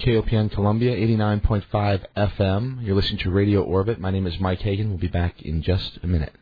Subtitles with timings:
[0.00, 2.86] KOPN Columbia, 89.5 FM.
[2.86, 3.98] You're listening to Radio Orbit.
[3.98, 4.90] My name is Mike Hagan.
[4.90, 6.32] We'll be back in just a minute.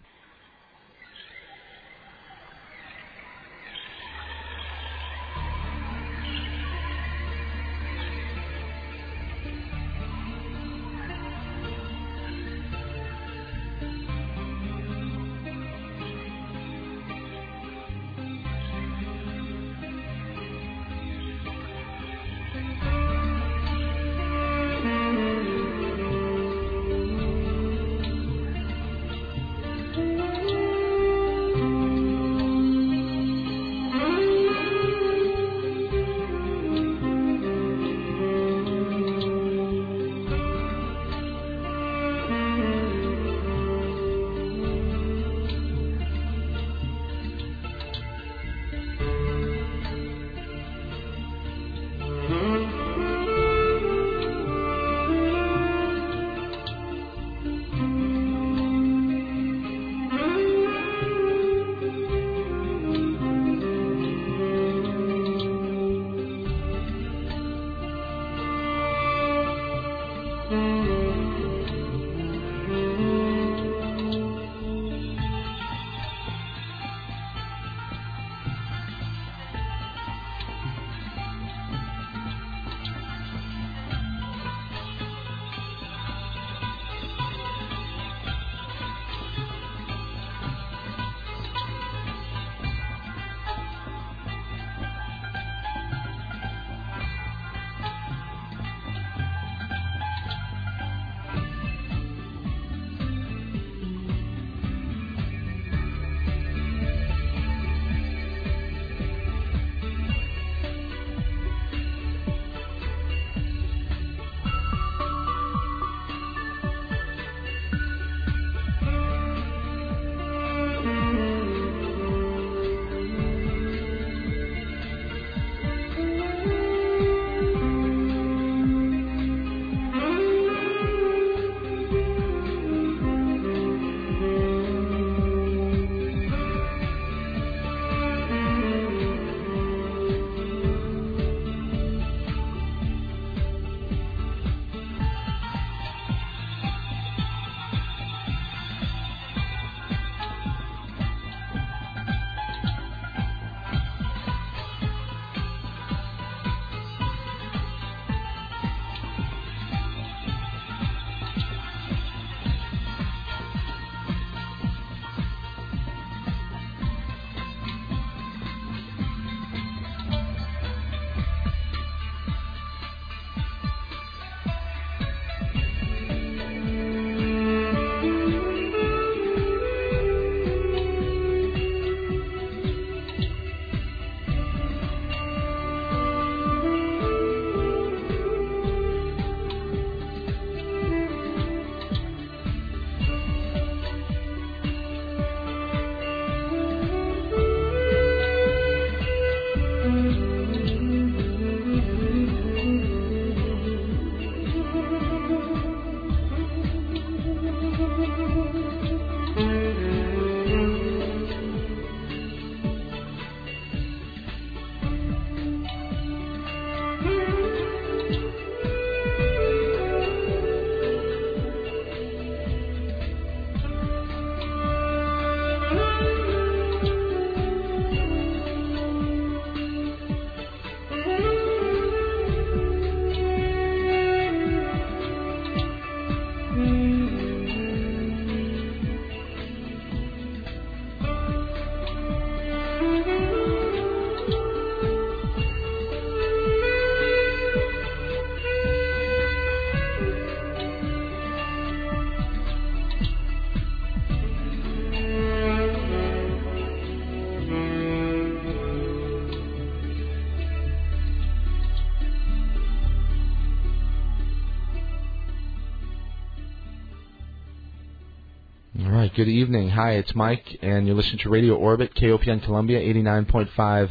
[269.17, 269.71] Good evening.
[269.71, 273.91] Hi, it's Mike, and you're listening to Radio Orbit, KOPN Columbia, 89.5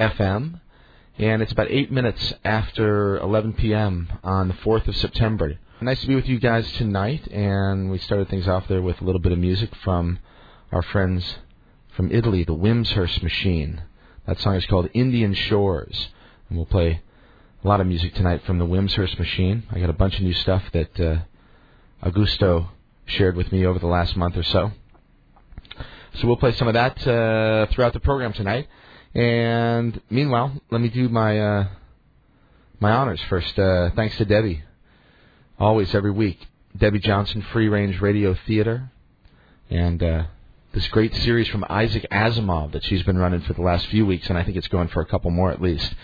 [0.00, 0.60] FM.
[1.18, 4.08] And it's about eight minutes after 11 p.m.
[4.22, 5.58] on the 4th of September.
[5.82, 9.04] Nice to be with you guys tonight, and we started things off there with a
[9.04, 10.18] little bit of music from
[10.72, 11.34] our friends
[11.94, 13.82] from Italy, the Wimshurst Machine.
[14.26, 16.08] That song is called Indian Shores,
[16.48, 17.02] and we'll play
[17.62, 19.64] a lot of music tonight from the Wimshurst Machine.
[19.70, 21.18] I got a bunch of new stuff that uh,
[22.02, 22.68] Augusto
[23.06, 24.72] shared with me over the last month or so.
[26.14, 28.68] So we'll play some of that uh, throughout the program tonight.
[29.14, 31.66] And meanwhile, let me do my uh,
[32.80, 33.58] my honors first.
[33.58, 34.62] Uh, thanks to Debbie,
[35.58, 36.38] always every week.
[36.76, 38.90] Debbie Johnson, Free Range Radio Theater,
[39.70, 40.24] and uh,
[40.72, 44.28] this great series from Isaac Asimov that she's been running for the last few weeks,
[44.28, 45.94] and I think it's going for a couple more at least.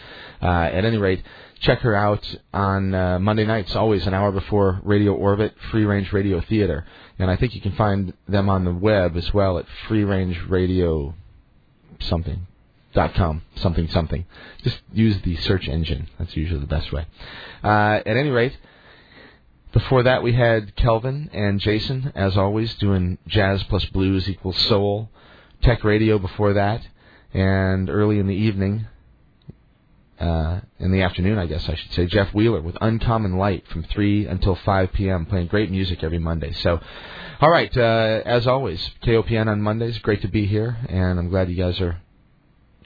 [0.43, 1.23] Uh, at any rate,
[1.61, 6.11] check her out on uh, Monday nights, always an hour before Radio Orbit, Free Range
[6.13, 6.87] Radio Theater.
[7.19, 10.39] And I think you can find them on the web as well at Free Range
[10.49, 11.15] Radio
[11.99, 12.47] something
[12.95, 14.25] dot com something something.
[14.65, 16.09] Just use the search engine.
[16.19, 17.07] That's usually the best way.
[17.63, 18.57] Uh, at any rate,
[19.73, 25.11] before that we had Kelvin and Jason, as always, doing jazz plus blues equals soul.
[25.63, 26.81] Tech Radio before that,
[27.35, 28.87] and early in the evening,
[30.21, 33.83] uh, in the afternoon, I guess I should say, Jeff Wheeler with Uncommon Light from
[33.85, 36.53] 3 until 5 p.m., playing great music every Monday.
[36.53, 36.79] So,
[37.41, 39.99] all right, uh, as always, KOPN on Mondays.
[39.99, 42.03] Great to be here, and I'm glad you guys are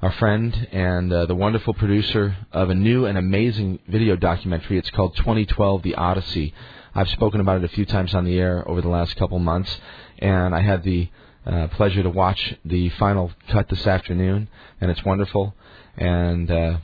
[0.00, 4.78] our friend and uh, the wonderful producer of a new and amazing video documentary.
[4.78, 6.54] It's called 2012 The Odyssey.
[6.94, 9.78] I've spoken about it a few times on the air over the last couple months,
[10.20, 11.10] and I had the
[11.44, 14.48] uh, pleasure to watch the final cut this afternoon,
[14.80, 15.54] and it's wonderful.
[15.98, 16.78] And uh,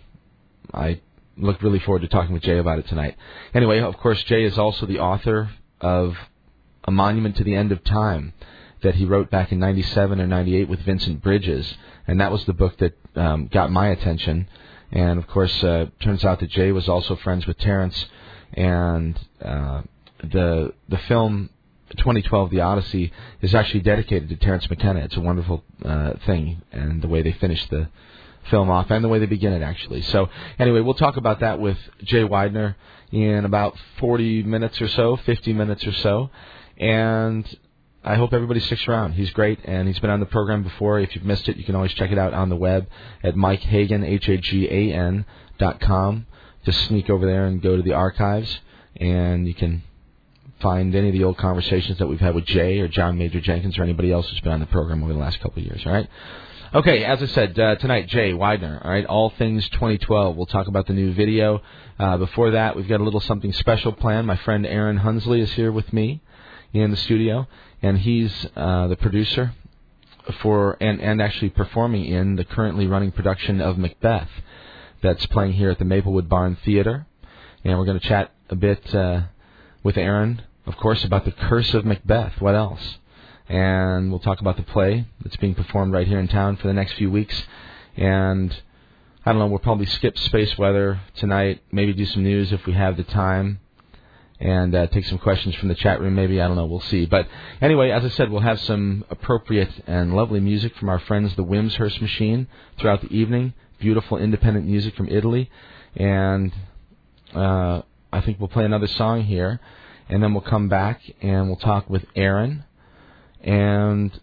[0.74, 1.00] I
[1.38, 3.16] look really forward to talking with Jay about it tonight.
[3.54, 5.48] Anyway, of course, Jay is also the author
[5.80, 6.14] of
[6.88, 8.32] a Monument to the End of Time
[8.82, 11.74] that he wrote back in 97 or 98 with Vincent Bridges.
[12.06, 14.48] And that was the book that um, got my attention.
[14.90, 18.06] And of course, uh, turns out that Jay was also friends with Terence.
[18.54, 19.82] And uh,
[20.22, 21.50] the the film
[21.90, 23.12] 2012, The Odyssey,
[23.42, 25.00] is actually dedicated to Terence McKenna.
[25.00, 27.88] It's a wonderful uh, thing, and the way they finish the
[28.50, 30.00] film off, and the way they begin it, actually.
[30.00, 32.76] So, anyway, we'll talk about that with Jay Weidner
[33.12, 36.30] in about 40 minutes or so, 50 minutes or so
[36.78, 37.44] and
[38.04, 39.12] I hope everybody sticks around.
[39.12, 41.00] He's great, and he's been on the program before.
[41.00, 42.88] If you've missed it, you can always check it out on the web
[43.22, 45.24] at Mike Hagan,
[45.58, 46.26] dot com.
[46.64, 48.60] Just sneak over there and go to the archives,
[48.96, 49.82] and you can
[50.60, 53.78] find any of the old conversations that we've had with Jay or John Major Jenkins
[53.78, 55.82] or anybody else who's been on the program over the last couple of years.
[55.86, 56.08] All right.
[56.74, 58.84] Okay, as I said uh, tonight, Jay Weidner.
[58.84, 60.36] All right, all things 2012.
[60.36, 61.62] We'll talk about the new video.
[61.98, 64.26] Uh, before that, we've got a little something special planned.
[64.26, 66.20] My friend Aaron Hunsley is here with me
[66.72, 67.46] in the studio,
[67.82, 69.54] and he's uh, the producer
[70.40, 74.28] for and and actually performing in the currently running production of Macbeth
[75.02, 77.06] that's playing here at the Maplewood Barn Theater,
[77.64, 79.22] and we're going to chat a bit uh,
[79.82, 82.40] with Aaron, of course, about the Curse of Macbeth.
[82.40, 82.98] What else?
[83.48, 86.74] And we'll talk about the play that's being performed right here in town for the
[86.74, 87.44] next few weeks,
[87.96, 88.54] and.
[89.26, 89.46] I don't know.
[89.48, 91.60] We'll probably skip space weather tonight.
[91.70, 93.60] Maybe do some news if we have the time
[94.40, 96.14] and uh, take some questions from the chat room.
[96.14, 96.66] Maybe I don't know.
[96.66, 97.06] We'll see.
[97.06, 97.28] But
[97.60, 101.44] anyway, as I said, we'll have some appropriate and lovely music from our friends, the
[101.44, 102.46] Wimshurst Machine,
[102.78, 103.54] throughout the evening.
[103.80, 105.50] Beautiful independent music from Italy,
[105.94, 106.52] and
[107.34, 109.60] uh, I think we'll play another song here,
[110.08, 112.64] and then we'll come back and we'll talk with Aaron
[113.40, 114.18] and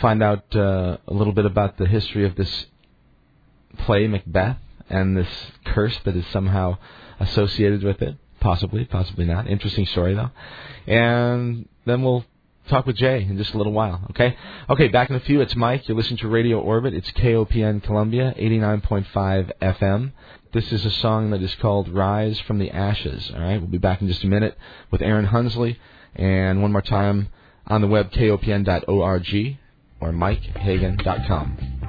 [0.00, 2.66] find out uh, a little bit about the history of this
[3.78, 4.56] play Macbeth
[4.88, 5.28] and this
[5.64, 6.78] curse that is somehow
[7.18, 8.16] associated with it.
[8.40, 9.46] Possibly, possibly not.
[9.46, 10.30] Interesting story though.
[10.86, 12.24] And then we'll
[12.68, 14.06] talk with Jay in just a little while.
[14.10, 14.36] Okay.
[14.68, 14.88] Okay.
[14.88, 15.40] Back in a few.
[15.40, 15.86] It's Mike.
[15.86, 16.94] You're listening to Radio Orbit.
[16.94, 20.12] It's KOPN Columbia, 89.5 FM.
[20.52, 23.58] This is a song that is called "Rise from the Ashes." All right.
[23.58, 24.56] We'll be back in just a minute
[24.90, 25.76] with Aaron Hunsley,
[26.16, 27.28] and one more time
[27.66, 29.58] on the web kopn.org
[30.00, 31.79] or mikehagan.com.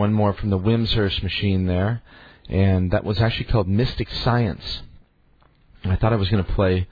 [0.00, 2.00] one more from the Wimshurst machine there,
[2.48, 4.80] and that was actually called Mystic Science.
[5.84, 6.88] I thought I was going to play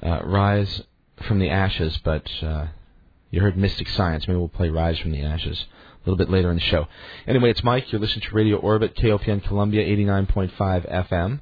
[0.00, 0.82] uh, Rise
[1.26, 2.66] from the Ashes, but uh,
[3.32, 4.28] you heard Mystic Science.
[4.28, 6.86] Maybe we'll play Rise from the Ashes a little bit later in the show.
[7.26, 7.90] Anyway, it's Mike.
[7.90, 10.56] You're listening to Radio Orbit, KOPN Columbia, 89.5
[11.10, 11.40] FM,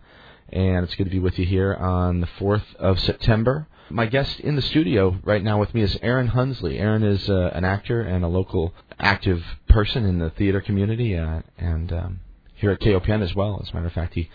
[0.48, 3.66] and it's good to be with you here on the 4th of September.
[3.92, 6.80] My guest in the studio right now with me is Aaron Hunsley.
[6.80, 11.42] Aaron is uh, an actor and a local active person in the theater community, uh,
[11.58, 12.20] and um,
[12.54, 13.60] here at KOPN as well.
[13.62, 14.30] As a matter of fact, he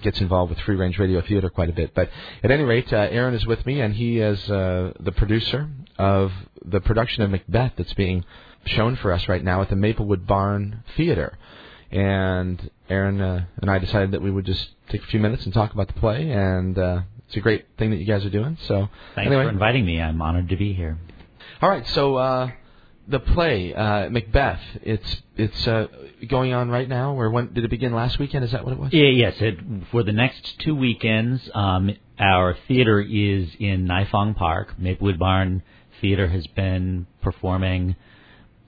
[0.00, 1.94] gets involved with free range radio theater quite a bit.
[1.94, 2.08] But
[2.42, 6.32] at any rate, uh, Aaron is with me, and he is uh, the producer of
[6.64, 8.24] the production of Macbeth that's being
[8.64, 11.36] shown for us right now at the Maplewood Barn Theater.
[11.90, 15.54] And Aaron uh, and I decided that we would just take a few minutes and
[15.54, 18.56] talk about the play, and uh, it's a great thing that you guys are doing.
[18.66, 19.44] So thanks anyway.
[19.44, 20.00] for inviting me.
[20.00, 20.98] I'm honored to be here.
[21.62, 22.50] All right, so uh,
[23.08, 25.86] the play uh, Macbeth, it's it's uh,
[26.28, 27.14] going on right now.
[27.14, 27.94] Or when did it begin?
[27.94, 28.44] Last weekend?
[28.44, 28.92] Is that what it was?
[28.92, 29.34] Yeah, yes.
[29.40, 29.58] It,
[29.90, 34.78] for the next two weekends, um, our theater is in Nifong Park.
[34.78, 35.62] Maplewood Barn
[36.00, 37.96] Theater has been performing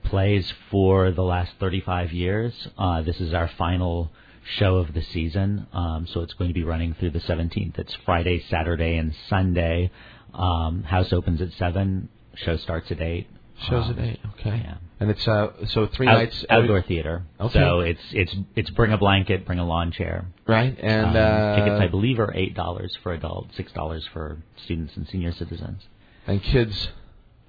[0.03, 2.67] plays for the last 35 years.
[2.77, 4.11] Uh, this is our final
[4.57, 5.67] show of the season.
[5.73, 7.77] Um, so it's going to be running through the 17th.
[7.77, 9.91] It's Friday, Saturday, and Sunday.
[10.33, 12.09] Um, house opens at 7.
[12.35, 13.27] Show starts at 8.
[13.69, 14.19] Shows um, at 8.
[14.39, 14.61] Okay.
[14.63, 14.77] Yeah.
[15.01, 17.23] And it's uh so three Out, nights outdoor theater.
[17.39, 17.53] Okay.
[17.57, 20.25] So it's it's it's bring a blanket, bring a lawn chair.
[20.45, 24.39] right and Um, uh, tickets I believe are eight dollars for adults, six dollars for
[24.65, 25.83] students and senior citizens.
[26.27, 26.89] and kids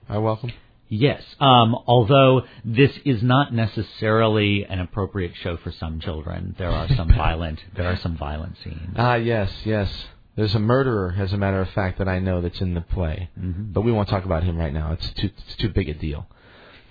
[0.09, 0.53] are welcome.
[0.93, 6.57] Yes, um, although this is not necessarily an appropriate show for some children.
[6.59, 8.95] There are some violent there are some violent scenes.
[8.97, 9.89] Ah yes yes.
[10.37, 13.29] There's a murderer, as a matter of fact, that I know that's in the play,
[13.39, 13.73] Mhm.
[13.73, 14.93] but we won't talk about him right now.
[14.93, 16.27] It's too it's too big a deal.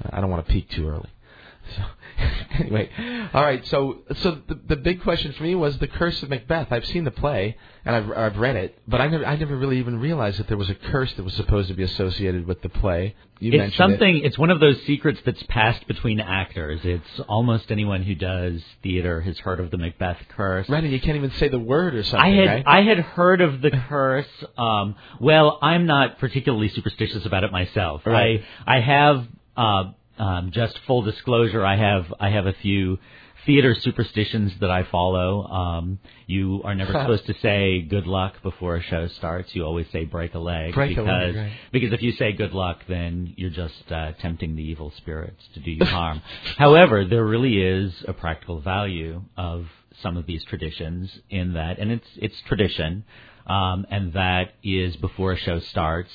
[0.09, 1.09] I don't want to peek too early.
[1.75, 1.83] So
[2.59, 2.89] anyway,
[3.33, 3.65] all right.
[3.67, 6.71] So so the the big question for me was the Curse of Macbeth.
[6.71, 9.79] I've seen the play and I've I've read it, but I never I never really
[9.79, 12.69] even realized that there was a curse that was supposed to be associated with the
[12.69, 13.15] play.
[13.39, 14.21] You it's mentioned something.
[14.23, 16.81] It's one of those secrets that's passed between actors.
[16.83, 20.67] It's almost anyone who does theater has heard of the Macbeth curse.
[20.67, 20.71] It.
[20.71, 22.19] Right, and you can't even say the word or something.
[22.19, 22.63] I had right?
[22.67, 24.27] I had heard of the curse.
[24.57, 28.01] Um, well, I'm not particularly superstitious about it myself.
[28.05, 28.43] Right.
[28.67, 29.83] I I have uh,
[30.19, 31.65] um, just full disclosure.
[31.65, 32.99] I have I have a few
[33.45, 35.43] theater superstitions that I follow.
[35.47, 39.55] Um, you are never supposed to say good luck before a show starts.
[39.55, 41.51] You always say break a leg Break a because leg, right.
[41.71, 45.59] because if you say good luck, then you're just uh, tempting the evil spirits to
[45.59, 46.21] do you harm.
[46.57, 49.67] However, there really is a practical value of
[50.01, 53.03] some of these traditions in that, and it's it's tradition,
[53.47, 56.11] um, and that is before a show starts.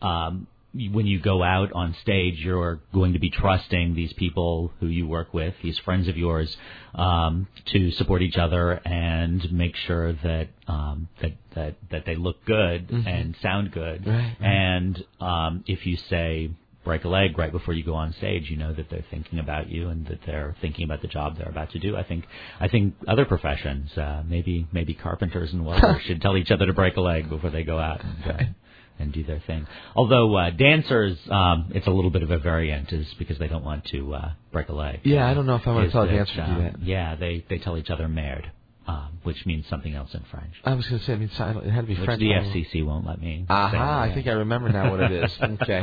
[0.00, 4.86] Um, when you go out on stage, you're going to be trusting these people who
[4.86, 6.54] you work with, these friends of yours,
[6.94, 12.44] um, to support each other and make sure that um, that that that they look
[12.44, 14.06] good and sound good.
[14.06, 14.40] Right, right.
[14.40, 16.50] And um, if you say
[16.84, 19.68] break a leg right before you go on stage, you know that they're thinking about
[19.70, 21.96] you and that they're thinking about the job they're about to do.
[21.96, 22.26] I think
[22.60, 26.72] I think other professions, uh, maybe maybe carpenters and welders, should tell each other to
[26.74, 28.02] break a leg before they go out.
[28.04, 28.44] And, uh,
[28.98, 29.66] and do their thing.
[29.94, 33.64] Although uh, dancers, um, it's a little bit of a variant, is because they don't
[33.64, 35.00] want to uh, break a leg.
[35.04, 36.82] Yeah, I don't know if I want to tell a dancer to do that.
[36.82, 38.48] Yeah, they they tell each other merde,
[38.88, 40.54] um, which means something else in French.
[40.64, 42.20] I was going to say, I mean, it had to be Which French.
[42.20, 42.54] the I don't know.
[42.54, 43.44] FCC won't let me.
[43.48, 45.32] Aha, say, I think I remember now what it is.
[45.62, 45.82] Okay.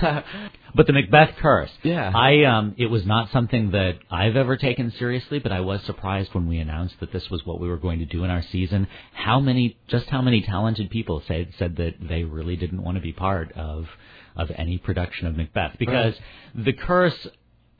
[0.74, 1.70] But the Macbeth curse.
[1.82, 2.12] Yeah.
[2.14, 6.34] I um it was not something that I've ever taken seriously, but I was surprised
[6.34, 8.86] when we announced that this was what we were going to do in our season.
[9.14, 13.00] How many just how many talented people said said that they really didn't want to
[13.02, 13.86] be part of
[14.36, 16.14] of any production of Macbeth because
[16.54, 17.26] the curse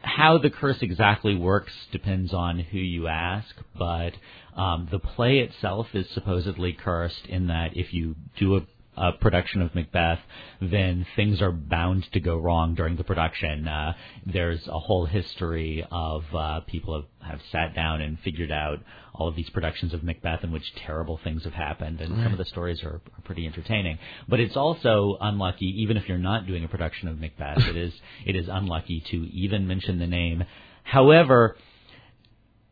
[0.00, 4.12] how the curse exactly works depends on who you ask, but
[4.56, 8.66] um, the play itself is supposedly cursed in that if you do a
[8.98, 10.18] a production of Macbeth,
[10.60, 13.68] then things are bound to go wrong during the production.
[13.68, 13.92] Uh,
[14.26, 18.80] there's a whole history of uh, people have, have sat down and figured out
[19.18, 22.38] all of these productions of Macbeth in which terrible things have happened, and some of
[22.38, 23.98] the stories are, are pretty entertaining.
[24.28, 27.92] But it's also unlucky, even if you're not doing a production of Macbeth, it is
[28.26, 30.44] it is unlucky to even mention the name.
[30.84, 31.56] However,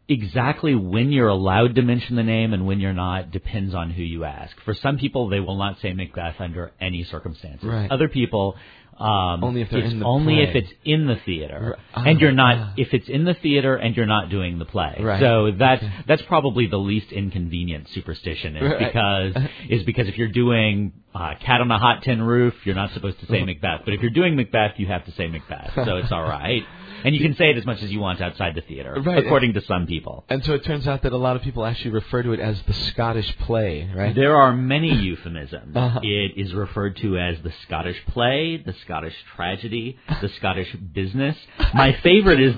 [0.09, 4.03] exactly when you're allowed to mention the name and when you're not depends on who
[4.03, 4.57] you ask.
[4.65, 7.69] For some people, they will not say Macbeth under any circumstances.
[7.69, 7.91] Right.
[7.91, 8.57] Other people,
[8.99, 10.45] um, Only if they're it's in the only play.
[10.45, 12.73] if it's in the theater, R- and you're not ah.
[12.77, 14.97] if it's in the theater and you're not doing the play.
[15.01, 15.21] Right.
[15.21, 18.79] So that's that's probably the least inconvenient superstition is Right.
[18.79, 19.35] because
[19.69, 23.21] is because if you're doing uh, Cat on a Hot Tin Roof, you're not supposed
[23.21, 25.73] to say Macbeth, but if you're doing Macbeth, you have to say Macbeth.
[25.75, 26.63] So it's all right.
[27.07, 29.19] And you can say it as much as you want outside the theater, Right.
[29.25, 30.25] according to some people.
[30.29, 32.61] And so it turns out that a lot of people actually refer to it as
[32.62, 34.12] the Scottish play, right?
[34.14, 35.77] There are many euphemisms.
[35.77, 36.01] Uh-huh.
[36.03, 41.37] It is referred to as the Scottish play, the Scottish tragedy, the Scottish business.
[41.73, 42.55] My favorite is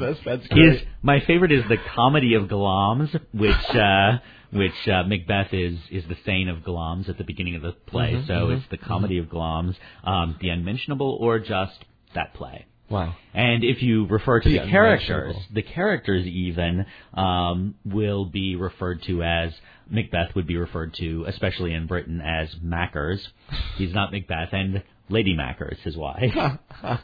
[0.51, 4.19] is my favorite is the comedy of Glamis, which uh,
[4.51, 8.13] which uh, Macbeth is is the Thane of Glamis at the beginning of the play.
[8.15, 11.85] Mhm, so mhm, it's the comedy of Glamis, um, the unmentionable, or just
[12.15, 12.65] that play.
[12.91, 13.15] Wow.
[13.35, 19.03] And if you refer to The the, characters, the characters even um, will be referred
[19.05, 19.53] to as
[19.91, 23.27] Macbeth would be referred to, especially in Britain, as Mackers.
[23.77, 26.35] He's not Macbeth, and Lady Mackers, his wife.
[26.85, 26.99] All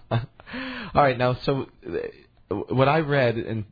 [0.95, 3.65] right, now, so uh, what I read, and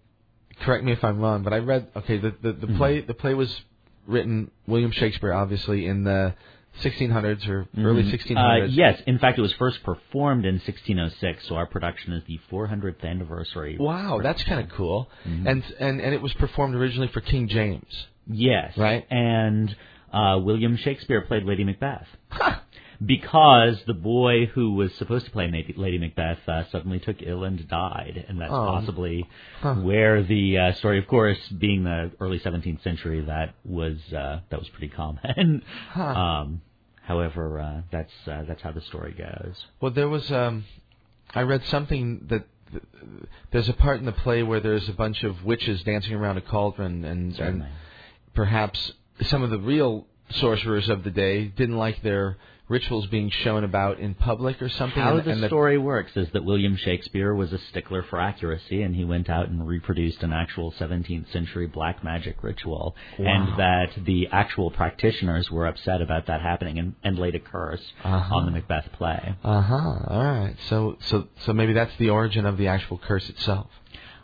[0.60, 2.76] correct me if I'm wrong, but I read, okay, the the, the Mhm.
[2.76, 3.62] play the play was
[4.06, 6.34] written William Shakespeare, obviously in the
[6.80, 8.10] 1600s or early Mhm.
[8.10, 8.62] 1600s.
[8.70, 12.38] Uh, yes, in fact, it was first performed in 1606, so our production is the
[12.50, 13.76] 400th anniversary.
[13.78, 15.10] Wow, that's kind of cool.
[15.28, 15.46] Mhm.
[15.46, 18.06] And and and it was performed originally for King James.
[18.26, 18.76] Yes.
[18.78, 19.04] Right.
[19.10, 19.74] And
[20.12, 22.06] uh, William Shakespeare played Lady Macbeth.
[23.04, 27.66] Because the boy who was supposed to play Lady Macbeth uh, suddenly took ill and
[27.68, 28.66] died, and that's Oh.
[28.66, 29.26] possibly
[29.60, 29.74] Huh.
[29.76, 30.98] where the uh, story.
[30.98, 35.62] Of course, being the early 17th century, that was uh, that was pretty common.
[35.90, 36.02] Huh.
[36.02, 36.60] um,
[37.02, 39.56] however, uh, that's uh, that's how the story goes.
[39.80, 40.64] Well, there was um,
[41.34, 42.82] I read something that th-
[43.50, 46.42] there's a part in the play where there's a bunch of witches dancing around a
[46.42, 47.64] cauldron, and and
[48.34, 52.36] perhaps some of the real sorcerers of the day didn't like their
[52.72, 55.02] rituals being shown about in public or something.
[55.02, 58.18] How and, the and that- story works is that William Shakespeare was a stickler for
[58.20, 63.26] accuracy, and he went out and reproduced an actual 17th century black magic ritual, Wow.
[63.26, 67.84] and that the actual practitioners were upset about that happening and, and laid a curse
[68.02, 68.34] Uh-huh.
[68.36, 69.34] on the Macbeth play.
[69.44, 69.98] Uh huh.
[70.08, 70.56] All right.
[70.68, 73.68] So so so maybe that's the origin of the actual curse itself.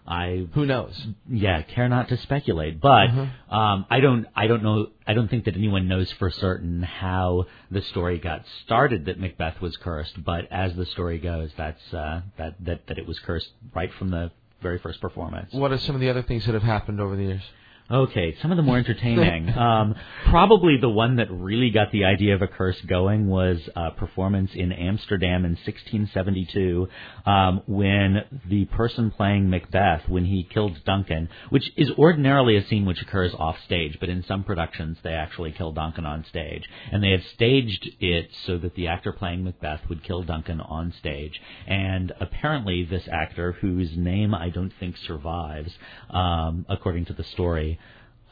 [0.09, 0.95] I Who knows?
[1.29, 3.29] yeah care not to speculate, but Mhm.
[3.53, 7.47] um, I don't I don't know I don't think that anyone knows for certain how
[7.71, 10.25] the story got started that Macbeth was cursed.
[10.25, 14.11] But as the story goes, that's uh, that that that it was cursed right from
[14.11, 14.31] the
[14.63, 15.53] very first performance.
[15.53, 17.43] What are some of the other things that have happened over the years?
[17.91, 19.49] Okay, some of the more entertaining.
[19.59, 19.95] um,
[20.29, 24.51] probably the one that really got the idea of a curse going was a performance
[24.55, 26.87] in Amsterdam in 1672
[27.25, 32.85] um, when the person playing Macbeth, when he killed Duncan, which is ordinarily a scene
[32.85, 36.65] which occurs off stage, but in some productions they actually kill Duncan on stage.
[36.93, 40.93] And they had staged it so that the actor playing Macbeth would kill Duncan on
[40.99, 41.41] stage.
[41.67, 45.73] And apparently this actor, whose name I don't think survives,
[46.11, 47.78] um, according to the story,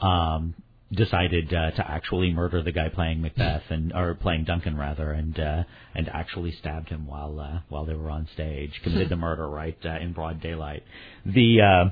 [0.00, 0.54] um,
[0.92, 5.38] decided uh, to actually murder the guy playing Macbeth and or playing Duncan rather, and
[5.38, 9.48] uh, and actually stabbed him while uh, while they were on stage, committed the murder
[9.48, 10.82] right uh, in broad daylight.
[11.24, 11.90] The uh,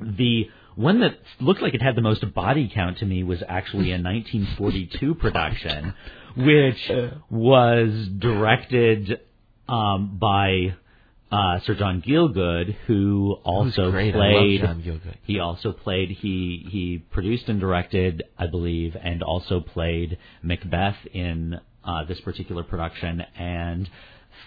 [0.00, 3.90] the one that looked like it had the most body count to me was actually
[3.90, 5.92] a 1942 production,
[6.36, 6.90] which
[7.30, 9.20] was directed
[9.68, 10.76] um, by
[11.30, 14.14] uh, Sir John Gielgud, who also played.
[14.14, 15.16] I love John Gielgud.
[15.24, 16.10] He also played.
[16.10, 22.62] He he produced and directed, I believe, and also played Macbeth in uh, this particular
[22.62, 23.22] production.
[23.38, 23.88] And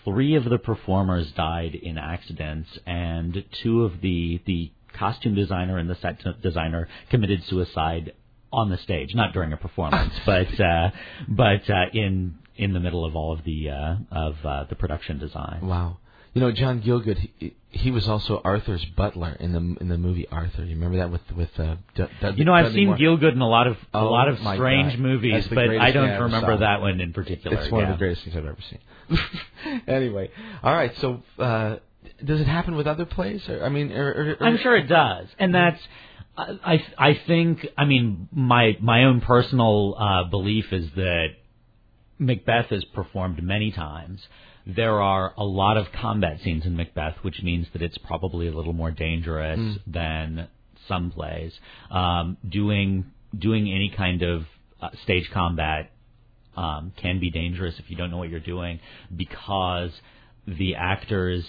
[0.05, 5.89] three of the performers died in accidents, and two of the the costume designer and
[5.89, 8.13] the set designer committed suicide
[8.51, 10.89] on the stage, not during a performance, but uh,
[11.27, 15.19] but uh, in in the middle of all of the uh, of uh, the production
[15.19, 15.59] design.
[15.61, 15.97] Wow.
[16.33, 20.27] You know, John Gielgud, he, he was also Arthur's butler in the in the movie
[20.29, 20.63] Arthur.
[20.63, 22.97] You remember that with with uh, D- You know, I've Dudley seen Moore?
[22.97, 24.99] Gielgud in a lot of a Oh, lot of strange God.
[24.99, 27.57] movies, but I don't thing I ever remember that one in particular.
[27.57, 27.91] It's one yeah.
[27.91, 29.81] of the greatest things I've ever seen.
[29.87, 30.31] anyway,
[30.63, 30.95] all right.
[30.99, 31.77] So, uh,
[32.23, 33.47] does it happen with other plays?
[33.49, 35.81] Or, I mean, or, or, or, I'm sure it does, and that's.
[36.37, 41.27] I I think I mean my my own personal uh, belief is that
[42.19, 44.21] Macbeth is performed many times.
[44.65, 48.51] There are a lot of combat scenes in Macbeth, which means that it's probably a
[48.51, 49.79] little more dangerous Mm.
[49.87, 50.47] than
[50.87, 51.53] some plays.
[51.89, 53.05] Um, doing
[53.37, 54.45] doing any kind of
[54.81, 55.91] uh, stage combat
[56.57, 58.79] um, can be dangerous if you don't know what you're doing
[59.15, 59.91] because
[60.45, 61.45] the actors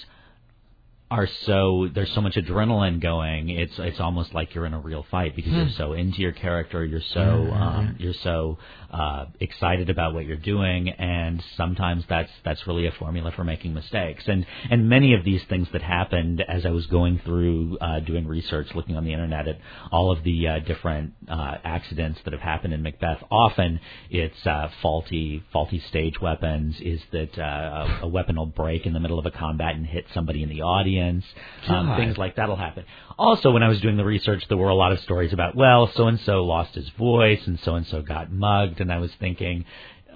[1.12, 3.50] are so there's so much adrenaline going.
[3.50, 6.82] It's it's almost like you're in a real fight because you're so into your character.
[6.82, 8.56] You're so um, you're so
[8.90, 13.74] uh, excited about what you're doing, and sometimes that's that's really a formula for making
[13.74, 14.24] mistakes.
[14.26, 18.26] And and many of these things that happened as I was going through uh, doing
[18.26, 19.58] research, looking on the internet at
[19.90, 23.22] all of the uh, different uh, accidents that have happened in Macbeth.
[23.30, 26.76] Often it's uh, faulty faulty stage weapons.
[26.80, 29.86] Is that uh, a, a weapon will break in the middle of a combat and
[29.86, 31.01] hit somebody in the audience?
[31.02, 31.24] Audience.
[31.68, 32.84] Um, things like that'll happen.
[33.18, 35.90] Also, when I was doing the research, there were a lot of stories about well,
[35.94, 39.12] so and so lost his voice, and so and so got mugged, and I was
[39.20, 39.64] thinking.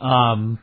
[0.01, 0.59] Um,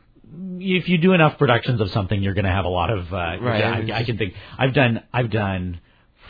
[0.60, 3.14] if you do enough productions of something, you're going to have a lot of.
[3.14, 4.34] Uh, Right, I I, I can think.
[4.58, 5.04] I've done.
[5.14, 5.80] I've done.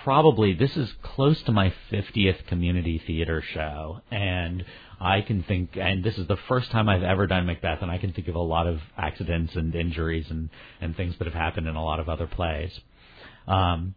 [0.04, 4.66] Probably this is close to my 50th community theater show, and
[5.00, 5.78] I can think.
[5.78, 8.36] And this is the first time I've ever done Macbeth, and I can think of
[8.36, 10.50] a lot of accidents and injuries and
[10.82, 12.78] and things that have happened in a lot of other plays.
[13.48, 13.96] Um,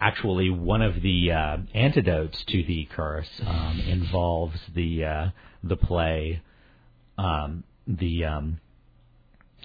[0.00, 5.28] actually, one of the uh, antidotes to the curse um, involves the uh,
[5.62, 6.42] the play,
[7.18, 8.60] um, the um,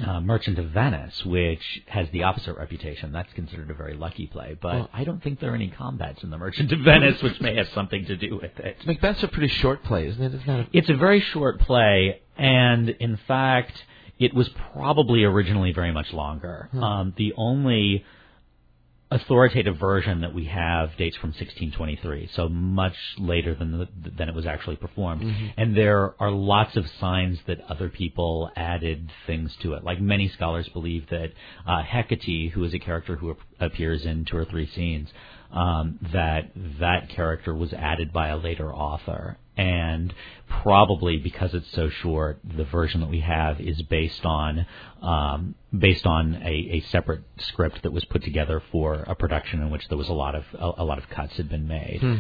[0.06, 3.12] uh, Merchant of Venice, which has the opposite reputation.
[3.12, 6.24] That's considered a very lucky play, but Well- I don't think there are any combats
[6.24, 8.78] in the Merchant of Venice, which may have something to do with it.
[8.86, 10.34] Macbeth's a pretty short play, isn't it?
[10.36, 13.84] It's not a, It's a very short play, and in fact,
[14.20, 16.70] it was probably originally very much longer.
[16.74, 18.06] Um, the only
[19.10, 24.36] authoritative version that we have dates from 1623, so much later than the, than it
[24.36, 25.24] was actually performed.
[25.56, 29.84] And there are lots of signs that other people added things to it.
[29.84, 31.32] Like many scholars believe that
[31.66, 35.10] uh, Hecate, who is a character who ap- appears in two or three scenes,
[35.52, 39.38] um, that that character was added by a later author.
[39.58, 40.14] And
[40.48, 44.68] probably because it's so short, the version that we have is based on
[45.02, 49.72] um, based on a, a separate script that was put together for a production in
[49.72, 52.00] which there was a lot of a, a lot of cuts had been made.
[52.02, 52.16] Hmm.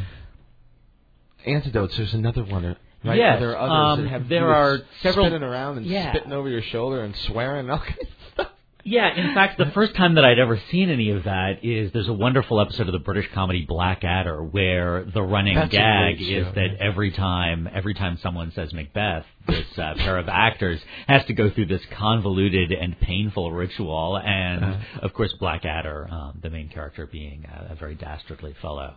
[1.45, 1.95] antidotes.
[1.97, 2.65] There's another one.
[2.65, 3.17] uh, Right?
[3.19, 6.11] Yes, Are there others um, that have there are several- spinning around and Yeah.
[6.11, 8.47] spitting over your shoulder and swearing and all kinds of stuff.
[8.83, 12.07] Yeah, in fact, the first time that I'd ever seen any of that is there's
[12.07, 16.51] a wonderful episode of the British comedy Blackadder where the running That's gag is show,
[16.55, 16.87] that yeah.
[16.87, 21.49] every time every time someone says Macbeth, this uh, pair of actors has to go
[21.49, 24.99] through this convoluted and painful ritual, and Uh-huh.
[25.01, 28.95] of course Blackadder, um, the main character being a, a very dastardly fellow.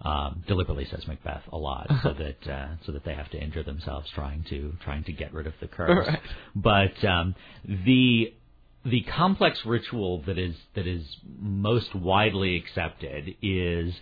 [0.00, 3.64] Um, deliberately says Macbeth a lot, so that uh, so that they have to injure
[3.64, 6.06] themselves trying to trying to get rid of the curse.
[6.06, 6.20] Right.
[6.54, 7.34] But um,
[7.66, 8.32] the
[8.84, 11.04] the complex ritual that is that is
[11.38, 13.94] most widely accepted is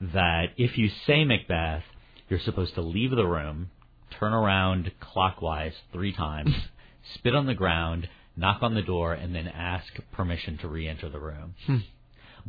[0.00, 1.84] that if you say Macbeth,
[2.28, 3.70] you're supposed to leave the room,
[4.18, 6.54] turn around clockwise three times,
[7.14, 11.20] spit on the ground, knock on the door, and then ask permission to re-enter the
[11.20, 11.54] room.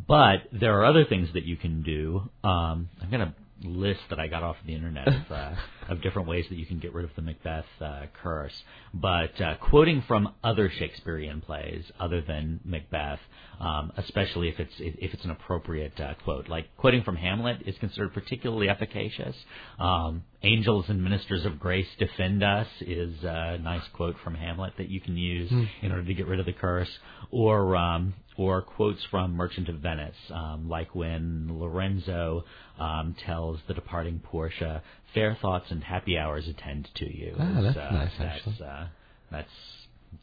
[0.07, 2.29] But there are other things that you can do.
[2.43, 3.33] Um, I'm going to
[3.67, 5.55] list that I got off the internet uh,
[5.89, 8.63] of different ways that you can get rid of the Macbeth uh, curse.
[8.93, 13.19] But uh, quoting from other Shakespearean plays other than Macbeth,
[13.59, 17.75] um, especially if it's if it's an appropriate uh, quote, like quoting from Hamlet is
[17.79, 19.35] considered particularly efficacious.
[19.79, 24.89] Um, Angels and ministers of grace defend us is a nice quote from Hamlet that
[24.89, 26.89] you can use in order to get rid of the curse,
[27.31, 32.43] or um, or quotes from Merchant of Venice, um, like when Lorenzo
[32.79, 34.83] um, tells the departing Portia,
[35.15, 38.57] "Fair thoughts and happy hours attend to you." Ah, that's uh, nice, That's, actually.
[38.67, 38.85] uh,
[39.31, 39.49] that's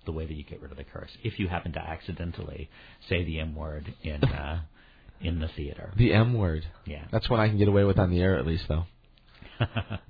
[0.06, 1.10] the way that you get rid of the curse.
[1.24, 2.70] If you happen to accidentally
[3.08, 4.60] say the M word in uh,
[5.20, 6.64] in the theater, The M word.
[6.86, 7.04] yeah.
[7.10, 8.84] That's one I can get away with on the air, at least, though.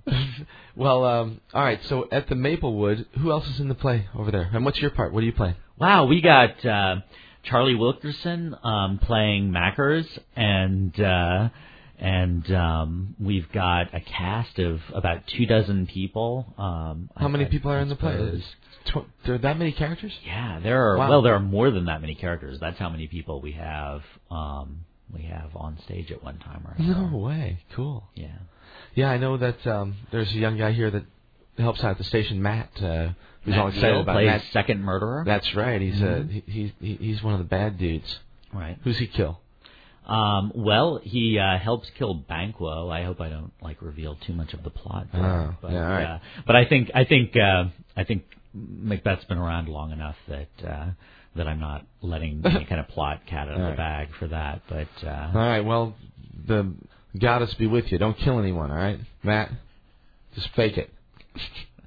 [0.77, 1.81] well, um, all right.
[1.89, 4.51] So at the Maplewood, who else is in the play over there?
[4.53, 5.13] And what's your part?
[5.13, 5.57] What do you play?
[5.79, 6.97] Wow, we got uh,
[7.45, 11.49] Charlie Wilkerson um, playing Mackers, and uh,
[12.03, 16.53] and um, we've got a cast of about two dozen people.
[16.59, 18.43] Um, How I- many I- people are I in the play?
[18.87, 20.13] Tw- there are that many characters?
[20.27, 20.99] Yeah, there are.
[20.99, 21.09] Wow.
[21.09, 22.59] Well, there are more than that many characters.
[22.59, 24.03] That's how many people we have.
[24.31, 24.81] Um,
[25.15, 27.09] we have on stage at one time or another.
[27.09, 27.59] No way.
[27.75, 28.03] Cool.
[28.17, 28.39] Yeah.
[28.95, 31.05] Yeah, I know that um, there's a young guy here that
[31.59, 32.71] helps out at the station, Matt.
[32.83, 33.11] Uh,
[33.43, 34.43] who's Matt all excited about plays Matt.
[34.53, 35.23] second murderer.
[35.25, 35.81] That's right.
[35.81, 36.29] He's Mhm.
[36.39, 38.19] uh, he, he, he's one of the bad dudes.
[38.53, 38.77] right.
[38.83, 39.39] Who's he kill?
[40.07, 42.89] Um, well, he uh, helps kill Banquo.
[42.91, 45.07] I hope I don't like reveal too much of the plot.
[45.13, 46.05] There, Oh, but, yeah, all right.
[46.07, 47.65] uh, but I think I think uh,
[47.97, 50.87] I think Macbeth's been around long enough that uh,
[51.37, 53.77] that I'm not letting any kind of plot cat out of All the right.
[53.77, 54.63] bag for that.
[54.69, 55.61] But All uh, right.
[55.61, 55.95] Well,
[56.47, 56.73] the
[57.19, 57.99] goddess be with you.
[57.99, 58.71] Don't kill anyone.
[58.71, 59.51] All right, Matt.
[60.35, 60.91] Just fake it.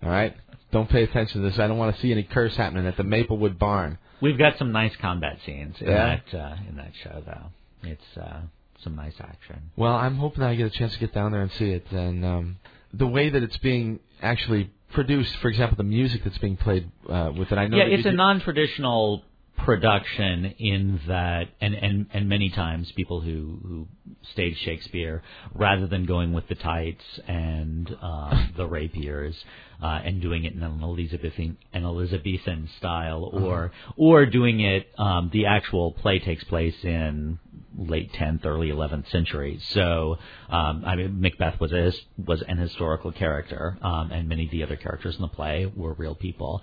[0.04, 0.36] All right.
[0.72, 1.60] Don't pay attention to this.
[1.60, 3.98] I don't want to see any curse happening at the Maplewood Barn.
[4.22, 6.20] we've got some nice combat scenes in Yeah?
[6.32, 7.48] that uh, in that show, though.
[7.88, 8.42] It's uh,
[8.84, 9.72] some nice action.
[9.76, 11.92] Well, I'm hoping that I get a chance to get down there and see it.
[11.92, 12.58] And um,
[12.94, 17.32] the way that it's being actually produced, for example, the music that's being played uh,
[17.38, 17.58] with it.
[17.58, 17.78] I know.
[17.78, 19.24] yeah, it's a do- non-traditional
[19.58, 23.88] production in that, and and and many times people who who
[24.32, 29.36] stage Shakespeare, rather than going with the tights and um, the rapiers
[29.82, 35.30] uh, and doing it in an Elizabethan an Elizabethan style, or or doing it, um,
[35.32, 37.40] the actual play takes place in
[37.78, 39.60] late 10th, early 11th century.
[39.70, 40.18] So,
[40.50, 44.64] um, I mean, Macbeth was a, was an historical character, um, and many of the
[44.64, 46.62] other characters in the play were real people.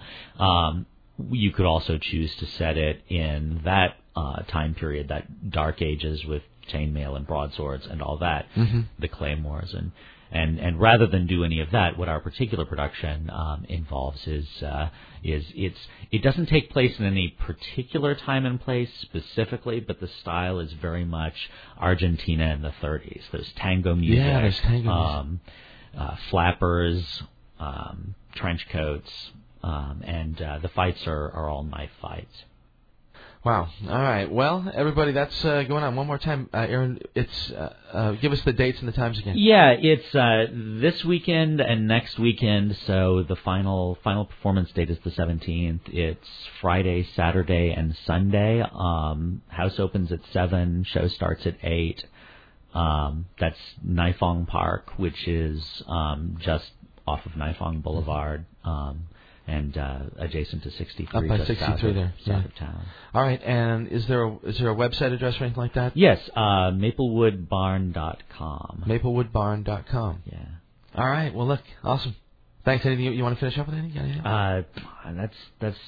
[1.23, 5.83] Um, you could also choose to set it in that uh, time period, that Dark
[5.83, 8.83] Ages with chainmail and broadswords and all that, mm-hmm.
[8.99, 9.93] the claymores and
[10.33, 14.47] and and rather than do any of that, what our particular production um, involves is
[14.63, 14.89] uh,
[15.23, 15.79] is it's
[16.11, 20.73] it doesn't take place in any particular time and place specifically, but the style is
[20.73, 23.23] very much Argentina in the 30s.
[23.31, 25.41] There's tango music, yeah, there's tango um,
[25.97, 27.23] uh, flappers,
[27.61, 29.11] um, trench coats,
[29.63, 32.45] um, and uh, the fights are, are all knife fights.
[33.45, 33.69] Wow.
[33.89, 34.31] All right.
[34.31, 36.49] Well, everybody, that's uh, going on one more time.
[36.55, 39.35] Uh, Aaron, it's uh, uh, give us the dates and the times again.
[39.37, 42.77] Yeah, it's uh, this weekend and next weekend.
[42.87, 45.81] So the final final performance date is the 17th.
[45.87, 46.29] It's
[46.61, 48.61] Friday, Saturday, and Sunday.
[48.63, 50.85] Um, house opens at seven.
[50.85, 52.05] Show starts at eight.
[52.75, 56.71] Um, that's Nifong Park, which is um, just
[57.09, 58.47] off of Nifong Boulevard.
[58.65, 59.09] Um,
[59.47, 61.19] and uh, adjacent to 63.
[61.19, 62.45] Up by 63 south there, of, yeah.
[62.45, 62.87] of town.
[63.15, 65.97] All right, and is there a, is there a website address or anything like that?
[65.97, 68.85] Yes, uh, maplewoodbarn.com.
[68.87, 70.23] Maplewoodbarn.com.
[70.27, 70.39] Yeah.
[70.95, 71.35] All right.
[71.35, 72.15] Well, look, awesome.
[72.65, 72.87] Thanks.
[72.87, 73.77] Anything you, you want to finish up with?
[73.77, 74.21] Anything?
[74.21, 74.63] Uh,
[75.17, 75.79] that's that's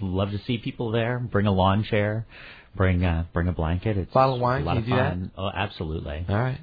[0.00, 1.18] love to see people there.
[1.18, 2.26] Bring a lawn chair.
[2.76, 3.98] Bring uh, bring a blanket.
[3.98, 4.62] It's Bottle of wine.
[4.62, 5.32] A lot Can of you do fun.
[5.36, 6.24] Oh, absolutely.
[6.28, 6.60] All right.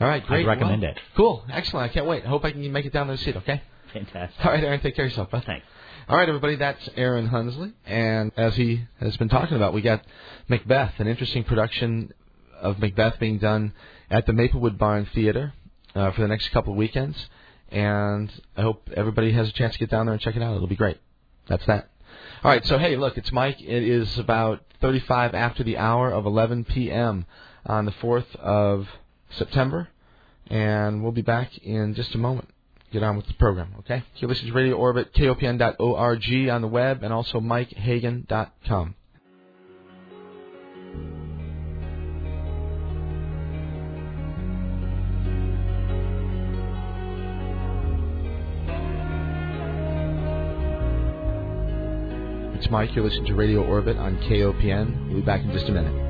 [0.00, 0.26] All right.
[0.26, 0.40] Great.
[0.40, 1.00] I'd recommend well, it.
[1.16, 1.44] Cool.
[1.50, 1.90] Excellent.
[1.90, 2.24] I can't wait.
[2.24, 3.36] I hope I can make it down there to see it.
[3.36, 3.62] Okay.
[3.92, 4.44] Fantastic.
[4.44, 4.80] All right, Aaron.
[4.80, 5.30] Take care of yourself.
[5.30, 5.42] Bye.
[5.46, 5.66] Thanks.
[6.08, 7.72] All right, everybody, that's Aaron Hunsley.
[7.84, 10.04] And as he has been talking about, we got
[10.46, 12.12] Macbeth, an interesting production
[12.60, 13.72] of Macbeth being done
[14.08, 15.52] at the Maplewood Barn Theater
[15.96, 17.18] uh, for the next couple of weekends.
[17.72, 20.54] And I hope everybody has a chance to get down there and check it out.
[20.54, 20.98] It'll be great.
[21.48, 21.90] That's that.
[22.44, 23.60] All right, so hey, look, it's Mike.
[23.60, 27.26] It is about 35 after the hour of 11 p.m.
[27.64, 28.86] on the 4th of
[29.30, 29.88] September.
[30.46, 32.48] And we'll be back in just a moment
[32.98, 34.02] get on with the program, okay?
[34.20, 38.94] To Radio Orbit, KOPN.org on the web, and also MikeHagan.com.
[52.54, 52.94] It's Mike.
[52.94, 55.08] You're listening to Radio Orbit on KOPN.
[55.08, 56.05] We'll be back in just a minute.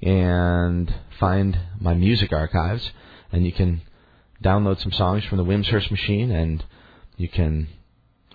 [0.00, 2.92] and find my music archives.
[3.30, 3.82] And you can
[4.42, 6.64] download some songs from the Wimshurst Machine and
[7.18, 7.68] you can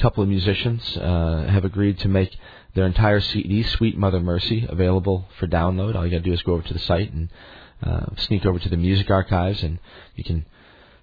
[0.01, 2.35] couple of musicians, uh, have agreed to make
[2.73, 5.95] their entire CD, Sweet Mother Mercy, available for download.
[5.95, 7.29] All you got to do is go over to the site and
[7.83, 9.79] uh, sneak over to the music archives, and
[10.15, 10.45] you can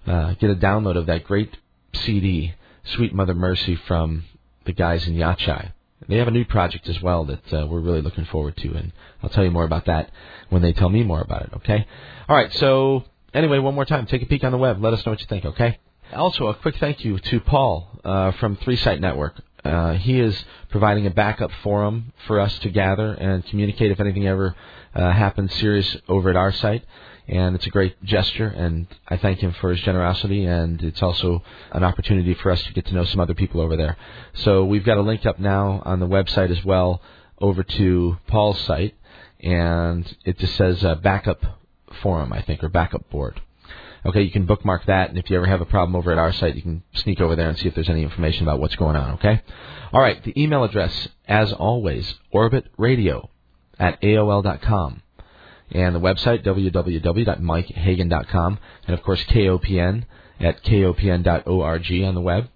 [0.06, 1.56] uh, get a download of that great
[1.92, 4.24] CD, Sweet Mother Mercy, from
[4.64, 5.72] the guys in Yachai.
[6.08, 8.92] They have a new project as well that uh, we're really looking forward to, and
[9.22, 10.10] I'll tell you more about that
[10.48, 11.50] when they tell me more about it.
[11.56, 11.86] Okay.
[12.28, 12.52] All right.
[12.54, 14.82] So anyway, one more time, take a peek on the web.
[14.82, 15.44] Let us know what you think.
[15.44, 15.78] Okay.
[16.14, 19.34] Also, a quick thank you to Paul uh, from Three Site Network.
[19.62, 24.26] Uh, he is providing a backup forum for us to gather and communicate if anything
[24.26, 24.54] ever
[24.94, 26.82] uh, happens serious over at our site.
[27.26, 30.46] And it's a great gesture, and I thank him for his generosity.
[30.46, 31.42] And it's also
[31.72, 33.98] an opportunity for us to get to know some other people over there.
[34.32, 37.02] So we've got a link up now on the website as well
[37.38, 38.94] over to Paul's site,
[39.40, 41.44] and it just says uh, backup
[42.00, 43.42] forum, I think, or backup board.
[44.06, 46.32] Okay, you can bookmark that, and if you ever have a problem over at our
[46.32, 48.96] site, you can sneak over there and see if there's any information about what's going
[48.96, 49.42] on, okay?
[49.92, 53.28] All right, the email address, as always, orbitradio
[53.78, 55.02] at AOL.com.
[55.70, 58.58] And the website, www.mikehagan.com.
[58.86, 60.04] And of course, KOPN
[60.40, 62.48] at kopn.org on the web.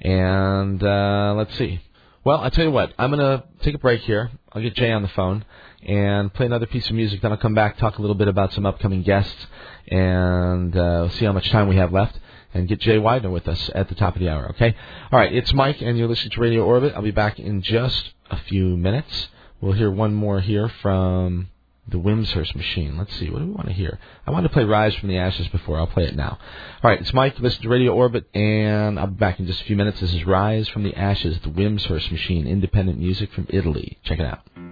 [0.00, 1.80] And uh, let's see.
[2.24, 4.30] Well, I tell you what, I'm going to take a break here.
[4.52, 5.44] I'll get Jay on the phone
[5.82, 7.20] and play another piece of music.
[7.20, 9.46] Then I'll come back, talk a little bit about some upcoming guests,
[9.88, 12.18] and uh, see how much time we have left,
[12.54, 14.50] and get Jay Weidner with us at the top of the hour.
[14.50, 14.74] Okay.
[15.10, 15.32] All right.
[15.32, 16.92] It's Mike, and you're listening to Radio Orbit.
[16.94, 19.28] I'll be back in just a few minutes.
[19.60, 21.48] We'll hear one more here from
[21.88, 22.96] the Wimshurst Machine.
[22.96, 23.30] Let's see.
[23.30, 23.98] What do we want to hear?
[24.26, 25.78] I wanted to play Rise from the Ashes before.
[25.78, 26.38] I'll play it now.
[26.82, 27.00] All right.
[27.00, 27.38] It's Mike.
[27.38, 30.00] Listen to Radio Orbit, and I'll be back in just a few minutes.
[30.00, 33.98] This is Rise from the Ashes, the Wimshurst Machine, independent music from Italy.
[34.04, 34.71] Check it out.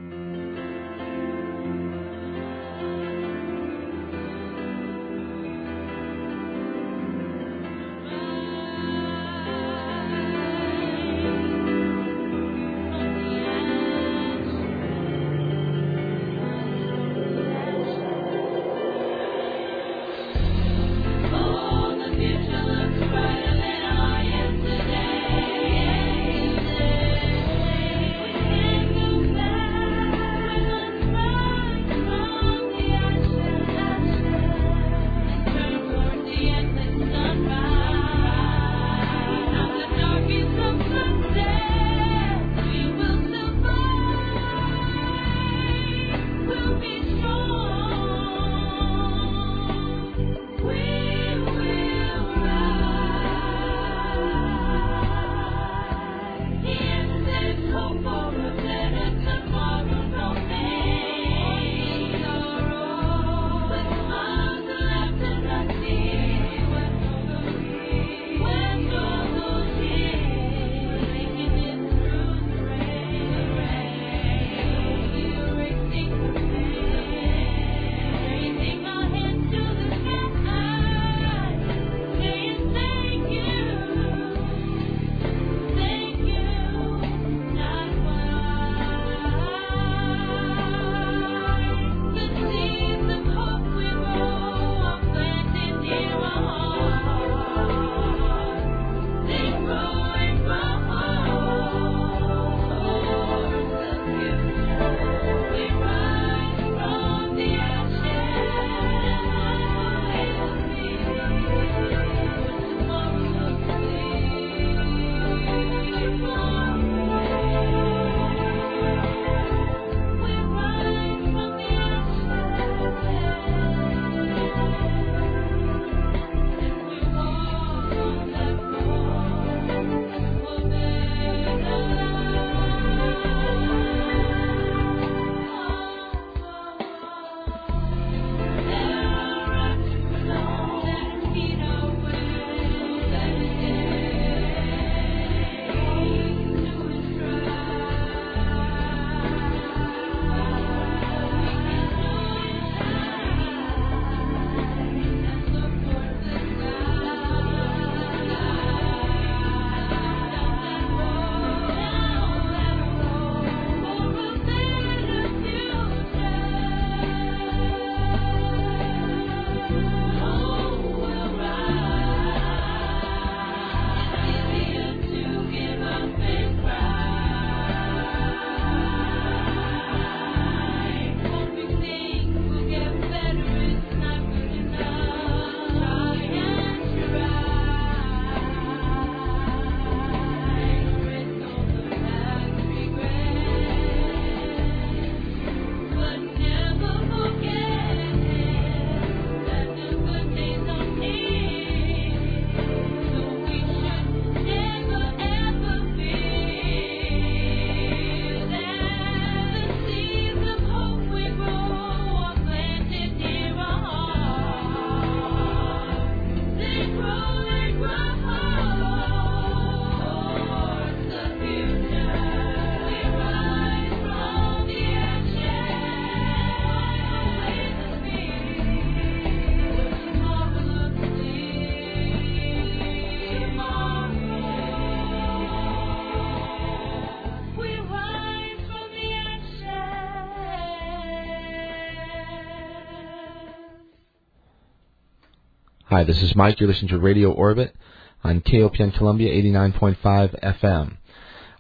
[245.91, 246.61] Hi, this is Mike.
[246.61, 247.75] You're listening to Radio Orbit
[248.23, 250.97] on KOPN Columbia 89.5 FM.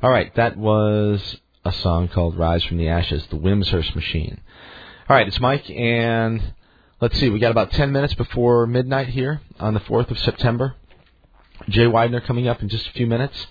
[0.04, 4.40] All right, that was a song called Rise from the Ashes, the Wimshurst Machine.
[5.08, 6.54] All right, it's Mike, and
[7.00, 10.76] let's see, we got about 10 minutes before midnight here on the 4th of September.
[11.68, 13.48] Jay Weidner coming up in just a few minutes.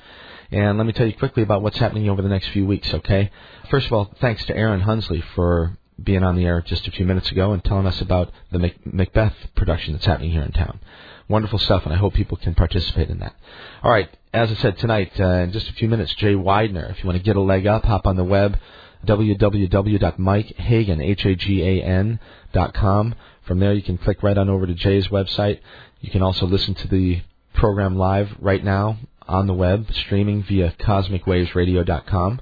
[0.50, 3.32] And let me tell you quickly about what's happening over the next few weeks, okay?
[3.70, 7.06] First of all, thanks to Aaron Hunsley for being on the air just a few
[7.06, 10.80] minutes ago and telling us about the Macbeth production that's happening here in town.
[11.28, 13.36] Wonderful stuff, and I hope people can participate in that.
[13.84, 16.90] All right, as I said tonight, uh, in just a few minutes, Jay Weidner.
[16.90, 18.58] If you want to get a leg up, hop on the web,
[19.06, 22.20] www.mikehagan, H-A-G-A-N,
[22.52, 23.16] dot com.
[23.44, 25.60] From there, you can click right on over to Jay's website.
[26.02, 27.22] You can also listen to the
[27.54, 28.98] program live right now
[29.28, 32.42] on the web, streaming via cosmicwavesradio.com.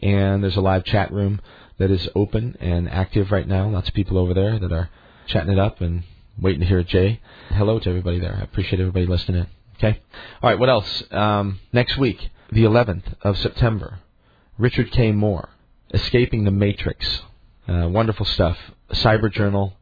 [0.00, 1.40] And there's a live chat room
[1.78, 3.68] that is open and active right now.
[3.68, 4.90] Lots of people over there that are
[5.26, 6.02] chatting it up and
[6.40, 7.20] waiting to hear Jay.
[7.50, 8.36] Hello to everybody there.
[8.38, 9.42] I appreciate everybody listening.
[9.42, 9.46] in.
[9.76, 10.00] Okay.
[10.42, 10.58] All right.
[10.58, 11.04] What else?
[11.10, 14.00] Um, next week, the 11th of September,
[14.58, 15.12] Richard K.
[15.12, 15.50] Moore,
[15.94, 17.22] Escaping the Matrix.
[17.68, 18.58] Uh, wonderful stuff.
[18.92, 19.72] Cyberjournal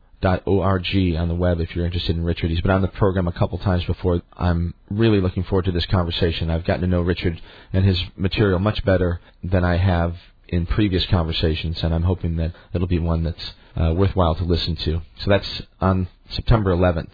[0.45, 0.87] org
[1.17, 2.51] on the web if you're interested in Richard.
[2.51, 4.23] He's been on the program a couple times before.
[4.37, 6.51] I'm really looking forward to this conversation.
[6.51, 7.41] I've gotten to know Richard
[7.73, 10.17] and his material much better than I have
[10.49, 14.77] in previous conversations, and I'm hoping that it'll be one that's uh, worthwhile to listen
[14.77, 15.03] to.
[15.19, 17.13] So that's on September 11th,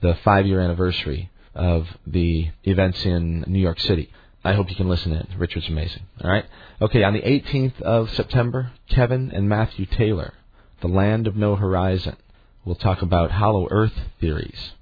[0.00, 4.10] the five year anniversary of the events in New York City.
[4.44, 5.26] I hope you can listen in.
[5.38, 6.02] Richard's amazing.
[6.22, 6.44] All right.
[6.80, 7.02] Okay.
[7.02, 10.34] On the 18th of September, Kevin and Matthew Taylor,
[10.82, 12.16] The Land of No Horizon.
[12.64, 14.72] We'll talk about hollow earth theories.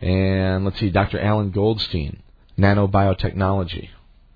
[0.00, 1.20] And let's see, Dr.
[1.20, 2.22] Alan Goldstein,
[2.58, 3.88] nanobiotechnology,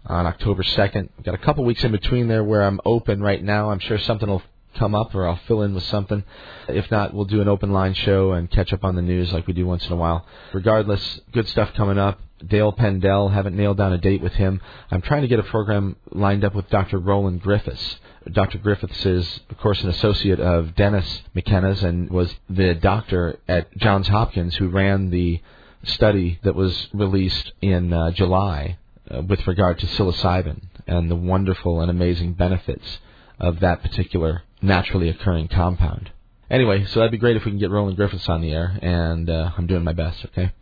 [0.06, 1.08] on October 2nd.
[1.16, 3.70] We've got a couple weeks in between there where I'm open right now.
[3.70, 4.42] I'm sure something will
[4.76, 6.24] come up or I'll fill in with something.
[6.68, 9.46] If not, we'll do an open line show and catch up on the news like
[9.46, 10.26] we do once in a while.
[10.52, 12.20] Regardless, good stuff coming up.
[12.46, 14.60] Dale Pendell, haven't nailed down a date with him.
[14.90, 16.98] I'm trying to get a program lined up with Dr.
[16.98, 17.98] Roland Griffiths.
[18.30, 18.58] Dr.
[18.58, 24.08] Griffiths is, of course, an associate of Dennis McKenna's and was the doctor at Johns
[24.08, 25.40] Hopkins who ran the
[25.84, 28.78] study that was released in uh, July
[29.10, 32.98] uh, with regard to psilocybin and the wonderful and amazing benefits
[33.38, 36.10] of that particular naturally occurring compound.
[36.50, 39.28] Anyway, so that'd be great if we can get Roland Griffiths on the air, and
[39.28, 40.52] uh, I'm doing my best, okay?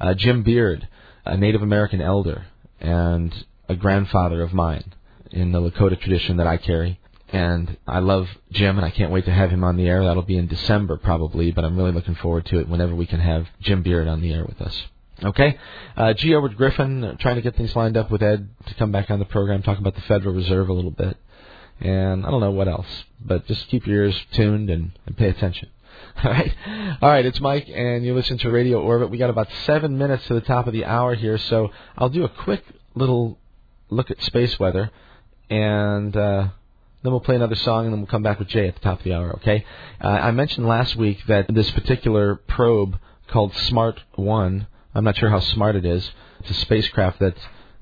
[0.00, 0.88] Uh, Jim Beard,
[1.24, 2.46] a Native American elder
[2.80, 3.32] and
[3.68, 4.94] a grandfather of mine
[5.30, 9.24] in the Lakota tradition that I carry and I love Jim, and I can't wait
[9.24, 10.04] to have him on the air.
[10.04, 13.20] That'll be in December probably, but I'm really looking forward to it whenever we can
[13.20, 14.86] have Jim Beard on the air with us.
[15.24, 15.58] Okay,
[15.96, 16.34] uh, G.
[16.34, 19.18] Edward Griffin, uh, trying to get things lined up with Ed to come back on
[19.18, 21.16] the program, talk about the Federal Reserve a little bit,
[21.80, 22.86] and I don't know what else,
[23.24, 25.70] but just keep your ears tuned and, and pay attention.
[26.22, 26.54] All right,
[27.02, 27.24] all right.
[27.24, 29.10] It's Mike, and you listen to Radio Orbit.
[29.10, 32.24] We got about seven minutes to the top of the hour here, so I'll do
[32.24, 32.62] a quick
[32.94, 33.38] little
[33.90, 34.90] look at space weather,
[35.50, 36.16] and.
[36.16, 36.48] Uh,
[37.02, 38.98] then we'll play another song, and then we'll come back with Jay at the top
[38.98, 39.64] of the hour, okay?
[40.02, 42.98] Uh, I mentioned last week that this particular probe
[43.28, 44.66] called Smart 1,
[44.96, 47.36] I'm not sure how smart it is, it's a spacecraft that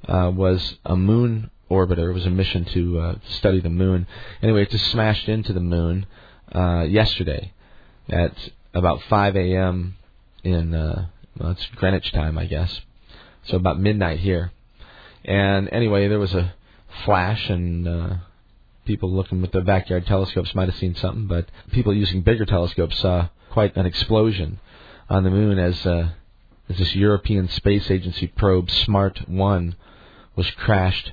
[0.09, 2.11] uh, was a moon orbiter.
[2.11, 4.09] It was a mission to uh, study the moon.
[4.43, 6.07] Anyway, it just smashed into the moon
[6.53, 7.53] uh, yesterday
[8.09, 8.33] at
[8.75, 9.95] about 5 a.m.
[10.43, 11.07] in, uh,
[11.39, 12.81] well, it's Greenwich time, I guess.
[13.45, 14.51] So about midnight here.
[15.25, 16.53] And anyway, there was a
[17.05, 18.15] flash and uh,
[18.87, 22.99] people looking with their backyard telescopes might have seen something, but people using bigger telescopes
[22.99, 24.59] saw quite an explosion
[25.09, 26.09] on the moon as uh,
[26.69, 29.77] as this European Space Agency probe SMART 1
[30.37, 31.13] was crashed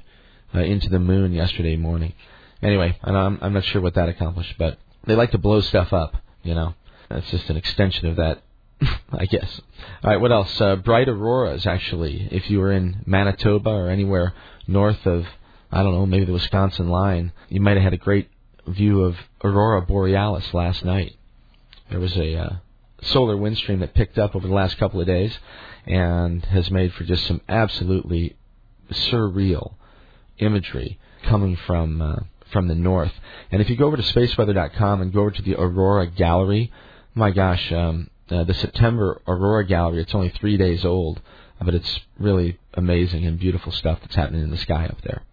[0.53, 2.13] uh, into the moon yesterday morning.
[2.61, 6.15] Anyway, I'm, I'm not sure what that accomplished, but they like to blow stuff up,
[6.43, 6.75] you know.
[7.09, 8.41] That's just an extension of that,
[9.11, 9.61] I guess.
[10.03, 10.61] All right, what else?
[10.61, 12.27] Uh, bright auroras, actually.
[12.31, 14.33] If you were in Manitoba or anywhere
[14.67, 15.25] north of
[15.71, 18.29] I don't know, maybe the Wisconsin line, you might have had a great
[18.67, 21.15] view of aurora borealis last night.
[21.89, 22.49] There was a uh,
[23.01, 25.37] solar wind stream that picked up over the last couple of days
[25.85, 28.35] and has made for just some absolutely
[28.91, 29.73] surreal
[30.37, 32.15] imagery coming from uh,
[32.51, 33.13] from the north.
[33.51, 36.71] And if you go over to spaceweather.com and go over to the aurora gallery,
[37.15, 41.21] my gosh, um, uh, the September aurora gallery, it's only three days old,
[41.63, 45.23] but it's really amazing and beautiful stuff that's happening in the sky up there.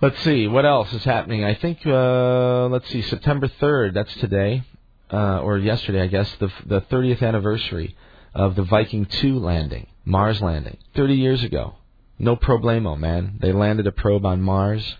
[0.00, 1.44] Let's see what else is happening.
[1.44, 3.94] I think uh, let's see September third.
[3.94, 4.64] That's today
[5.12, 6.30] uh, or yesterday, I guess.
[6.38, 7.96] The the 30th anniversary
[8.34, 11.74] of the Viking 2 landing, Mars landing, 30 years ago.
[12.18, 13.38] No problemo, man.
[13.40, 14.96] They landed a probe on Mars,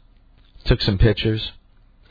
[0.65, 1.53] took some pictures,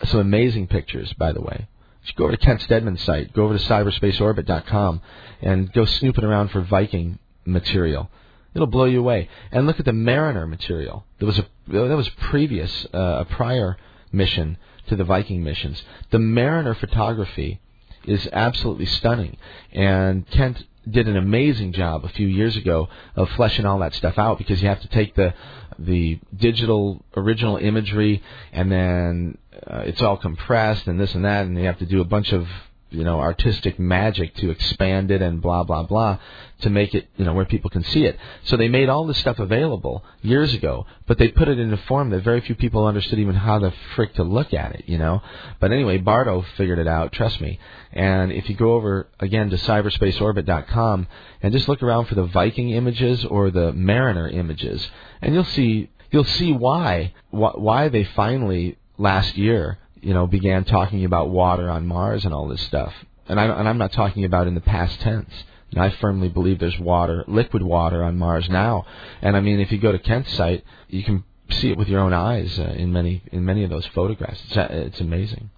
[0.06, 1.68] some amazing pictures, by the way.
[2.04, 5.02] Just go over to Kent Steadman's site, go over to cyberspaceorbit.com,
[5.42, 8.10] and go snooping around for Viking material.
[8.54, 9.30] It'll blow you away.
[9.52, 11.06] And look at the Mariner material.
[11.20, 13.78] There was a that was previous uh, a prior
[14.12, 15.84] mission to the Viking missions.
[16.12, 17.62] The Mariner photography
[18.10, 19.38] is absolutely stunning,
[19.72, 24.18] and Kent did an amazing job a few years ago of fleshing all that stuff
[24.18, 25.34] out because you have to take the
[25.78, 29.38] the digital original imagery and then
[29.68, 32.34] uh, it's all compressed and this and that and you have to do a bunch
[32.34, 32.48] of
[32.92, 36.18] you know artistic magic to expand it and blah blah blah
[36.62, 38.18] to make it you know where people can see it.
[38.44, 41.78] So they made all this stuff available years ago, but they put it in a
[41.78, 44.98] form that very few people understood even how the frick to look at it, you
[44.98, 45.22] know.
[45.60, 47.60] But anyway, Bardo figured it out, trust me.
[47.92, 51.08] And if you go over again to cyberspaceorbit.com
[51.42, 54.88] and just look around for the Viking images or the Mariner images,
[55.22, 61.06] and you'll see you'll see why why they finally last year you know, began talking
[61.06, 62.94] about water on Mars and all this stuff.
[63.28, 65.32] And, I, and I'm not talking about in the past tense.
[65.72, 68.86] And I firmly believe there's water, liquid water on Mars now.
[69.22, 72.00] And I mean, if you go to Kent's site, you can see it with your
[72.00, 74.42] own eyes uh, in many in many of those photographs.
[74.48, 75.52] It's, uh, it's amazing.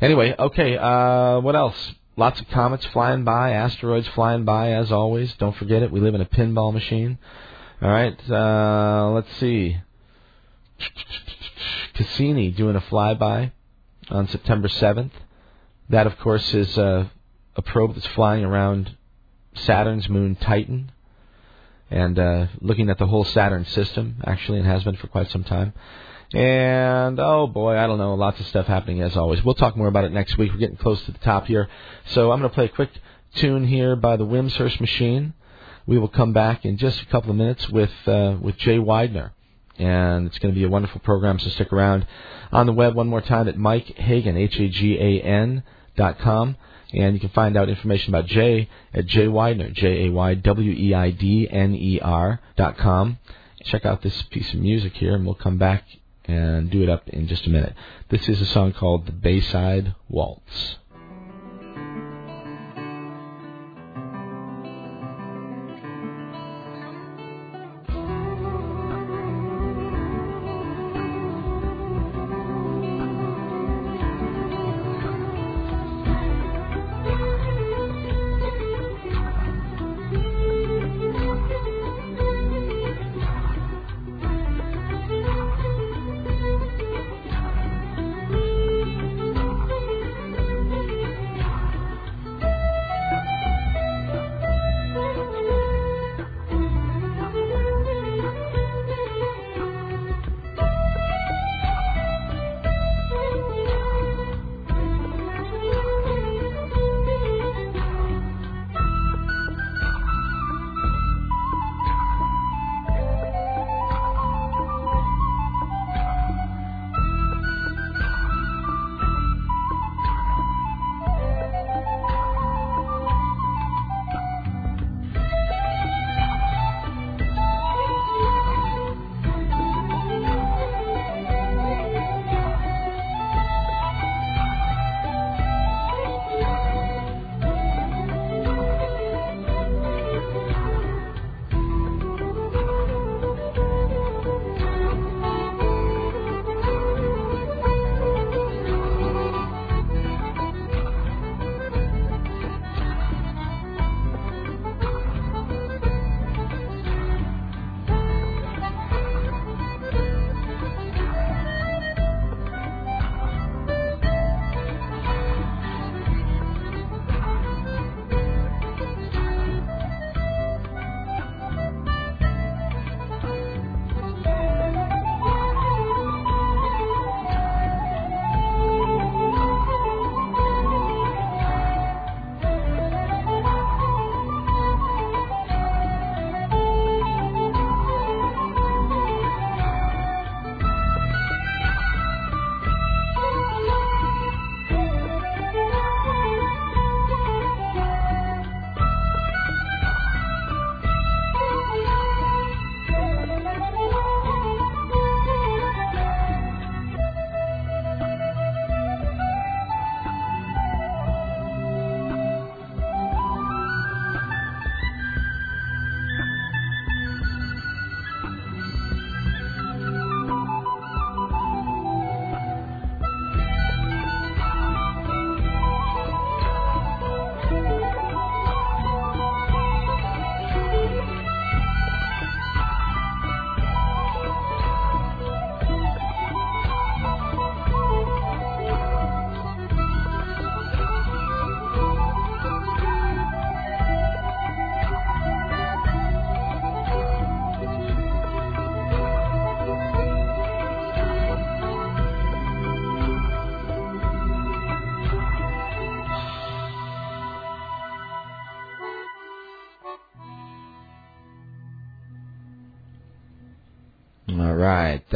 [0.00, 0.76] Anyway, okay.
[0.78, 1.76] Uh, what else?
[2.16, 5.34] Lots of comets flying by, asteroids flying by, as always.
[5.34, 5.90] Don't forget it.
[5.90, 7.18] We live in a pinball machine.
[7.82, 8.16] All right.
[8.30, 9.76] Uh, let's see.
[11.94, 13.52] Cassini doing a flyby
[14.10, 15.10] on September 7th.
[15.90, 17.06] That, of course, is uh,
[17.56, 18.96] a probe that's flying around
[19.54, 20.90] Saturn's moon Titan
[21.90, 25.44] and uh, looking at the whole Saturn system, actually, and has been for quite some
[25.44, 25.72] time.
[26.32, 29.44] And oh boy, I don't know, lots of stuff happening as always.
[29.44, 30.52] We'll talk more about it next week.
[30.52, 31.68] We're getting close to the top here.
[32.06, 32.90] So I'm going to play a quick
[33.36, 35.34] tune here by the Wimshurst Machine.
[35.86, 39.30] We will come back in just a couple of minutes with uh, with Jay Weidner
[39.78, 41.38] and it's going to be a wonderful program.
[41.38, 42.06] So stick around
[42.52, 45.62] on the web one more time at Mike Hagan H A G A N
[45.96, 46.56] dot com,
[46.92, 50.72] and you can find out information about Jay at Jay Weidner J A Y W
[50.72, 53.18] E I D N E R dot com.
[53.64, 55.84] Check out this piece of music here, and we'll come back
[56.26, 57.74] and do it up in just a minute.
[58.08, 60.76] This is a song called "The Bayside Waltz."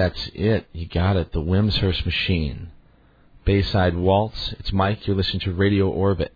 [0.09, 0.67] That's it.
[0.73, 1.33] You got it.
[1.33, 2.71] The Wimshurst Machine.
[3.45, 4.55] Bayside Waltz.
[4.59, 5.07] It's Mike.
[5.07, 6.33] You're listening to Radio Orbit.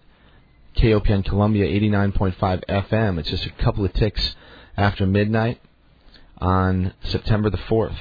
[0.77, 3.19] KOPN Columbia 89.5 FM.
[3.19, 4.35] It's just a couple of ticks
[4.77, 5.63] after midnight
[6.37, 7.97] on September the 4th,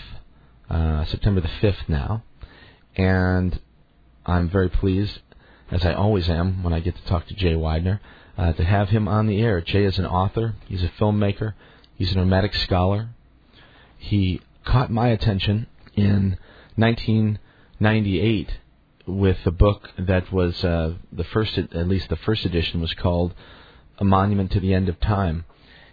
[0.70, 2.24] uh, September the 5th now.
[2.98, 3.58] And
[4.26, 5.20] I'm very pleased,
[5.72, 8.02] as I always am when I get to talk to Jay Weidner,
[8.38, 9.62] uh, to have him on the air.
[9.62, 11.54] Jay is an author, he's a filmmaker,
[11.96, 13.10] he's an hermetic scholar.
[13.98, 16.38] He caught my attention in
[16.76, 18.58] 1998
[19.08, 23.34] with a book that was uh, the first, at least the first edition, was called
[23.98, 25.46] "A Monument to the End of Time,"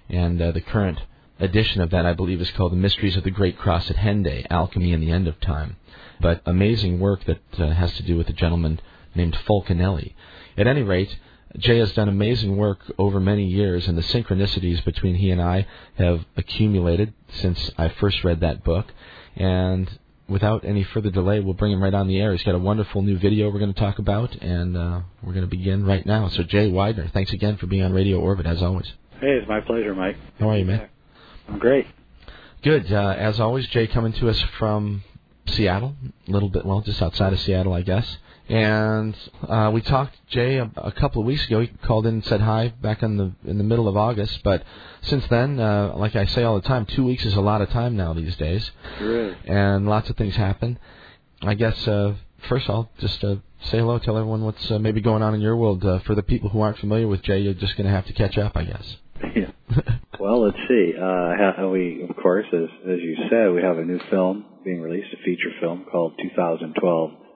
[0.09, 1.01] and uh, the current
[1.41, 4.47] edition of that, I believe, is called "The Mysteries of the Great Cross at Hendaye:
[4.51, 5.77] Alchemy and the End of Time."
[6.21, 8.81] But amazing work that uh, has to do with a gentleman
[9.15, 10.15] named Fulcanelli.
[10.57, 11.17] At any rate,
[11.57, 15.67] Jay has done amazing work over many years, and the synchronicities between he and I
[15.97, 18.87] have accumulated since I first read that book.
[19.35, 19.91] And
[20.29, 22.33] without any further delay, we'll bring him right on the air.
[22.33, 25.45] He's got a wonderful new video we're going to talk about, and uh, we're going
[25.45, 26.29] to begin right now.
[26.29, 28.93] So, Jay Weidner, thanks again for being on Radio Orbit, as always.
[29.21, 30.17] Hey, it's my pleasure, Mike.
[30.39, 30.89] How are you, man?
[31.49, 31.87] I'm great.
[32.63, 32.93] Good.
[32.93, 35.03] Uh, as always, Jay coming to us from
[35.47, 35.97] Seattle,
[36.27, 38.19] a little bit, well, just outside of Seattle, I guess.
[38.49, 39.15] And
[39.47, 41.61] uh, we talked Jay a, a couple of weeks ago.
[41.61, 44.43] He called in and said hi back in the in the middle of August.
[44.43, 44.63] But
[45.03, 47.69] since then, uh, like I say all the time, two weeks is a lot of
[47.71, 48.71] time now these days.
[48.99, 49.37] Sure is.
[49.45, 50.79] And lots of things happen.
[51.43, 52.15] I guess uh,
[52.49, 55.57] first I'll just uh, say hello, tell everyone what's uh, maybe going on in your
[55.57, 55.85] world.
[55.85, 58.15] Uh, for the people who aren't familiar with Jay, you're just going to have to
[58.15, 58.97] catch up, I guess.
[59.37, 59.51] Yeah.
[60.19, 60.95] well, let's see.
[60.99, 65.09] Uh, we, of course, as as you said, we have a new film being released,
[65.13, 67.28] a feature film called 2012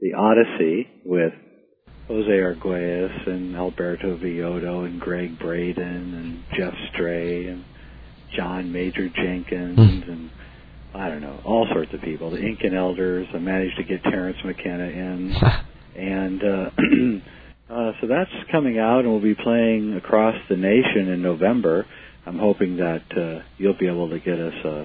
[0.00, 1.32] the Odyssey with
[2.08, 7.64] Jose Arguelles and Alberto Villoldo and Gregg Braden and Geoff Stray and
[8.36, 10.08] John Major Jenkins Mm.
[10.08, 10.30] and
[10.92, 12.30] I don't know all sorts of people.
[12.30, 13.28] The Incan Elders.
[13.32, 15.34] I managed to get Terence McKenna in,
[15.96, 16.70] and uh,
[17.72, 21.86] uh, so that's coming out, and we'll be playing across the nation in November.
[22.26, 24.84] I'm hoping that uh, you'll be able to get us uh,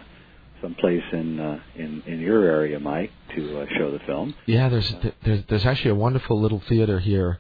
[0.66, 4.34] someplace in uh, in in your area, Mike, to uh, show the film.
[4.47, 4.93] Yeah, there's
[5.24, 7.38] there's there's actually a wonderful little theater here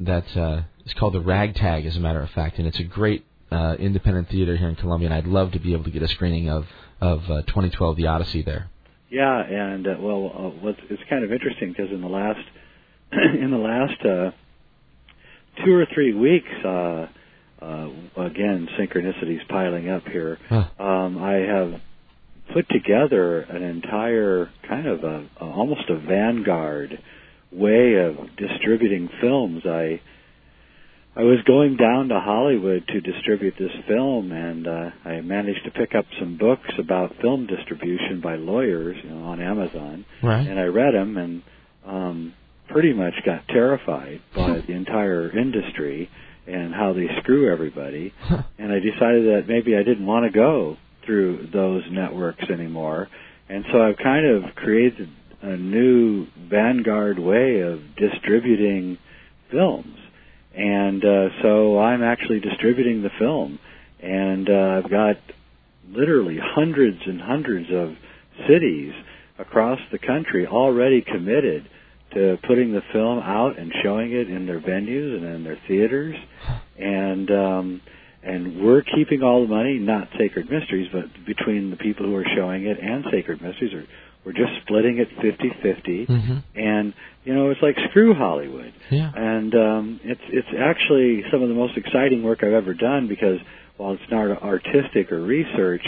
[0.00, 3.24] that uh, is called the Ragtag, as a matter of fact, and it's a great
[3.52, 5.08] uh, independent theater here in Columbia.
[5.08, 6.66] And I'd love to be able to get a screening of
[7.00, 8.70] of uh, 2012 The Odyssey there.
[9.10, 12.40] Yeah, and uh, well, uh, what's, it's kind of interesting because in the last
[13.12, 17.06] in the last uh, two or three weeks, uh,
[17.62, 20.38] uh, again, synchronicities piling up here.
[20.48, 20.68] Huh.
[20.78, 21.80] Um, I have
[22.52, 26.98] put together an entire kind of a, a almost a vanguard
[27.52, 29.62] way of distributing films.
[29.66, 30.00] I
[31.16, 35.70] I was going down to Hollywood to distribute this film, and uh, I managed to
[35.70, 40.04] pick up some books about film distribution by lawyers, you know, on Amazon.
[40.24, 40.44] Right.
[40.44, 41.42] And I read them, and
[41.86, 42.34] um,
[42.68, 46.10] pretty much got terrified by the entire industry
[46.48, 48.12] and how they screw everybody.
[48.58, 53.08] and I decided that maybe I didn't want to go through those networks anymore.
[53.48, 55.08] And so I've kind of created
[55.42, 58.98] a new vanguard way of distributing
[59.50, 59.96] films.
[60.56, 63.58] And uh, so I'm actually distributing the film.
[64.00, 65.16] And uh, I've got
[65.88, 67.94] literally hundreds and hundreds of
[68.48, 68.92] cities
[69.38, 71.68] across the country already committed
[72.14, 76.14] to putting the film out and showing it in their venues and in their theaters.
[76.78, 77.80] And um,
[78.24, 82.26] and we're keeping all the money, not Sacred Mysteries, but between the people who are
[82.36, 83.84] showing it and Sacred Mysteries, are,
[84.24, 86.08] we're just splitting it 50-50.
[86.08, 86.58] Mm-hmm.
[86.58, 86.94] And
[87.24, 88.72] you know, it's like screw Hollywood.
[88.90, 89.10] Yeah.
[89.14, 93.38] And um, it's it's actually some of the most exciting work I've ever done because
[93.76, 95.84] while it's not artistic or research,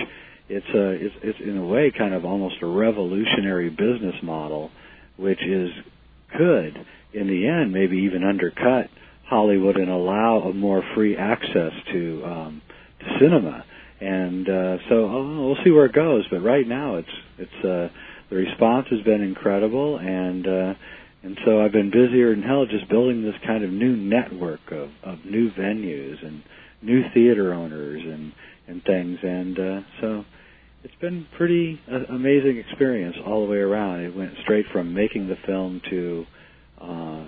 [0.49, 4.71] it's a it's, it's in a way kind of almost a revolutionary business model,
[5.17, 5.71] which is
[6.37, 6.85] could
[7.15, 8.91] in the end maybe even undercut
[9.29, 12.63] Hollywood and allow a more free access to um,
[13.01, 13.65] to cinema.
[14.01, 16.27] And uh, so oh, we'll see where it goes.
[16.31, 17.09] But right now, it's
[17.39, 17.89] it's uh,
[18.31, 20.75] the response has been incredible, and uh,
[21.23, 24.91] and so I've been busier than hell just building this kind of new network of,
[25.03, 26.43] of new venues and
[26.83, 28.33] new theater owners and
[28.69, 29.19] and things.
[29.23, 30.25] And uh, so
[30.85, 34.01] it's been pretty uh, amazing experience all the way around.
[34.01, 36.27] It went straight from making the film to
[36.81, 37.25] uh,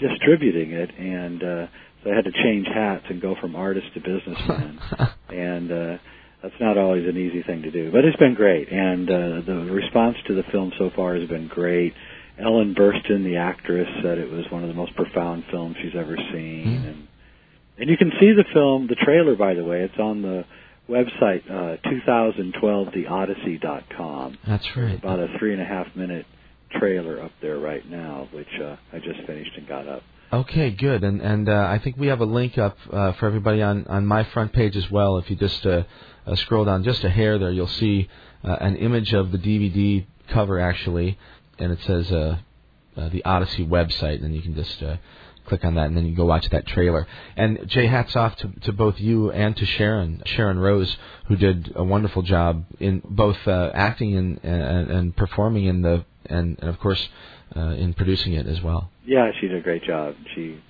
[0.00, 1.66] distributing it, and uh,
[2.02, 4.78] so I had to change hats and go from artist to businessman,
[5.28, 5.96] and uh,
[6.42, 7.90] that's not always an easy thing to do.
[7.92, 11.48] But it's been great, and uh, the response to the film so far has been
[11.48, 11.92] great.
[12.38, 16.16] Ellen Burstyn, the actress, said it was one of the most profound films she's ever
[16.32, 16.86] seen, Mm.
[16.88, 17.06] and
[17.78, 19.80] and you can see the film, the trailer, by the way.
[19.82, 20.44] It's on the
[20.88, 24.38] website, uh, 2012theodyssey.com.
[24.46, 24.98] That's right.
[24.98, 26.26] About a three and a half minute
[26.78, 30.02] trailer up there right now, which uh, I just finished and got up.
[30.32, 31.02] Okay, good.
[31.02, 34.06] And and uh, I think we have a link up uh, for everybody on on
[34.06, 35.18] my front page as well.
[35.18, 35.82] If you just uh,
[36.26, 38.08] uh, scroll down just a hair there, you'll see
[38.44, 41.18] uh, an image of the DVD cover actually,
[41.58, 42.38] and it says uh,
[42.96, 44.96] uh, the Odyssey website, and you can just uh,
[45.46, 47.08] click on that, and then you go watch that trailer.
[47.36, 50.96] And Jay, hats off to, to both you and to Sharon, Sharon Rose,
[51.26, 56.04] who did a wonderful job in both uh, acting and, and and performing in the
[56.26, 57.08] and, and of course
[57.56, 58.90] uh, in producing it as well.
[59.04, 60.14] Yeah, she did a great job.
[60.34, 60.60] She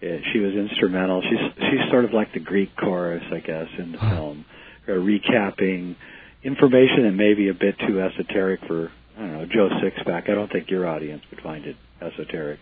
[0.00, 1.22] she was instrumental.
[1.22, 4.44] She's she's sort of like the Greek chorus, I guess, in the film,
[4.88, 5.96] uh, recapping
[6.42, 10.30] information that may be a bit too esoteric for I don't know Joe Sixpack.
[10.30, 12.60] I don't think your audience would find it esoteric,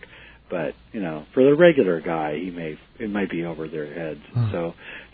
[0.49, 4.21] but you know, for the regular guy, he may it might be over their heads.
[4.33, 4.51] Huh.
[4.51, 4.73] So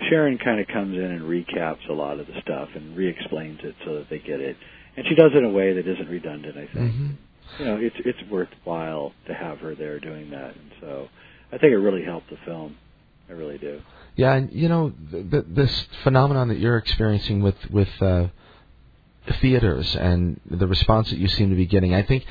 [0.10, 3.76] Sharon kind of comes in and recaps a lot of the stuff and re-explains it
[3.86, 4.58] so that they get it,
[4.98, 6.58] and she does it in a way that isn't redundant.
[6.58, 7.10] I think hmm
[7.60, 11.10] you know, it's it's worthwhile to have her there doing that, and so
[11.52, 12.78] I think it really helped the film.
[13.30, 13.82] I really do.
[14.16, 18.28] Yeah, and you know th- th- this phenomenon that you're experiencing with with uh,
[19.42, 21.94] theaters and the response that you seem to be getting.
[21.94, 22.26] I think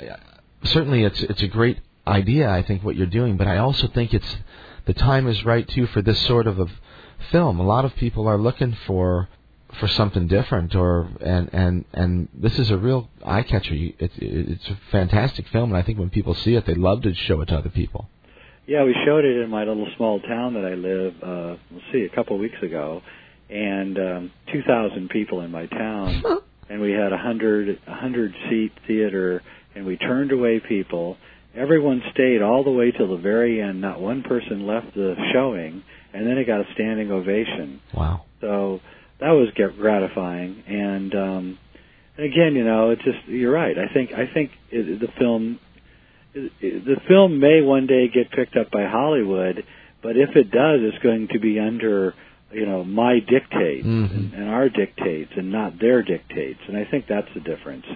[0.00, 0.16] uh,
[0.64, 2.48] certainly it's it's a great idea.
[2.50, 4.36] I think what you're doing, but I also think it's
[4.86, 6.66] the time is right too for this sort of a
[7.30, 7.60] film.
[7.60, 9.28] A lot of people are looking for
[9.78, 13.74] for something different, or and and and this is a real eye catcher.
[13.74, 17.14] It's it's a fantastic film, and I think when people see it, they love to
[17.14, 18.08] show it to other people.
[18.66, 21.14] Yeah, we showed it in my little small town that I live.
[21.22, 23.02] Uh, let's see, a couple of weeks ago,
[23.48, 26.22] and um, 2,000 people in my town,
[26.68, 29.42] and we had a hundred a hundred seat theater,
[29.74, 31.16] and we turned away people.
[31.54, 33.80] Everyone stayed all the way till the very end.
[33.80, 37.80] Not one person left the showing, and then it got a standing ovation.
[37.92, 38.24] Wow.
[38.40, 38.80] So
[39.20, 40.62] that was get gratifying.
[40.66, 41.58] And um,
[42.16, 43.76] and again, you know, it's just you're right.
[43.78, 45.58] I think I think it, the film
[46.34, 49.64] the film may one day get picked up by Hollywood,
[50.02, 52.14] but if it does, it's going to be under
[52.52, 54.10] you know my dictates Mhm.
[54.10, 56.60] and, and our dictates and not their dictates.
[56.68, 57.86] And I think that's the difference.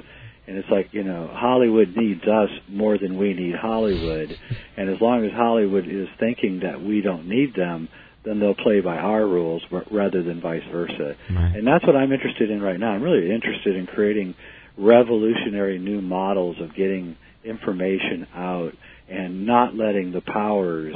[0.47, 4.37] And it's like you know Hollywood needs us more than we need Hollywood,
[4.77, 7.89] and as long as Hollywood is thinking that we don't need them,
[8.25, 11.17] then they'll play by our rules rather than vice versa.
[11.31, 11.57] Right.
[11.57, 12.91] And that's what I'm interested in right now.
[12.91, 14.35] I'm really interested in creating
[14.77, 18.73] revolutionary new models of getting information out
[19.09, 20.95] and not letting the powers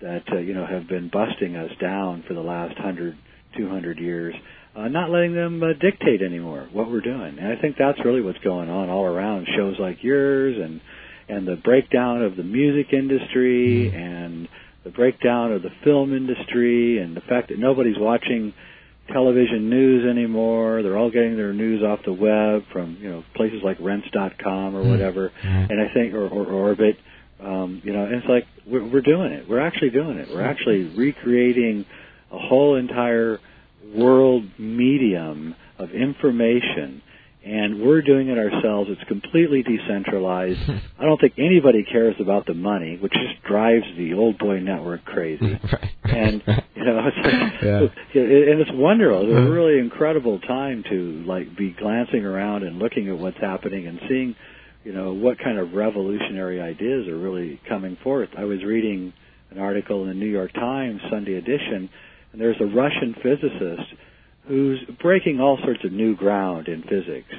[0.00, 3.16] that uh, you know have been busting us down for the last 100
[3.56, 4.34] 200 years
[4.76, 8.22] uh, not letting them uh, dictate anymore what we're doing and I think that's really
[8.22, 10.80] what's going on all around shows like yours and
[11.28, 14.48] and the breakdown of the music industry and
[14.84, 18.52] the breakdown of the film industry and the fact that nobody's watching
[19.12, 20.82] television news anymore.
[20.82, 24.82] They're all getting their news off the web from you know places like Rense.com or
[24.84, 24.90] Mm.
[24.90, 25.32] whatever.
[25.44, 25.66] Right.
[25.70, 26.96] And I think or, or Orbit,
[27.42, 29.48] um, you know, and it's like we're, we're doing it.
[29.48, 30.28] We're actually doing it.
[30.32, 31.84] We're actually recreating
[32.30, 33.38] a whole entire
[33.94, 37.02] world medium of information.
[37.42, 38.90] And we're doing it ourselves.
[38.92, 40.60] It's completely decentralized.
[40.98, 45.04] I don't think anybody cares about the money, which just drives the old boy network
[45.06, 45.90] crazy right.
[46.04, 46.42] and
[46.76, 48.20] you know it's like, Yeah.
[48.20, 49.46] and it's wonderful it's Uh-huh.
[49.48, 53.98] a really incredible time to like be glancing around and looking at what's happening and
[54.08, 54.36] seeing
[54.84, 59.12] you know what kind of revolutionary ideas are really coming forth i was reading
[59.50, 61.88] an article in the new york times sunday edition
[62.32, 63.88] and there's a russian physicist
[64.46, 67.32] who's breaking all sorts of new ground in physics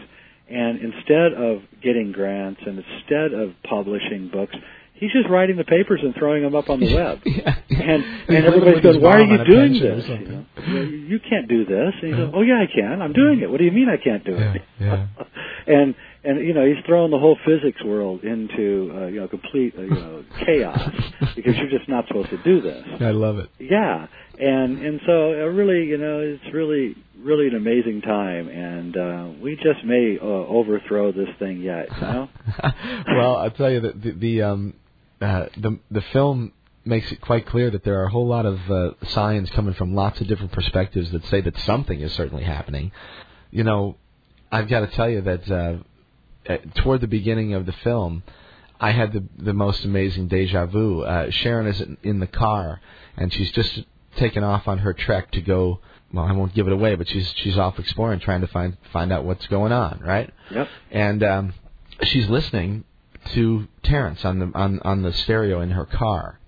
[0.49, 4.55] and instead of getting grants and instead of publishing books
[5.01, 7.55] he's just writing the papers and throwing them up on the web yeah.
[7.69, 10.07] and and living everybody's going, "Why are you doing this?
[10.07, 10.45] You, know,
[11.09, 13.01] you can't do this." And he goes, "Oh yeah, I can.
[13.01, 13.49] I'm doing it.
[13.49, 15.07] What do you mean I can't do it?" Yeah,
[15.67, 19.73] and and you know he's throwing the whole physics world into uh, you know complete
[19.77, 20.91] uh, you know chaos
[21.35, 22.83] because you're just not supposed to do this.
[22.99, 23.49] I love it.
[23.59, 24.07] Yeah,
[24.39, 29.29] and and so uh, really, you know, it's really really an amazing time, and uh,
[29.41, 31.87] we just may uh, overthrow this thing yet.
[31.95, 32.29] You know?
[33.07, 34.73] well, I'll tell you that the the um
[35.21, 36.53] uh, the the film
[36.83, 39.93] makes it quite clear that there are a whole lot of uh, signs coming from
[39.93, 42.91] lots of different perspectives that say that something is certainly happening.
[43.51, 43.97] You know,
[44.51, 45.77] I've got to tell you that uh,
[46.53, 48.23] uh, toward the beginning of the film,
[48.79, 51.01] I had the the most amazing deja vu.
[51.01, 52.81] Uh, Sharon is in, in the car,
[53.17, 53.83] and she's just
[54.17, 55.79] taken off on her trek to go.
[56.13, 59.13] Well, I won't give it away, but she's she's off exploring, trying to find find
[59.13, 60.29] out what's going on, right?
[60.51, 60.67] Yep.
[60.91, 61.53] and um,
[62.03, 62.83] she's listening
[63.33, 66.39] to Terence on the on on the stereo in her car,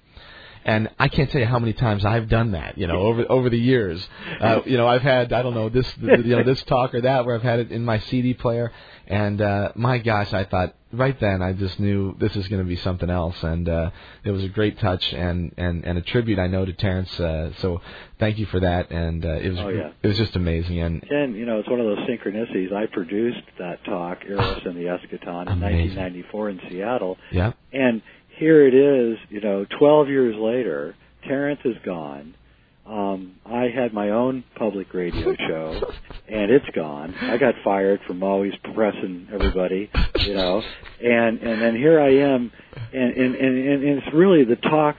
[0.66, 2.78] And I can't tell you how many times I've done that.
[2.78, 4.06] You know, over over the years.
[4.42, 7.26] Uh, you know, I've had I don't know this you know this talk or that
[7.26, 8.72] where I've had it in my CD player,
[9.08, 12.68] and uh, my gosh, I thought right then I just knew this is going to
[12.68, 13.90] be something else, and uh,
[14.24, 17.20] it was a great touch and and and a tribute I know to Terence.
[17.20, 17.82] Uh, so
[18.20, 19.92] thank you for that, and uh, it was Oh, yeah.
[20.02, 20.80] it was just amazing.
[20.80, 22.72] And Ken, you know, it's one of those synchronicities.
[22.74, 25.98] I produced that talk, Eros and the Eschaton, in Amazing.
[25.98, 28.02] 1994 in Seattle, yeah, and
[28.38, 29.18] here it is.
[29.30, 30.96] You know, 12 years later,
[31.28, 32.36] Terence is gone.
[32.86, 35.94] Um, I had my own public radio show,
[36.28, 37.16] and it's gone.
[37.16, 40.62] I got fired from always pressing everybody, you know,
[41.02, 42.52] and and then here I am,
[42.94, 44.98] and and and, and it's really the talk.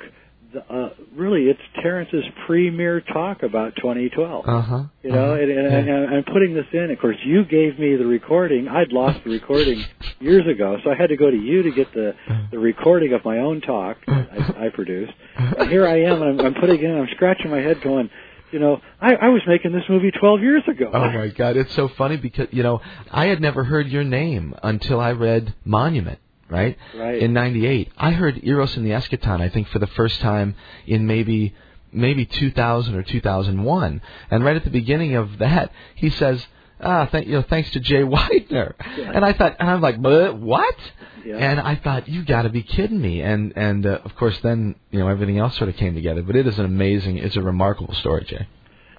[0.70, 4.44] Uh, really, it's Terence's premier talk about 2012.
[4.46, 4.82] uh huh.
[5.02, 6.90] You know, and, and, and I'm putting this in.
[6.90, 8.68] Of course, you gave me the recording.
[8.68, 9.82] I'd lost the recording
[10.20, 12.14] years ago, so I had to go to you to get the
[12.50, 15.12] the recording of my own talk I, I produced.
[15.36, 16.96] And here I am, and I'm, I'm putting it in.
[16.96, 18.09] I'm scratching my head, going,
[18.52, 20.90] you know, I, I was making this movie 12 years ago.
[20.92, 22.80] Oh my God, it's so funny because you know
[23.11, 26.18] I had never heard your name until I read Monument.
[26.49, 26.76] Right?
[26.95, 27.22] Right.
[27.22, 29.40] In '98, I heard Eros and the Eschaton.
[29.40, 30.55] I think for the first time
[30.86, 31.55] in maybe
[31.95, 34.03] maybe 2000 or 2001.
[34.30, 36.45] And right at the beginning of that, he says,
[36.80, 40.36] "Ah, thank you know, thanks to Jay Weidner." And I thought, and I'm like, "But
[40.36, 40.76] what?"
[41.24, 41.36] Yeah.
[41.36, 44.74] And I thought, "You got to be kidding me!" And and uh, of course, then
[44.90, 46.22] you know everything else sort of came together.
[46.22, 48.47] But it is an amazing, it's a remarkable story, Jay.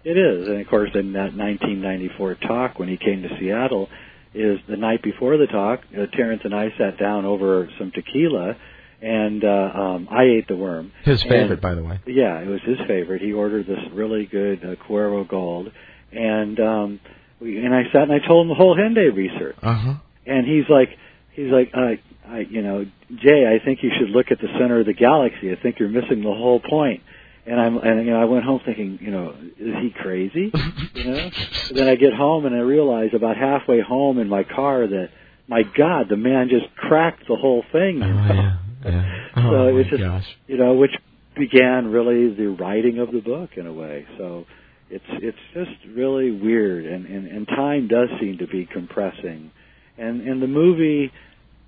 [0.03, 3.89] It is, and of course, in that 1994 talk when he came to Seattle,
[4.35, 5.81] is the night before the talk.
[5.97, 8.55] Uh, Terence and I sat down over some tequila,
[9.01, 10.91] and uh, um, I ate the worm.
[11.03, 11.99] His And- favorite, by the way.
[12.05, 13.21] Yeah, it was his favorite.
[13.21, 15.71] He ordered this really good uh, Cuervo Gold,
[16.11, 16.99] and um,
[17.39, 19.93] we, and I sat and I told him the whole Hendaye research, Uh huh.
[20.25, 20.89] and he's like,
[21.33, 21.95] he's like, uh,
[22.27, 25.51] I, you know, Jay, I think you should look at the center of the galaxy.
[25.51, 27.01] I think you're missing the whole point.
[27.47, 30.51] And I'm, and you know, I went home thinking, you know, is he crazy?
[30.95, 31.29] you know.
[31.73, 35.09] then I get home and I realize about halfway home in my car that,
[35.47, 38.01] my God, the man just cracked the whole thing.
[38.01, 38.33] Oh you know?
[38.33, 38.57] yeah.
[38.85, 39.19] Yeah.
[39.35, 40.25] So Oh my it's just- gosh.
[40.47, 40.91] you know, which
[41.37, 44.07] began really the writing of the book in a way.
[44.17, 44.45] So
[44.89, 49.51] it's it's just really weird, and and, and time does seem to be compressing,
[49.97, 51.11] and and the movie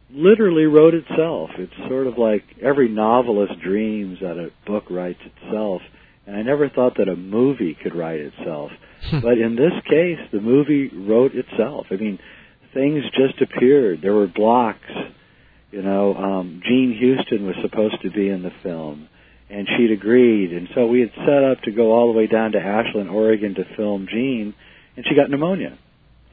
[0.10, 1.50] literally wrote itself.
[1.58, 5.82] It's sort of like every novelist dreams that a book writes itself,
[6.26, 8.72] and I never thought that a movie could write itself.
[9.12, 11.88] but in this case, the movie wrote itself.
[11.92, 12.20] I mean,
[12.74, 14.02] things just appeared.
[14.02, 14.90] There were blocks.
[15.72, 19.10] You know, um, Jean Houston was supposed to be in the film,
[19.50, 20.54] and she'd agreed.
[20.54, 23.56] And so we had set up to go all the way down to Ashland, Oregon,
[23.56, 24.54] to film Jean,
[24.96, 25.78] and she got pneumonia,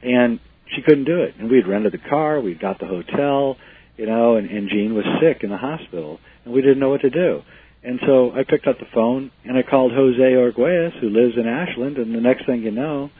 [0.01, 0.39] and
[0.73, 1.35] she couldn't do it.
[1.37, 3.57] And we'd rented the car, we'd got the hotel,
[3.97, 7.01] you know, and, and Jean was sick in the hospital, and we didn't know what
[7.01, 7.41] to do.
[7.83, 11.47] And so I picked up the phone and I called Jose Arguelles, who lives in
[11.47, 13.11] Ashland, and the next thing you know,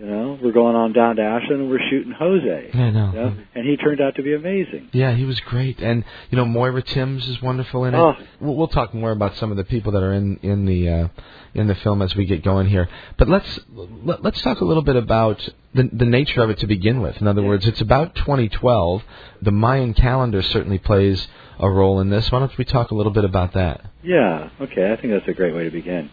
[0.00, 2.70] you know, we're going on down to Ashland and we're shooting Jose.
[2.72, 3.10] I know.
[3.12, 3.36] You know?
[3.54, 4.88] And he turned out to be amazing.
[4.92, 7.98] Yeah, he was great, and you know Moira Timms is wonderful in it.
[7.98, 8.14] Oh.
[8.40, 11.08] We'll, we'll talk more about some of the people that are in in the uh,
[11.52, 12.88] in the film as we get going here.
[13.18, 16.66] But let's let, let's talk a little bit about the the nature of it to
[16.66, 17.20] begin with.
[17.20, 17.48] In other Yeah.
[17.48, 19.02] words, it's about 2012.
[19.42, 21.28] The Mayan calendar certainly plays
[21.58, 22.32] a role in this.
[22.32, 23.82] Why don't we talk a little bit about that?
[24.02, 26.08] Yeah, okay, I think that's a great way to begin.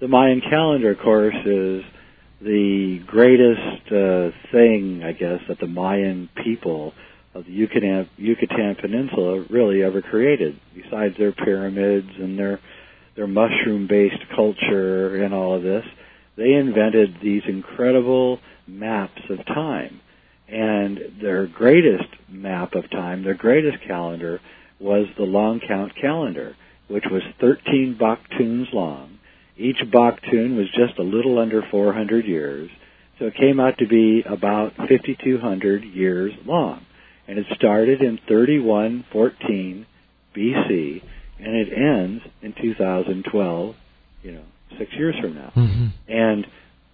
[0.00, 1.82] The Mayan calendar, of course, is
[2.42, 6.92] the greatest uh, thing, I guess, that the Mayan people
[7.34, 12.60] of the Yucatan, Yucatan Peninsula really ever created, besides their pyramids and their
[13.14, 15.84] their mushroom-based culture and all of this.
[16.36, 20.00] They invented these incredible maps of time.
[20.48, 24.40] And their greatest map of time, their greatest calendar,
[24.80, 26.56] was the long count calendar,
[26.88, 29.11] which was 13 baktuns long.
[29.56, 32.70] Each baktun was just a little under 400 years,
[33.18, 36.84] so it came out to be about 5,200 years long.
[37.28, 39.86] And it started in 3114
[40.36, 41.02] BC,
[41.38, 43.74] and it ends in 2012,
[44.22, 44.42] you know,
[44.78, 45.52] six years from now.
[45.54, 45.86] Mm-hmm.
[46.08, 46.46] And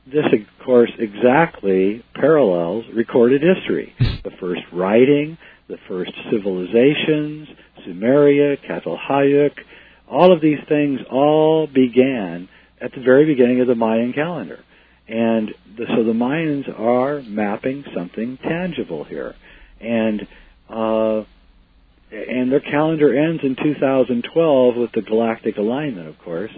[0.06, 3.94] this, of course, exactly parallels recorded history.
[4.24, 7.48] the first writing, the first civilizations,
[7.86, 9.52] Sumeria, Çatalhöyük,
[10.10, 12.48] all of these things all began
[12.80, 14.60] at the very beginning of the Mayan calendar.
[15.09, 19.35] And the, so the Mayans are mapping something tangible here.
[19.80, 20.22] And,
[20.68, 21.24] uh,
[22.10, 26.52] and their calendar ends in 2012 with the galactic alignment, of course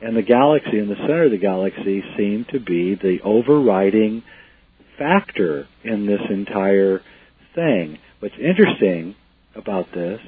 [0.00, 4.22] and the galaxy in the center of the galaxy seem to be the overriding
[4.98, 7.00] factor in this entire
[7.54, 7.98] thing.
[8.20, 9.14] What's interesting
[9.54, 10.20] about this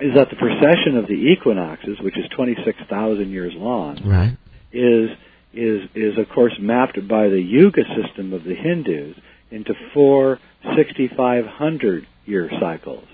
[0.00, 4.36] is that the precession of the equinoxes, which is 26,000 years long, Right.
[4.72, 5.10] is
[5.54, 9.16] is is of course mapped by the Yuga system of the Hindus
[9.50, 10.38] into four
[10.76, 13.04] 6,500 year cycles.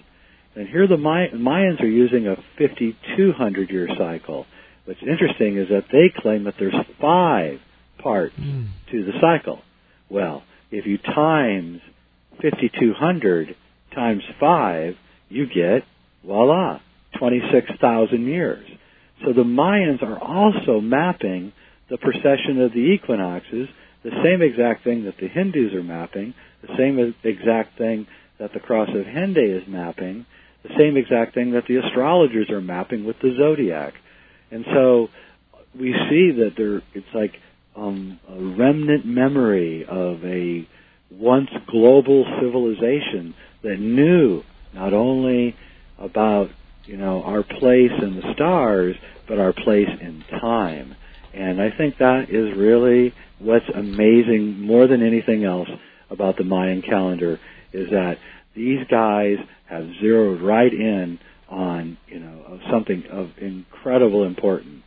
[0.57, 4.47] And here the May- Mayans are using a 5,200 year cycle.
[4.85, 7.61] What's interesting is that they claim that there's five
[7.99, 8.67] parts Mm.
[8.91, 9.63] to the cycle.
[10.11, 11.81] Well, if you times
[12.43, 13.55] 5,200
[13.93, 14.97] times 5,
[15.31, 15.85] you get,
[16.27, 16.81] voila,
[17.19, 18.67] 26,000 years.
[19.25, 21.53] So the Mayans are also mapping
[21.91, 23.69] the precession of the equinoxes,
[24.03, 28.07] the same exact thing that the Hindus are mapping, the same exact thing
[28.39, 30.27] that the Cross of Hendaye is mapping,
[30.63, 33.95] the same exact thing that the astrologers are mapping with the zodiac.
[34.51, 35.09] And so
[35.79, 37.33] we see that there it's like
[37.77, 40.67] um, a remnant memory of a
[41.11, 44.43] once global civilization that knew
[44.75, 45.55] not only
[45.99, 46.51] about
[46.85, 48.97] you know our place in the stars,
[49.29, 50.95] but our place in time.
[51.33, 55.69] And I think that is really what's amazing more than anything else
[56.11, 57.41] about the Mayan calendar
[57.73, 58.19] is that
[58.55, 61.19] these guys have zeroed right in
[61.49, 64.85] on you know something of incredible importance.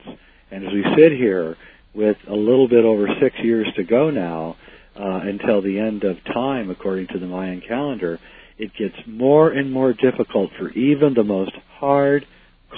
[0.52, 1.58] And as we sit here
[1.94, 4.56] with a little bit over six years to go now
[4.98, 8.20] uh, until the end of time, according to the Mayan calendar,
[8.58, 12.26] it gets more and more difficult for even the most hard,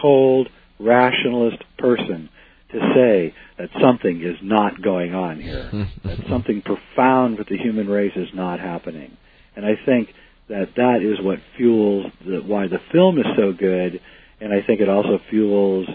[0.02, 0.50] cold,
[0.80, 2.30] rationalist person
[2.72, 5.72] to say that something is not going on here,
[6.04, 9.18] that something profound with the human race is not happening.
[9.56, 10.10] And I think
[10.50, 14.00] that that is what fuels the, why the film is so good,
[14.40, 15.88] and I think it also fuels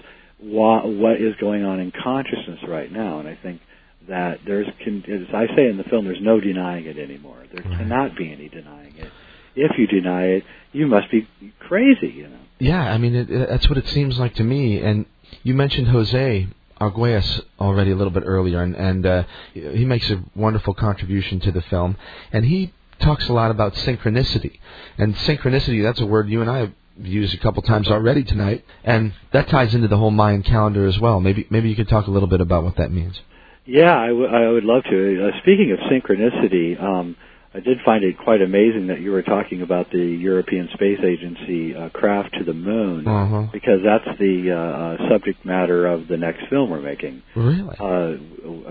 [0.43, 3.20] wha- what is going on in consciousness right now.
[3.20, 3.61] And I think
[4.09, 7.44] that there's, as I say in the film, there's no denying it anymore.
[7.52, 9.11] There cannot be any denying it.
[9.56, 11.28] If you deny it, you must be
[11.60, 12.39] crazy, you know.
[12.59, 14.81] Yeah, I mean it, it, that's what it seems like to me.
[14.81, 15.06] And
[15.43, 16.48] you mentioned Jose
[16.81, 21.52] Arguelles already a little bit earlier, and, and uh, he makes a wonderful contribution to
[21.52, 21.97] the film.
[22.32, 24.59] And he talks a lot about synchronicity.
[24.98, 29.12] And synchronicity—that's a word you and I have used a couple times already tonight, and
[29.32, 31.20] that ties into the whole Mayan calendar as well.
[31.20, 33.20] Maybe maybe you could talk a little bit about what that means.
[33.66, 35.28] Yeah, I, w- I would love to.
[35.28, 37.16] Uh, speaking of synchronicity, um,
[37.55, 41.72] I did find it quite amazing that you were talking about the European Space Agency
[41.74, 43.47] uh, craft to the moon, Uh-huh.
[43.52, 47.22] because that's the uh, uh, subject matter of the next film we're making.
[47.36, 47.76] Really?
[47.78, 48.16] Uh,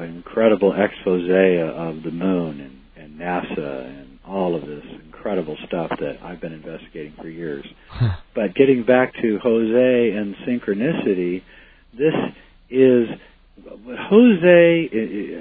[0.01, 5.89] an incredible expose of the moon and, and NASA and all of this incredible stuff
[5.99, 7.65] that I've been investigating for years.
[7.89, 8.18] Huh.
[8.35, 11.41] But getting back to Jose and synchronicity,
[11.97, 12.14] this
[12.69, 13.07] is
[13.58, 14.90] Jose.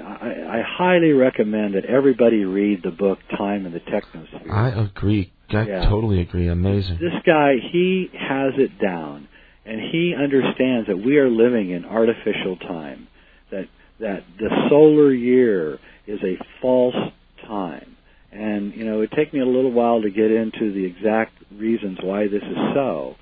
[0.03, 4.51] I, I highly recommend that everybody read the book Time and the Technosphere.
[4.51, 5.31] I agree.
[5.49, 5.85] I Yeah.
[5.89, 6.47] totally agree.
[6.47, 6.97] Amazing.
[6.99, 9.27] This guy, he has it down,
[9.65, 13.07] and he understands that we are living in artificial time.
[13.51, 13.67] That
[13.99, 16.95] that the solar year is a false
[17.47, 17.95] time,
[18.31, 21.99] and you know it took me a little while to get into the exact reasons
[22.01, 23.15] why this is so.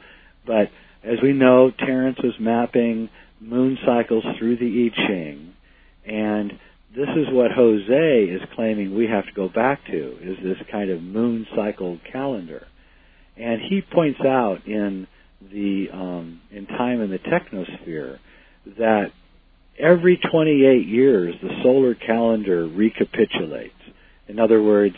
[0.45, 0.69] But
[1.03, 3.09] as we know, Terence was mapping
[3.41, 5.53] moon cycles through the I Ching,
[6.05, 6.51] and
[6.95, 10.89] this is what Jose is claiming we have to go back to is this kind
[10.89, 12.67] of moon cycle calendar.
[13.37, 15.07] And he points out in
[15.41, 18.19] the um, in time in the technosphere
[18.77, 19.11] that
[19.79, 23.73] every 28 years the solar calendar recapitulates.
[24.27, 24.95] In other words,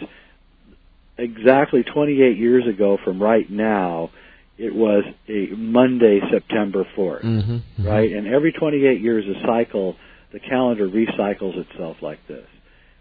[1.18, 4.10] exactly 28 years ago from right now,
[4.58, 7.88] it was a Monday, September 4th Mm-hmm.
[7.88, 8.12] right?
[8.12, 9.96] And every 28 years, a cycle,
[10.32, 12.46] the calendar recycles itself like this.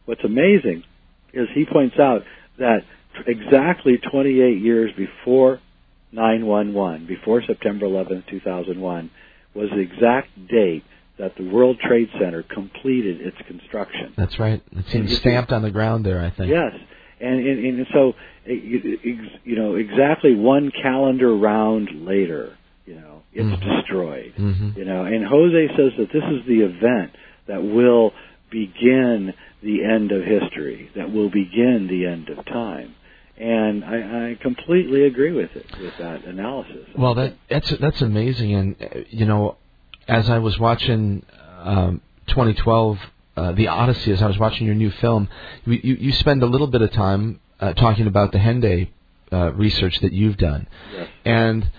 [0.05, 0.85] What's amazing
[1.33, 2.23] is he points out
[2.59, 2.81] that
[3.27, 5.61] exactly 28 years before
[6.13, 9.11] 911, before September 11th, 2001,
[9.55, 10.85] was the exact date
[11.19, 14.13] that the World Trade Center completed its construction.
[14.17, 14.63] That's right.
[14.73, 16.21] It seems stamped on the ground there.
[16.21, 16.51] I think.
[16.51, 16.73] Yes,
[17.23, 23.47] and and, and so it- you know exactly one calendar round later, you know, it's
[23.63, 23.77] Mhm.
[23.77, 24.33] destroyed.
[24.39, 24.79] Mm-hmm.
[24.79, 27.13] You know, and Jose says that this is the event
[27.47, 28.13] that will
[28.51, 29.33] begin
[29.63, 32.95] the end of history, that will begin the end of time.
[33.39, 33.97] And I,
[34.31, 36.87] I completely agree with it, with that analysis.
[36.97, 39.57] Well, that that's that's amazing, and uh, you know,
[40.07, 41.25] as I was watching
[41.63, 42.99] um, 2012,
[43.37, 45.29] uh, the Odyssey, as I was watching your new film,
[45.65, 48.89] you you, you spend a little bit of time uh, talking about the Hendaye
[49.33, 51.09] uh, research that you've done, Yes.
[51.25, 51.71] and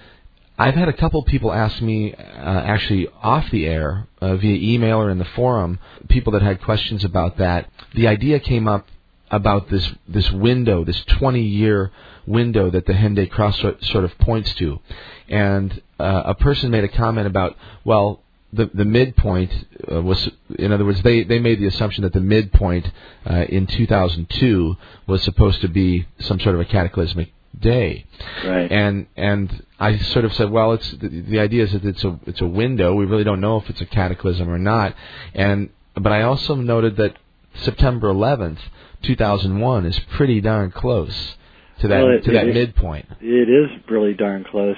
[0.58, 4.98] I've had a couple people ask me, uh, actually off the air, uh, via email
[5.02, 7.70] or in the forum, people that had questions about that.
[7.96, 8.88] The idea came up
[9.32, 11.92] about this this window, this 20 year
[12.28, 14.80] window that the Hendaye Cross sort of points to,
[15.28, 18.22] and uh, a person made a comment about well.
[18.56, 19.52] The, the midpoint
[19.92, 22.92] uh, was, in other words, they, they made the assumption that the midpoint
[23.30, 24.78] uh, in 2002
[25.08, 28.06] was supposed to be some sort of a cataclysmic day.
[28.46, 28.72] Right.
[28.72, 32.20] And and I sort of said, well, it's the, the idea is that it's a
[32.26, 32.94] it's a window.
[32.94, 34.96] We really don't know if it's a cataclysm or not.
[35.34, 37.18] And but I also noted that
[37.56, 38.60] September 11th,
[39.04, 41.36] 2001, is pretty darn close
[41.80, 43.08] to that well, it, to that it, midpoint.
[43.22, 44.78] It is really darn close.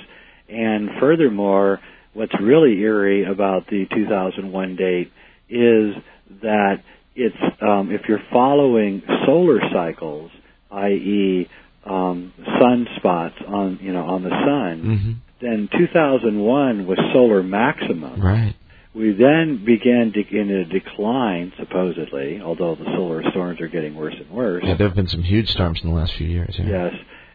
[0.50, 1.80] And furthermore,
[2.16, 5.12] what's really eerie about the 2001 date
[5.50, 5.96] is
[6.42, 6.78] that
[7.16, 10.32] it's um, if you're following solar cycles,
[10.72, 11.48] i.e.,
[11.86, 15.12] um, sunspots on you know on the sun, mm-hmm.
[15.42, 18.22] then 2001 was solar maximum.
[18.22, 18.56] Right.
[18.94, 24.16] We then began de- in a decline, supposedly, although the solar storms are getting worse
[24.18, 24.64] and worse.
[24.66, 26.56] Yeah, there have been some huge storms in the last few years.
[26.58, 26.66] Yeah.
[26.66, 26.94] Yes,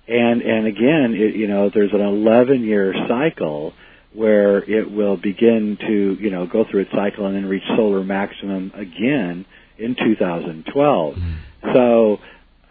[0.08, 3.74] and and again, it, you know, there's an 11 year cycle
[4.12, 8.02] where it will begin to you know go through its cycle and then reach solar
[8.02, 9.46] maximum again
[9.78, 11.14] in 2012.
[11.14, 11.36] Mm.
[11.74, 12.18] So,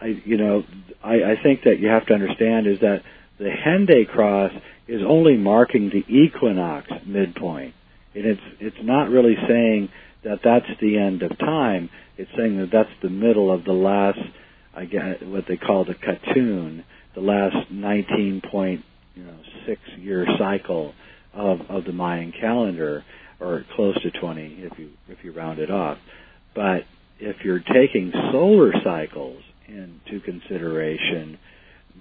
[0.01, 0.63] I you know,
[1.03, 3.03] I, I think that you have to understand is that
[3.37, 4.51] the Hendaye cross
[4.87, 7.73] is only marking the equinox midpoint
[8.15, 9.89] and it's it's not really saying
[10.23, 11.89] that that's the end of time.
[12.17, 14.19] It's saying that that's the middle of the last,
[14.75, 16.83] I guess, what they call the Katun,
[17.15, 18.83] the last 19.6
[19.15, 19.37] you know,
[19.97, 20.93] year cycle
[21.33, 23.03] of of the Mayan calendar,
[23.39, 25.97] or close to 20 if you if you round it off.
[26.55, 26.83] But
[27.19, 31.37] if you're taking solar cycles into consideration,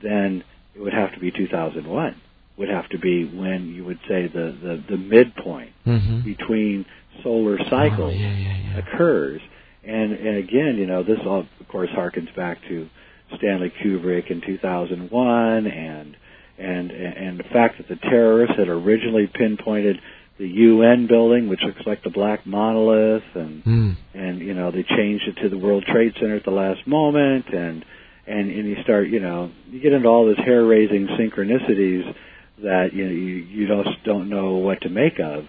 [0.03, 0.45] then
[0.75, 2.21] it would have to be 2001
[2.59, 6.21] would have to be when you would say the the, the midpoint mm-hmm.
[6.23, 6.85] between
[7.23, 8.79] solar cycles oh, yeah, yeah, yeah.
[8.79, 9.41] occurs.
[9.85, 12.89] And and again, you know, this all of course harkens back to
[13.37, 16.17] Stanley Kubrick in 2001 and
[16.59, 20.01] and and the fact that the terrorists had originally pinpointed
[20.39, 23.97] the UN building, which looks like the black monolith, and mm.
[24.15, 27.47] and you know they changed it to the World Trade Center at the last moment,
[27.53, 27.85] and
[28.27, 32.15] and and you start you know you get into all this hair raising synchronicities
[32.63, 35.45] that you know, you, you just don't know what to make of.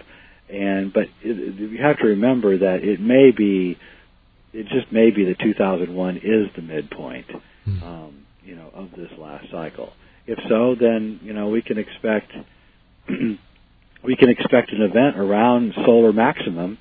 [0.49, 3.77] And but it, you have to remember that it may be,
[4.53, 7.27] it just may be that 2001 is the midpoint,
[7.67, 7.83] mm.
[7.83, 9.93] um, you know, of this last cycle.
[10.29, 12.31] If so, then you know we can expect
[14.03, 16.77] we can expect an event around solar maximum,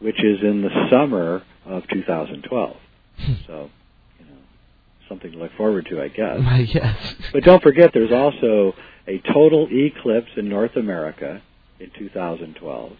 [0.00, 2.76] which is in the summer of 2012.
[3.18, 3.32] Hmm.
[3.46, 3.70] so,
[4.18, 4.40] you know,
[5.08, 6.40] something to look forward to, I guess.
[6.74, 7.14] yes.
[7.32, 8.74] But don't forget, there's also
[9.06, 11.42] a total eclipse in North America
[11.78, 12.92] in 2012.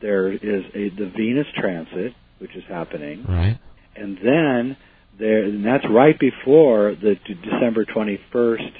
[0.00, 3.58] There is a the Venus transit, which is happening, right,
[3.96, 4.76] and then
[5.18, 8.72] there, and that's right before the December 21st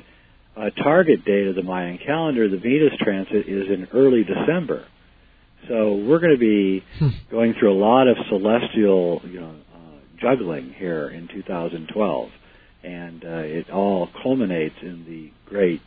[0.56, 2.48] uh, target date of the Mayan calendar.
[2.48, 4.86] The Venus transit is in early December,
[5.68, 7.08] so we're going to be hmm.
[7.30, 12.28] going through a lot of celestial, you know, uh, juggling here in 2012,
[12.82, 15.80] and uh, it all culminates in the great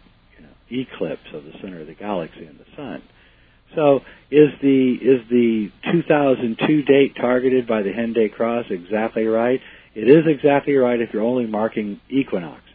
[0.71, 3.01] eclipse of the center of the galaxy and the sun.
[3.75, 9.59] So is the is the 2002 date targeted by the Hendaye Cross exactly right?
[9.93, 12.66] It is exactly right if you're only marking equinoxes.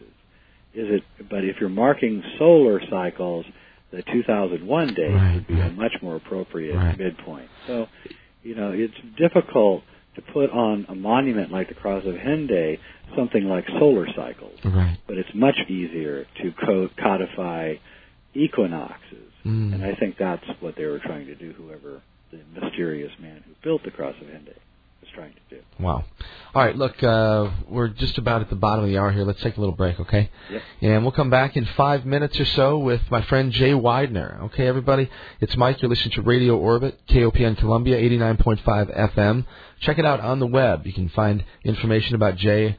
[0.73, 1.03] Is it?
[1.29, 3.45] But if you're marking solar cycles,
[3.91, 5.71] the 2001 date right, would be right.
[5.71, 6.97] a much more appropriate right.
[6.97, 7.49] midpoint.
[7.67, 7.87] So,
[8.41, 9.83] you know, it's difficult
[10.15, 12.79] to put on a monument like the Cross of Hendaye
[13.15, 14.59] something like solar cycles.
[14.63, 14.97] Right.
[15.07, 17.75] But it's much easier to co- codify
[18.33, 19.31] equinoxes.
[19.45, 19.75] Mm.
[19.75, 22.01] And I think that's what they were trying to do, whoever
[22.31, 24.57] the mysterious man who built the Cross of Hendaye
[25.13, 25.61] trying to do.
[25.79, 26.03] Wow.
[26.55, 29.23] All right, look, uh, we're just about at the bottom of the hour here.
[29.23, 30.29] Let's take a little break, okay?
[30.51, 30.61] Yep.
[30.81, 34.43] And we'll come back in five minutes or so with my friend Jay Weidner.
[34.43, 35.09] Okay, everybody?
[35.39, 35.81] It's Mike.
[35.81, 39.45] You're listening to Radio Orbit, KOPN Columbia, 89.5 FM.
[39.81, 40.85] Check it out on the web.
[40.85, 42.77] You can find information about Jay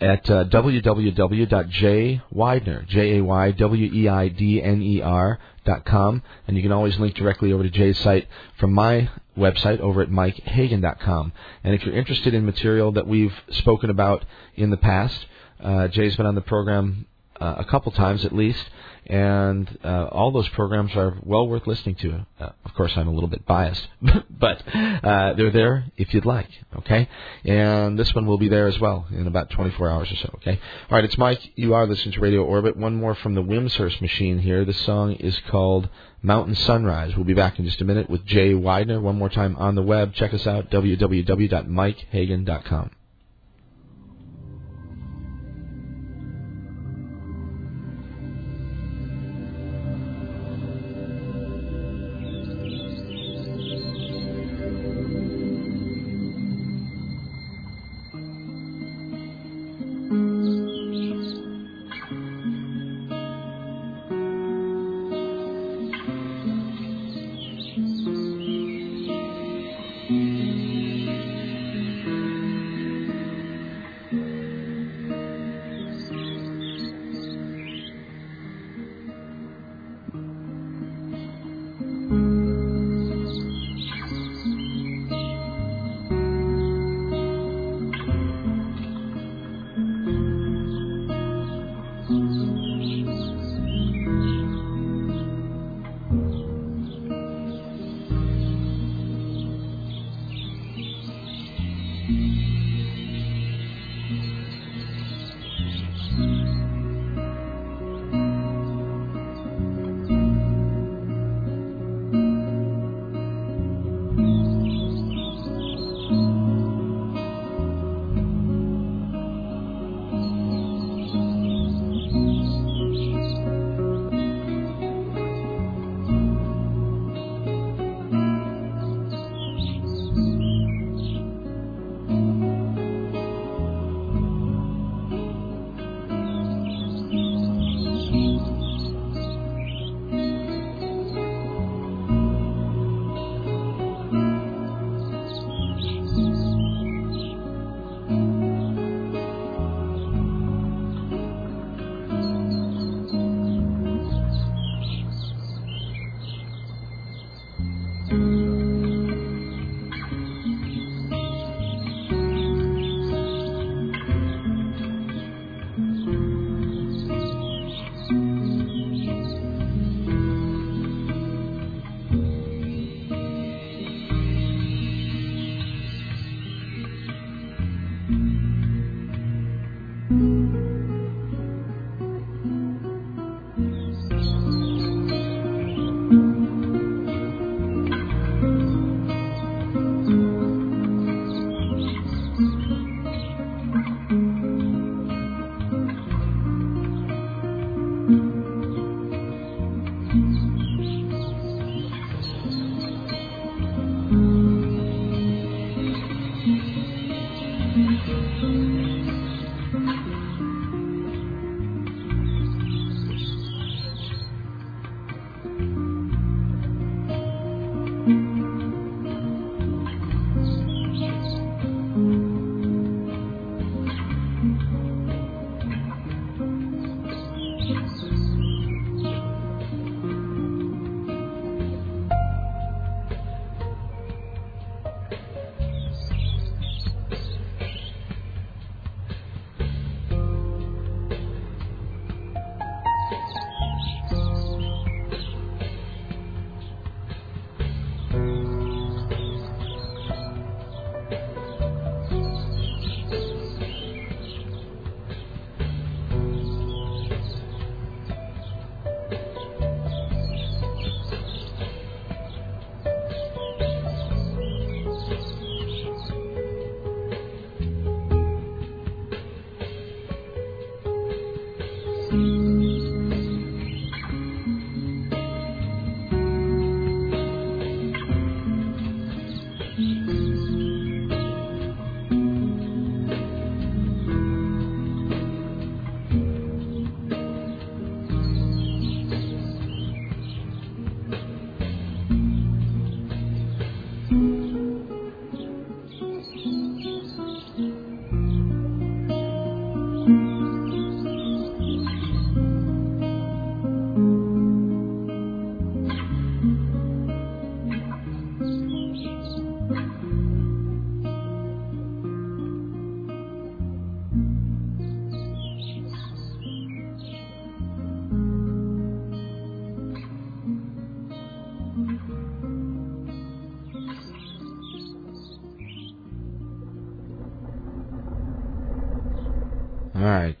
[0.00, 7.98] at uh, www.jayweidner, J-A-Y-W-E-I-D-N-E-R dot com, and you can always link directly over to Jay's
[7.98, 8.26] site
[8.58, 11.32] from my website over at mikehagan.com.
[11.64, 15.26] And if you're interested in material that we've spoken about in the past,
[15.60, 17.06] uh, Jay's been on the program
[17.40, 18.64] uh, a couple times at least,
[19.08, 22.26] and uh, all those programs are well worth listening to.
[22.38, 23.88] Uh, of course, I'm a little bit biased,
[24.30, 26.48] but uh, they're there if you'd like.
[26.78, 27.08] Okay,
[27.44, 30.30] and this one will be there as well in about 24 hours or so.
[30.36, 30.60] Okay,
[30.90, 31.04] all right.
[31.04, 31.40] It's Mike.
[31.56, 32.76] You are listening to Radio Orbit.
[32.76, 34.64] One more from the Wimshurst machine here.
[34.64, 35.88] This song is called
[36.22, 37.16] Mountain Sunrise.
[37.16, 39.00] We'll be back in just a minute with Jay Weidner.
[39.00, 40.14] One more time on the web.
[40.14, 42.90] Check us out www.mikehagan.com.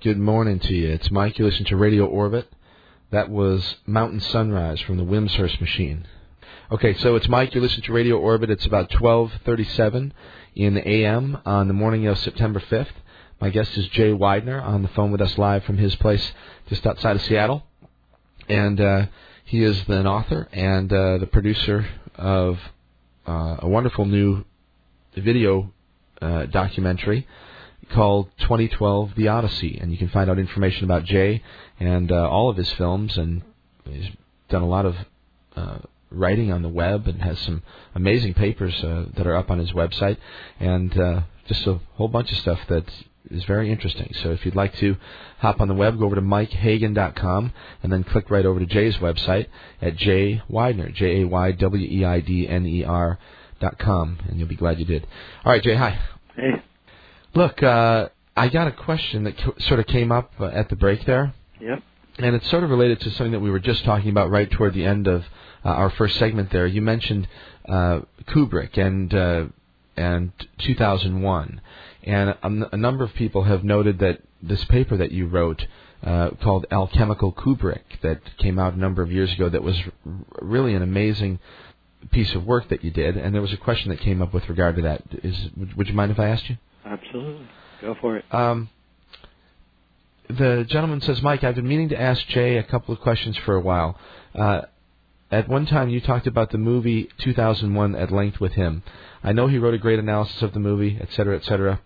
[0.00, 0.90] Good morning to you.
[0.90, 1.40] It's Mike.
[1.40, 2.46] You listen to Radio Orbit.
[3.10, 6.06] That was Mountain Sunrise from the Wimshurst Machine.
[6.70, 7.52] Okay, so it's Mike.
[7.52, 8.48] You listen to Radio Orbit.
[8.48, 10.12] It's about 12:37
[10.54, 12.92] in the AM on the morning of September 5th.
[13.40, 16.32] My guest is Jay Weidner on the phone with us live from his place
[16.68, 17.66] just outside of Seattle,
[18.48, 19.06] and uh,
[19.44, 22.60] he is an author and uh, the producer of
[23.26, 24.44] uh, a wonderful new
[25.16, 25.72] video
[26.22, 27.26] uh, documentary
[27.90, 31.42] called 2012 The Odyssey, and you can find out information about Jay
[31.80, 33.16] and uh, all of his films.
[33.16, 33.42] And
[33.84, 34.10] he's
[34.48, 34.96] done a lot of
[35.56, 35.78] uh,
[36.10, 37.62] writing on the web and has some
[37.94, 40.18] amazing papers uh, that are up on his website,
[40.60, 42.84] and uh, just a whole bunch of stuff that
[43.30, 44.12] is very interesting.
[44.22, 44.96] So if you'd like to
[45.38, 47.52] hop on the web, go over to mikehagan.com
[47.82, 49.46] and then click right over to Jay's website
[49.82, 53.18] at Jay Weidner, J A Y W E I D N E R
[53.60, 55.06] dot com, and you'll be glad you did.
[55.44, 55.74] All right, Jay.
[55.74, 56.00] Hi.
[56.36, 56.62] Hey.
[57.34, 60.76] Look, uh, I got a question that co- sort of came up uh, at the
[60.76, 61.82] break there, Yep.
[62.18, 64.74] and it's sort of related to something that we were just talking about right toward
[64.74, 65.24] the end of
[65.64, 66.50] uh, our first segment.
[66.50, 67.28] There, you mentioned
[67.68, 69.46] uh, Kubrick and uh,
[69.96, 71.60] and 2001,
[72.04, 75.66] and a, a number of people have noted that this paper that you wrote.
[76.00, 79.76] Uh, called Alchemical Kubrick that came out a number of years ago that was
[80.06, 81.40] r- really an amazing
[82.12, 84.48] piece of work that you did and there was a question that came up with
[84.48, 86.56] regard to that is would, would you mind if I asked you
[86.88, 87.46] Absolutely.
[87.80, 88.24] Go for it.
[88.34, 88.70] um,
[90.28, 93.54] the gentleman says, Mike, I've been meaning to ask Jay a couple of questions for
[93.54, 93.98] a while.
[94.34, 94.62] Uh,
[95.30, 98.82] at one time, you talked about the movie 2001 at length with him.
[99.22, 101.80] I know he wrote a great analysis of the movie, et cetera, et cetera.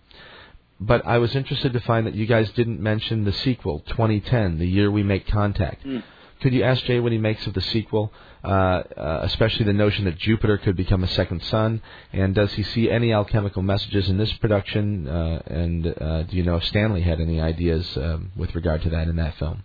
[0.79, 4.67] But I was interested to find that you guys didn't mention the sequel, 2010, the
[4.67, 5.85] year we make contact.
[5.85, 6.03] Mm.
[6.41, 8.11] Could you ask Jay what he makes of the sequel,
[8.43, 11.81] uh, uh, especially the notion that Jupiter could become a second sun?
[12.11, 15.07] And does he see any alchemical messages in this production?
[15.07, 18.89] Uh, and uh, do you know if Stanley had any ideas um, with regard to
[18.89, 19.63] that in that film?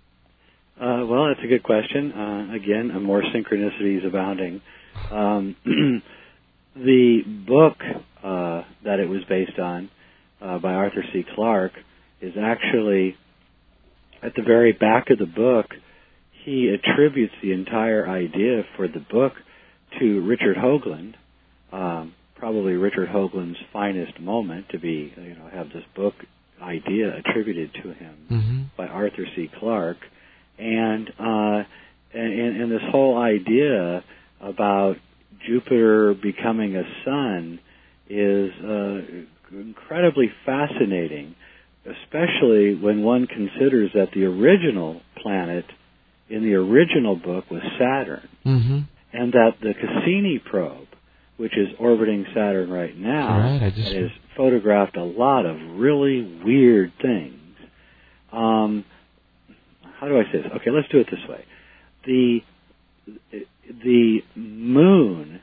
[0.80, 2.12] Uh, well, that's a good question.
[2.12, 4.60] Uh, again, more synchronicities abounding.
[5.10, 5.56] Um,
[6.76, 7.78] the book
[8.84, 9.90] that it was based on
[10.40, 11.24] by Arthur C.
[11.34, 11.74] Clarke
[12.20, 13.16] is actually
[14.22, 15.66] at the very back of the book.
[16.48, 19.34] He attributes the entire idea for the book
[20.00, 21.12] to Richard Hoagland,
[21.72, 26.14] um, probably Richard Hoagland's finest moment to be, you know, have this book
[26.62, 28.62] idea attributed to him Mm-hmm.
[28.78, 29.50] by Arthur C.
[29.58, 30.02] Clarke,
[30.58, 31.64] and uh,
[32.14, 34.02] and, and this whole idea
[34.40, 34.96] about
[35.46, 37.60] Jupiter becoming a sun
[38.08, 38.98] is uh,
[39.52, 41.34] incredibly fascinating,
[41.84, 45.64] especially when one considers that the original planet
[46.30, 48.78] in the original book was Saturn, Mm-hmm.
[49.12, 50.86] and that the Cassini probe,
[51.36, 56.92] which is orbiting Saturn right now, Right, just- is photographed a lot of really weird
[57.02, 57.34] things.
[58.32, 58.84] Um,
[59.98, 60.52] how do I say this?
[60.56, 61.44] Okay, let's do it this way.
[62.04, 62.40] The
[63.84, 65.40] the moon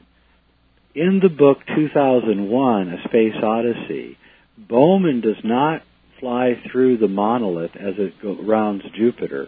[0.93, 4.17] in the book 2001: A Space Odyssey,
[4.57, 5.81] Bowman does not
[6.19, 9.47] fly through the monolith as it go, rounds Jupiter.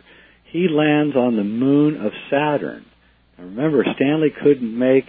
[0.57, 2.83] He lands on the moon of Saturn.
[3.37, 5.05] Now remember, Stanley couldn't make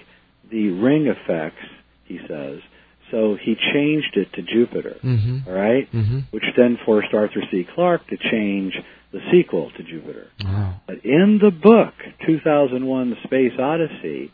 [0.50, 1.64] the ring effects,
[2.04, 2.58] he says,
[3.10, 4.96] so he changed it to Jupiter.
[5.02, 5.48] Mm-hmm.
[5.48, 5.90] All right?
[5.90, 6.18] Mm-hmm.
[6.32, 7.66] Which then forced Arthur C.
[7.74, 8.74] Clarke to change
[9.10, 10.26] the sequel to Jupiter.
[10.44, 10.82] Wow.
[10.86, 11.94] But in the book,
[12.26, 14.30] 2001 The Space Odyssey,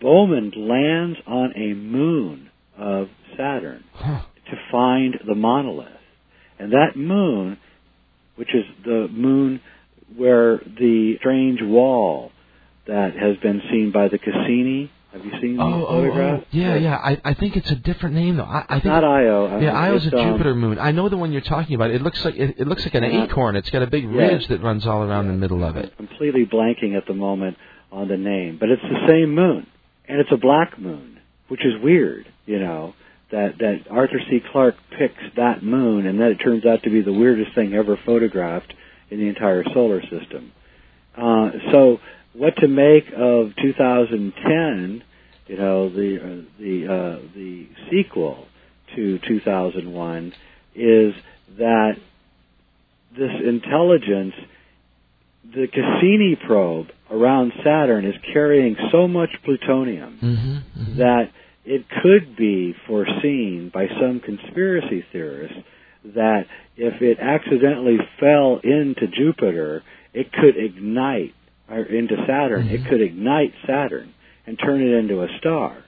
[0.00, 4.22] Bowman lands on a moon of Saturn Huh.
[4.50, 5.92] to find the monolith.
[6.58, 7.58] And that moon,
[8.34, 9.60] which is the moon
[10.14, 12.32] where the strange wall
[12.86, 16.40] that has been seen by the Cassini, have you seen the Oh, oh, photograph?
[16.42, 16.96] oh, yeah, yeah.
[16.96, 18.44] I, I think it's a different name though.
[18.44, 19.58] I, I think Not Io.
[19.60, 20.78] yeah, Io's it's, a um, Jupiter moon.
[20.78, 21.90] I know the one you're talking about.
[21.90, 23.24] It looks like it, it looks like an Yeah.
[23.24, 23.56] acorn.
[23.56, 24.10] It's got a big Yeah.
[24.18, 25.92] ridge that runs all around the middle of it.
[25.98, 27.56] I'm completely blanking at the moment
[27.90, 29.66] on the name, but it's the same moon,
[30.08, 31.18] and it's a black moon,
[31.48, 32.94] which is weird, you know.
[33.32, 34.40] That that Arthur C.
[34.52, 37.96] Clarke picks that moon, and then it turns out to be the weirdest thing ever
[38.06, 38.72] photographed
[39.10, 40.52] in the entire solar system.
[41.16, 41.98] Uh, so,
[42.32, 45.02] what to make of 2010?
[45.46, 48.46] You know, the uh, the uh, the sequel
[48.94, 50.32] to 2001
[50.74, 51.14] is
[51.58, 51.92] that
[53.16, 54.34] this intelligence
[55.54, 60.80] the Cassini probe around Saturn is carrying so much plutonium Mm-hmm.
[60.80, 60.98] mm-hmm.
[60.98, 61.30] that
[61.64, 65.58] it could be foreseen by some conspiracy theorists
[66.04, 66.46] that
[66.76, 69.82] if it accidentally fell into Jupiter,
[70.12, 71.34] it could ignite,
[71.70, 72.72] or into Saturn, Mhm.
[72.72, 74.12] it could ignite Saturn
[74.46, 75.84] and turn it into a star.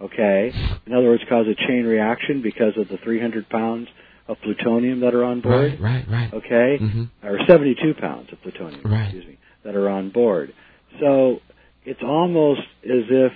[0.00, 0.52] Okay?
[0.86, 3.88] In other words, cause a chain reaction because of the 300 pounds
[4.28, 5.78] of plutonium that are on board.
[5.80, 6.34] Right, right, right.
[6.34, 6.78] Okay?
[6.80, 7.04] Mm-hmm.
[7.26, 9.04] or 72 pounds of plutonium, Right.
[9.04, 10.52] excuse me, that are on board.
[11.00, 11.40] So
[11.84, 13.32] it's almost as if,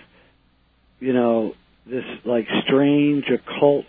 [1.01, 1.55] you know,
[1.87, 3.87] this like strange occult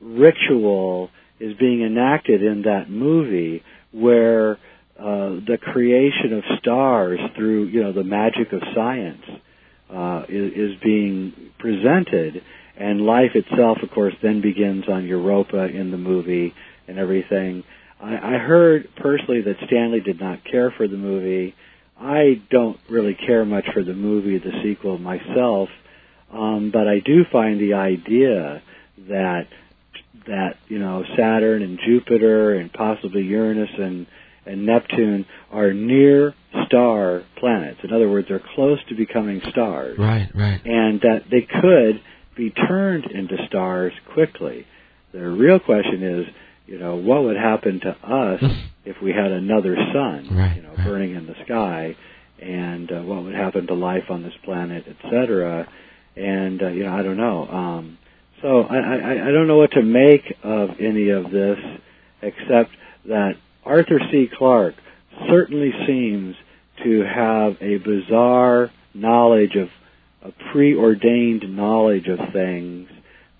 [0.00, 1.10] ritual
[1.40, 3.62] is being enacted in that movie
[3.92, 4.58] where
[4.98, 9.22] uh, the creation of stars through, you know, the magic of science
[9.90, 12.42] uh, is, is being presented,
[12.76, 16.52] and life itself, of course, then begins on Europa in the movie
[16.86, 17.62] and everything.
[18.00, 21.54] I, I heard personally that Stanley did not care for the movie.
[22.00, 25.68] I don't really care much for the movie, the sequel myself,
[26.32, 28.62] um, but I do find the idea
[29.08, 29.46] that
[30.28, 34.06] that you know Saturn and Jupiter and possibly Uranus and
[34.46, 36.34] and Neptune are near
[36.66, 37.80] star planets.
[37.84, 40.60] In other words, they're close to becoming stars Right, right.
[40.64, 42.00] and that they could
[42.36, 44.66] be turned into stars quickly.
[45.12, 46.26] The real question is,
[46.66, 48.42] you know, what would happen to us
[48.86, 50.86] if we had another sun, Right, you know, right.
[50.86, 51.94] burning in the sky,
[52.40, 55.68] and uh, what would happen to life on this planet, etc.
[56.16, 57.46] And uh, you know, I don't know.
[57.48, 57.98] Um,
[58.42, 61.58] so I, I, I don't know what to make of any of this,
[62.22, 62.70] except
[63.06, 63.32] that
[63.64, 64.28] Arthur C.
[64.36, 64.74] Clarke
[65.28, 66.36] certainly seems
[66.84, 69.68] to have a bizarre knowledge of
[70.22, 72.88] a preordained knowledge of things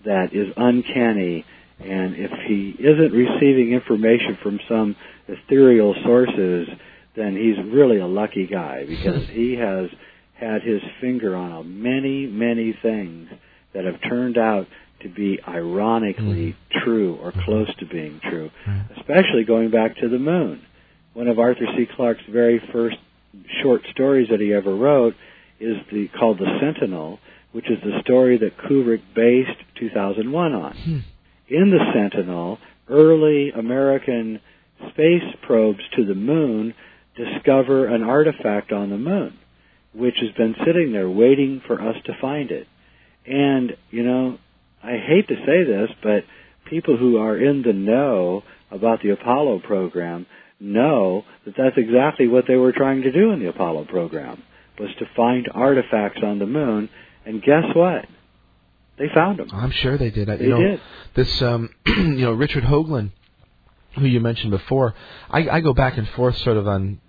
[0.05, 1.45] that is uncanny
[1.81, 4.97] and if he isn't receiving information from some
[5.27, 6.69] ethereal sources
[7.17, 9.89] then he's really a lucky guy because he has
[10.35, 13.29] had his finger on a many many things
[13.75, 14.67] that have turned out
[15.01, 18.51] to be ironically true or close to being true
[18.99, 20.63] especially going back to the moon
[21.19, 21.85] one of Arthur C.
[21.97, 22.97] Clarke's very first
[23.63, 25.15] short stories that he ever wrote
[25.59, 27.19] is the called The Sentinel,
[27.51, 30.77] which is the story that Kubrick based 2001 on.
[30.77, 30.99] Hmm.
[31.49, 32.59] In The Sentinel,
[32.89, 34.41] early American
[34.91, 36.75] space probes to the moon
[37.17, 39.37] discover an artifact on the moon,
[39.93, 42.69] which has been sitting there waiting for us to find it.
[43.27, 44.39] And, you know,
[44.83, 46.25] I hate to say this, but
[46.71, 50.27] people who are in the know about the Apollo program
[50.61, 54.43] know that that's exactly what they were trying to do in the Apollo program
[54.79, 56.89] was to find artifacts on the moon
[57.25, 58.07] and guess what?
[58.99, 60.29] They found them I'm sure they did.
[60.29, 60.81] I, they you know, did.
[61.15, 63.13] this um you know Richard Hoagland
[63.95, 64.95] who you mentioned before
[65.31, 67.01] I, I go back and forth sort of on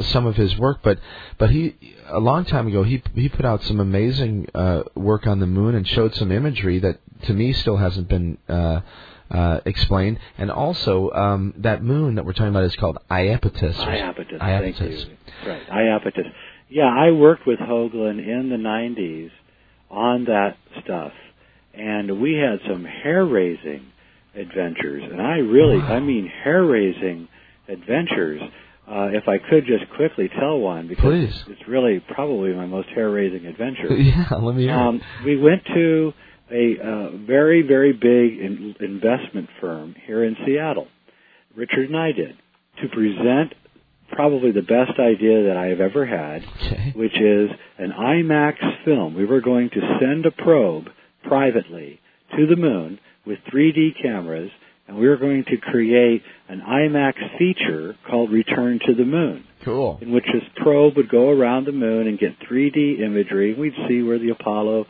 [0.00, 0.98] some of his work but
[1.38, 1.76] but he
[2.06, 5.74] a long time ago he he put out some amazing uh work on the moon
[5.74, 8.80] and showed some imagery that to me still hasn't been uh
[9.30, 13.74] uh, explained, and also um, that moon that we're talking about is called Iapetus.
[13.74, 14.78] Iapetus, Iapetus.
[14.78, 16.32] thank you right Iapetus
[16.70, 19.30] yeah I worked with Hoagland in the 90s
[19.90, 21.12] on that stuff
[21.74, 23.84] and we had some hair-raising
[24.34, 25.94] adventures, and I really, Wow.
[25.94, 27.28] I mean, hair-raising
[27.68, 28.40] adventures.
[28.88, 31.44] Uh, if I could just quickly tell one, because Please.
[31.48, 33.88] it's really probably my most hair-raising adventure.
[33.98, 34.74] Yeah, let me hear.
[34.74, 36.12] Um, we went to
[36.50, 40.88] a uh, very, very big in- investment firm here in Seattle.
[41.54, 42.36] Richard and I did
[42.80, 43.54] to present
[44.10, 46.92] probably the best idea that I have ever had, okay.
[46.96, 49.14] which is an IMAX film.
[49.14, 50.86] We were going to send a probe
[51.24, 52.00] privately
[52.36, 54.50] to the moon with 3D cameras,
[54.88, 59.98] and we were going to create an IMAX feature called Return to the Moon Cool.
[60.00, 63.54] in which this probe would go around the moon and get 3D imagery.
[63.54, 64.86] We'd see where the Apollo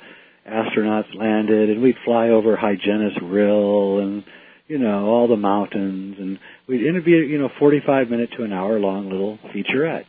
[0.48, 4.24] astronauts landed, and we'd fly over Hyginus Rill and
[4.68, 6.38] you know all the mountains, and
[6.68, 10.04] we'd it'd be a, you know 45 minute to an hour long little featurette.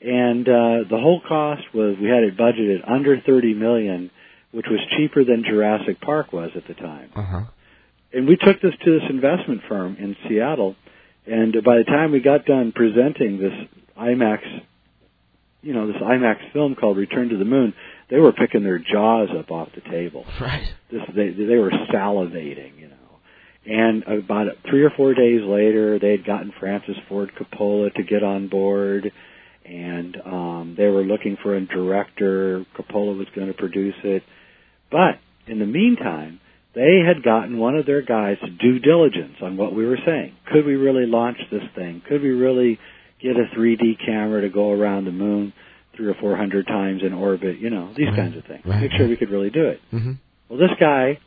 [0.00, 4.10] And uh, the whole cost was we had it budgeted under 30 million,
[4.52, 7.40] which was cheaper than Jurassic Park was at the time Uh huh.
[8.12, 10.76] And we took this to this investment firm in Seattle,
[11.26, 13.52] and by the time we got done presenting this
[13.98, 14.40] IMAX,
[15.62, 17.74] you know, this IMAX film called Return to the Moon,
[18.10, 20.24] they were picking their jaws up off the table.
[20.40, 20.68] Right.
[20.90, 22.94] This they they were salivating, you know.
[23.66, 28.22] And about three or four days later, they had gotten Francis Ford Coppola to get
[28.22, 29.12] on board,
[29.66, 32.64] and um, they were looking for a director.
[32.74, 34.22] Coppola was going to produce it,
[34.90, 36.40] but in the meantime,
[36.74, 40.34] they had gotten one of their guys to due diligence on what we were saying.
[40.52, 42.02] Could we really launch this thing?
[42.08, 42.78] Could we really
[43.22, 45.52] get a 3D camera to go around the moon
[45.96, 47.58] three or four hundred times in orbit?
[47.58, 48.16] You know, these Right.
[48.16, 48.64] kinds of things.
[48.64, 49.80] Right, Make sure we could really do it.
[49.92, 50.12] Mm-hmm.
[50.48, 51.18] Well, this guy,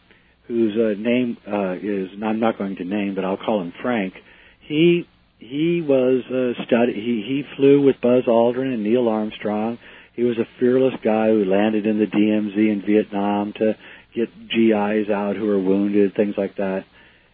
[0.48, 4.14] whose uh, name uh, is I'm not going to name, but I'll call him Frank.
[4.62, 5.08] He
[5.40, 6.94] he was a study.
[6.94, 9.80] He he flew with Buzz Aldrin and Neil Armstrong.
[10.16, 13.76] He was a fearless guy who landed in the DMZ in Vietnam to
[14.16, 16.84] get GIs out who were wounded, things like that.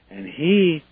[0.09, 0.83] And he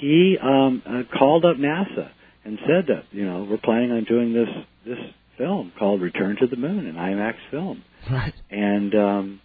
[0.00, 2.10] he um, uh, called up NASA
[2.44, 4.48] and said that you know we're planning on doing this
[4.84, 4.98] this
[5.38, 8.34] film called Return to the Moon, an IMAX film Right.
[8.50, 9.40] and um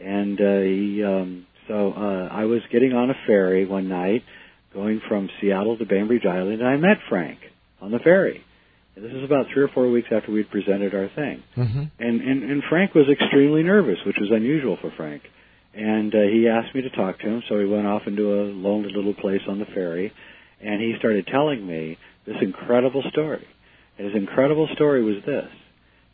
[0.00, 4.22] and uh he um so uh I was getting on a ferry one night
[4.72, 7.38] going from Seattle to Bainbridge Island and I met Frank
[7.80, 8.42] on the ferry.
[8.98, 11.44] And this is about three or four weeks after we'd presented our thing.
[11.56, 11.82] Mm-hmm.
[12.00, 15.22] And and, and Frank was extremely nervous, which was unusual for Frank.
[15.72, 18.50] And uh, he asked me to talk to him, so we went off into a
[18.50, 20.12] lonely little place on the ferry
[20.60, 21.96] and he started telling me
[22.26, 23.46] this incredible story.
[23.96, 25.46] And his incredible story was this.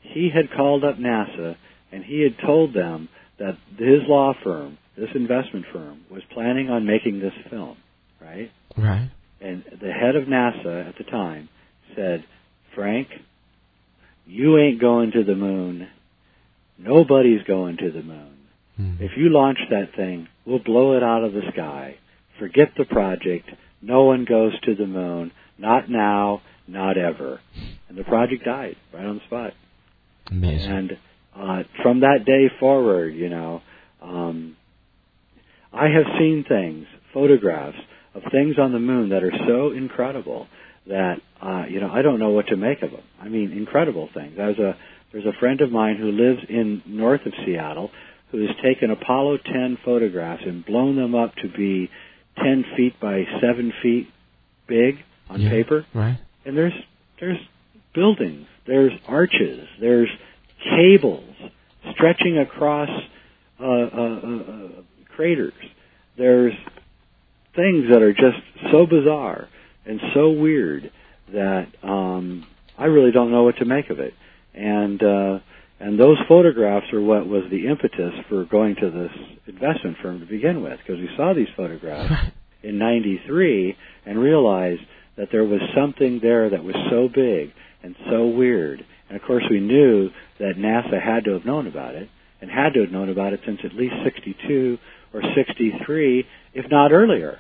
[0.03, 1.57] He had called up NASA
[1.91, 3.09] and he had told them
[3.39, 7.79] that his law firm, this investment firm, was planning on making this film,
[8.21, 8.51] right?
[8.77, 9.11] Right.
[9.41, 11.49] And the head of NASA at the time
[11.97, 12.25] said,
[12.75, 13.09] Frank,
[14.27, 15.89] you ain't going to the moon.
[16.79, 18.37] Nobody's going to the moon.
[18.81, 19.01] Mm.
[19.01, 21.97] If you launch that thing, we'll blow it out of the sky.
[22.39, 23.49] Forget the project.
[23.81, 25.31] No one goes to the moon.
[25.59, 27.41] Not now, not ever.
[27.89, 29.53] And the project died right on the spot.
[30.31, 30.71] Amazing.
[30.71, 30.93] And
[31.37, 33.63] uh, from that day forward, you know,
[34.03, 34.57] um,
[35.73, 37.77] I have seen things, photographs
[38.15, 40.47] of things on the moon that are so incredible
[40.87, 43.03] that uh, you know I don't know what to make of them.
[43.21, 44.35] I mean, incredible things.
[44.37, 44.77] There's a
[45.13, 47.91] there's a friend of mine who lives in north of Seattle
[48.31, 51.89] who has taken Apollo 10 photographs and blown them up to be
[52.39, 54.09] 10 feet by 7 feet
[54.67, 54.97] big
[55.31, 55.51] on Yeah.
[55.51, 56.19] paper Right.
[56.45, 56.73] and there's
[57.21, 57.39] there's
[57.95, 60.09] buildings, there's arches, there's
[60.71, 61.33] cables
[61.93, 62.89] stretching across
[63.61, 64.69] uh, uh, uh, uh,
[65.15, 65.53] craters.
[66.17, 66.55] There's
[67.55, 68.41] things that are just
[68.73, 69.49] so bizarre
[69.87, 70.91] and so weird
[71.33, 72.47] that um,
[72.79, 74.15] I really don't know what to make of it.
[74.55, 75.39] And uh,
[75.81, 79.11] and those photographs are what was the impetus for going to this
[79.47, 82.33] investment firm to begin with, because we saw these photographs
[82.63, 84.81] in 93 and realized
[85.17, 87.53] that there was something there that was so big
[87.83, 88.85] and so weird.
[89.09, 92.09] And of course we knew that NASA had to have known about it
[92.41, 94.79] and had to have known about it since at least 62
[95.13, 96.25] or 63,
[96.55, 97.39] if not earlier.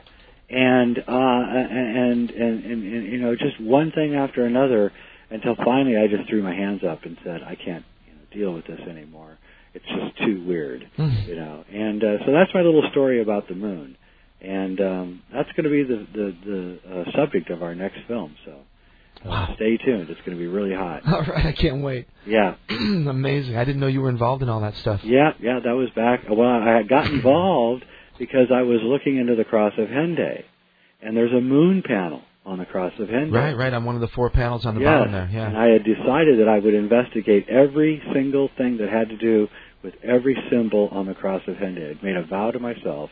[0.54, 4.92] And, uh, and, and, and, and, you know, just one thing after another
[5.30, 8.54] until finally I just threw my hands up and said, I can't you know, deal
[8.54, 9.38] with this anymore.
[9.74, 11.26] It's just too weird Mm.
[11.26, 11.64] you know.
[11.72, 13.96] And uh, so that's my little story about the moon,
[14.40, 18.36] and um, that's going to be the the, the uh, subject of our next film.
[18.44, 19.52] So uh, Wow.
[19.56, 21.02] stay tuned; it's going to be really hot.
[21.12, 21.46] All right.
[21.46, 22.06] I can't wait.
[22.24, 23.56] Yeah, Amazing.
[23.56, 25.00] I didn't know you were involved in all that stuff.
[25.02, 25.58] yeah, yeah.
[25.64, 26.20] That was back.
[26.30, 27.84] Well, I got involved
[28.18, 30.44] because I was looking into the Cross of Hendaye,
[31.02, 33.32] and there's a moon panel on the Cross of Hendaye.
[33.32, 33.56] Right.
[33.56, 33.72] Right.
[33.74, 35.30] I'm one of the four panels on the Yes, bottom there.
[35.32, 35.48] Yeah.
[35.48, 39.48] And I had decided that I would investigate every single thing that had to do
[39.82, 41.98] with every symbol on the cross of Hendaye.
[42.00, 43.10] I made a vow to myself,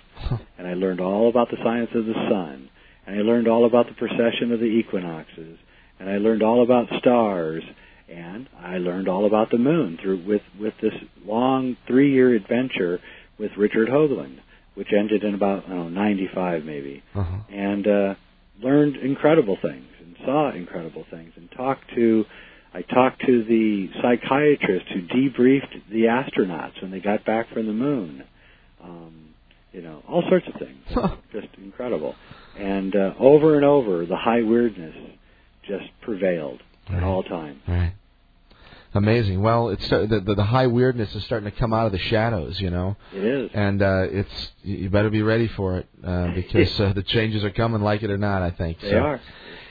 [0.59, 2.71] and I learned all about the science of the sun,
[3.07, 5.59] and I learned all about the precession of the equinoxes,
[5.99, 7.63] and I learned all about stars,
[8.09, 10.95] and I learned all about the moon through with with this
[11.27, 13.01] long three-year adventure
[13.39, 14.39] with Richard Hoagland,
[14.75, 17.37] which ended in about I don't know 95 maybe, Uh-huh.
[17.51, 18.15] and uh,
[18.63, 22.25] learned incredible things and saw incredible things and talked to.
[22.75, 27.73] I talked to the psychiatrist who debriefed the astronauts when they got back from the
[27.75, 28.25] moon.
[28.83, 29.35] Um,
[29.73, 30.79] you know, all sorts of things.
[31.33, 32.15] just incredible.
[32.59, 34.95] And uh, over and over, the high weirdness
[35.67, 37.61] just prevailed at all times.
[37.69, 37.93] Right.
[38.95, 39.41] Amazing.
[39.43, 42.61] Well, it's the, the the high weirdness is starting to come out of the shadows,
[42.61, 43.51] you know, It is.
[43.55, 47.51] and uh, it's you better be ready for it uh, because uh, the changes are
[47.51, 48.43] coming, like it or not.
[48.43, 48.81] I think.
[48.81, 48.97] They so.
[48.99, 49.21] are.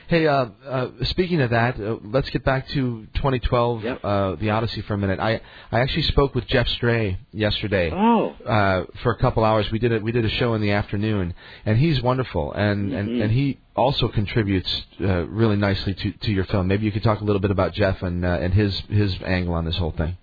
[0.08, 4.00] Hey, uh, uh, speaking of that, uh, let's get back to 2012, Yep.
[4.04, 5.18] uh, the Odyssey for a minute.
[5.20, 5.40] I
[5.70, 7.90] I actually spoke with Geoff Stray yesterday.
[7.94, 9.70] Oh, uh, for a couple hours.
[9.70, 11.32] We did a, we did a show in the afternoon,
[11.64, 13.22] and he's wonderful, and and, Mhm.
[13.22, 16.66] and he also contributes uh, really nicely to to your film.
[16.66, 19.54] Maybe you could talk a little bit about Geoff and uh, and his his angle
[19.54, 20.16] on this whole thing.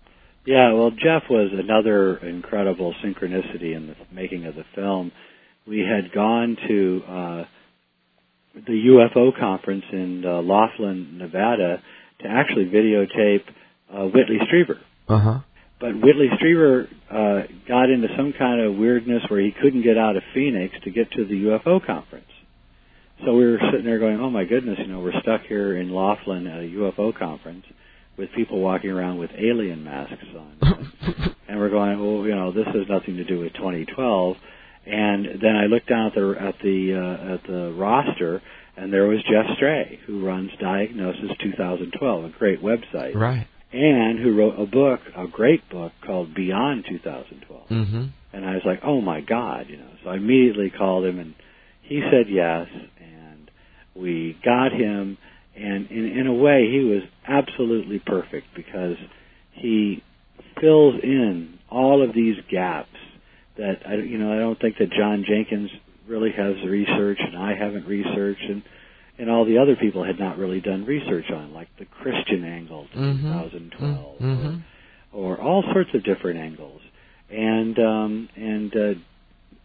[0.45, 5.11] Yeah, well, Geoff was another incredible synchronicity in the making of the film.
[5.67, 7.43] We had gone to uh,
[8.55, 11.81] the UFO conference in uh, Laughlin, Nevada,
[12.21, 13.43] to actually videotape
[13.93, 14.79] uh, Whitley Strieber.
[15.07, 15.39] Uh huh.
[15.79, 20.17] But Whitley Strieber uh, got into some kind of weirdness where he couldn't get out
[20.17, 22.25] of Phoenix to get to the UFO conference.
[23.25, 25.93] So we were sitting there going, "Oh my goodness, you know, we're stuck here in
[25.93, 27.65] Laughlin at a UFO conference
[28.17, 30.57] with people walking around with alien masks on."
[31.47, 34.37] and we're going, "Well, you know, this has nothing to do with 2012."
[34.85, 38.41] And then I looked down at the at the uh, at the roster,
[38.77, 43.45] and there was Geoff Stray, who runs Diagnosis 2012, a great website Right.
[43.73, 47.69] and who wrote a book, a great book called Beyond 2012.
[47.69, 48.03] Mm-hmm.
[48.31, 49.89] And I was like, oh my God, you know.
[50.03, 51.35] So I immediately called him, and
[51.81, 52.67] he said yes,
[53.99, 55.17] we got him.
[55.55, 58.95] And in in a way, he was absolutely perfect because
[59.53, 60.01] he
[60.61, 62.95] fills in all of these gaps
[63.57, 65.69] that I, you know I don't think that John Jenkins
[66.07, 68.61] really has researched, and I haven't researched, and
[69.17, 72.87] and all the other people had not really done research on, like the Christian angle
[72.93, 73.21] to Mhm.
[73.21, 74.57] 2012, Mm-hmm.
[75.13, 76.81] or, or all sorts of different angles,
[77.29, 78.93] and um, and uh,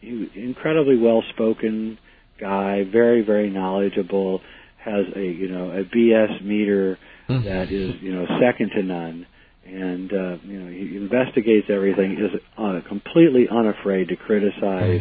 [0.00, 1.98] he was incredibly well spoken
[2.40, 4.40] guy, very very knowledgeable,
[4.78, 7.46] has a you know a BS meter Mm-hmm.
[7.48, 9.26] that is you know second to none,
[9.64, 15.00] and uh, you know he investigates everything, is uh, completely unafraid to criticize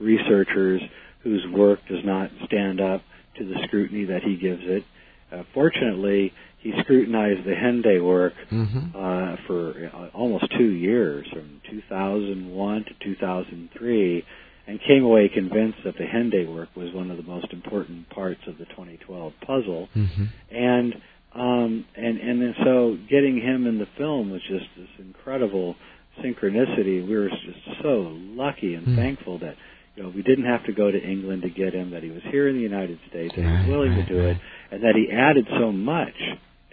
[0.00, 0.80] researchers
[1.22, 3.02] whose work does not stand up
[3.36, 4.82] to the scrutiny that he gives it.
[5.30, 8.96] Uh, fortunately, he scrutinized the Hendaye work Mm-hmm.
[8.96, 14.24] uh, for uh, almost two years, from 2001 to 2003,
[14.68, 18.40] and came away convinced that the Hendaye work was one of the most important parts
[18.46, 19.88] of the 2012 puzzle.
[19.96, 20.24] Mm-hmm.
[20.54, 20.94] And
[21.34, 25.74] um, and and then so getting him in the film was just this incredible
[26.22, 27.06] synchronicity.
[27.06, 28.96] We were just so lucky and Hmm.
[28.96, 29.56] thankful that
[29.96, 31.90] you know we didn't have to go to England to get him.
[31.90, 34.36] That he was here in the United States, and he was willing to do it,
[34.70, 36.16] and that he added so much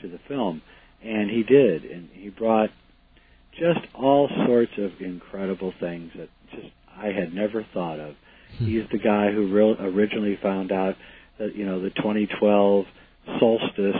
[0.01, 0.61] to the film,
[1.03, 2.69] and he did, and he brought
[3.57, 6.67] just all sorts of incredible things that just
[6.97, 8.15] I had never thought of.
[8.57, 8.65] Hmm.
[8.65, 10.95] He's the guy who real originally found out
[11.39, 12.85] that you know the 2012
[13.39, 13.95] solstice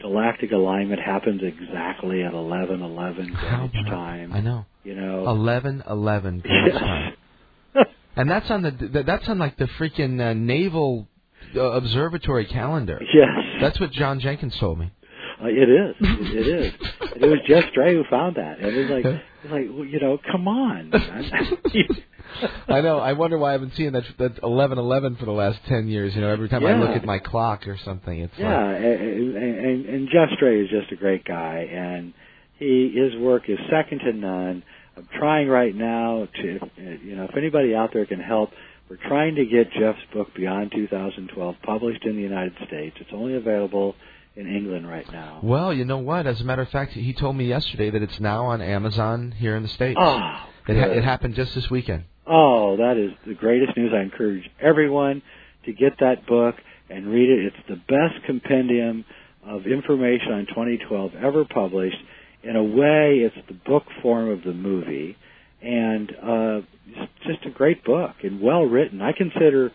[0.00, 4.32] galactic alignment happens exactly at 11:11 How Greenwich time.
[4.32, 4.64] I know.
[4.84, 5.28] You know.
[5.28, 6.42] Eleven eleven.
[6.42, 7.14] time.
[8.16, 11.06] And that's on the th- that's on like the freaking uh, naval
[11.54, 13.00] uh, observatory calendar.
[13.14, 13.28] yes.
[13.60, 14.90] That's what John Jenkins told me.
[15.40, 15.94] Uh, it is.
[16.00, 16.74] It, is.
[17.16, 18.58] It was Geoff Stray who found that.
[18.58, 19.04] And it was like,
[19.44, 20.92] like, well, you know, come on.
[22.68, 22.98] I know.
[22.98, 26.14] I wonder why I've been seeing that that eleven eleven for the last ten years.
[26.14, 29.36] You know, every time I look at my clock or something, it's yeah, like and,
[29.36, 32.12] and, and Geoff Stray is just a great guy, and
[32.58, 34.62] he his work is second to none.
[34.96, 38.50] I'm trying right now to, you know, if anybody out there can help,
[38.90, 42.96] we're trying to get Geoff's book Beyond 2012 published in the United States.
[43.00, 43.94] It's only available
[44.38, 45.40] in England right now.
[45.42, 46.26] Well, you know what?
[46.26, 49.56] As a matter of fact, he told me yesterday that it's now on Amazon here
[49.56, 49.98] in the states.
[50.00, 50.16] Oh,
[50.68, 52.04] it, ha- it happened just this weekend.
[52.24, 53.90] Oh, that is the greatest news.
[53.92, 55.22] I encourage everyone
[55.64, 56.54] to get that book
[56.88, 57.46] and read it.
[57.46, 59.04] It's the best compendium
[59.44, 61.96] of information on 2012 ever published.
[62.44, 65.16] In a way, it's the book form of the movie,
[65.60, 69.02] and uh, it's just a great book and well written.
[69.02, 69.72] I consider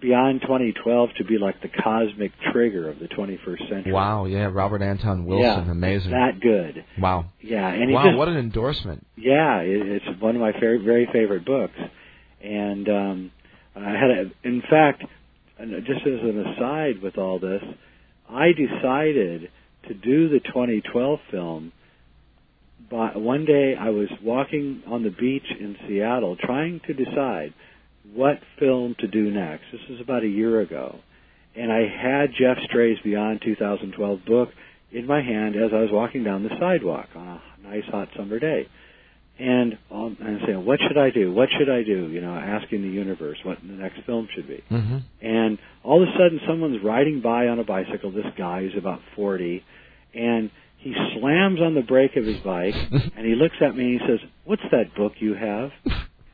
[0.00, 3.92] beyond 2012 to be like the cosmic trigger of the 21st century.
[3.92, 6.10] Wow, yeah, Robert Anton Wilson, yeah, amazing.
[6.10, 6.84] That good.
[6.98, 7.26] Wow.
[7.40, 9.06] Yeah, and wow, just, what an endorsement.
[9.16, 11.78] Yeah, it, it's one of my very very favorite books,
[12.42, 13.30] and um,
[13.76, 15.04] I had a, in fact,
[15.58, 17.62] just as an aside with all this,
[18.28, 19.50] I decided
[19.88, 21.72] to do the 2012 film.
[22.90, 27.52] But one day I was walking on the beach in Seattle trying to decide
[28.14, 29.64] what film to do next.
[29.72, 31.00] This was about a year ago.
[31.54, 34.50] And I had Geoff Stray's Beyond 2012 book
[34.92, 38.38] in my hand as I was walking down the sidewalk on a nice hot summer
[38.38, 38.68] day.
[39.38, 41.32] And um, I'm saying, what should I do?
[41.32, 42.08] What should I do?
[42.08, 44.64] You know, asking the universe what the next film should be.
[44.70, 44.98] Mm-hmm.
[45.20, 48.10] And all of a sudden, someone's riding by on a bicycle.
[48.10, 49.64] This guy who's about 40,
[50.14, 54.00] and he slams on the brake of his bike, and he looks at me and
[54.00, 55.70] he says, "What's that book you have?"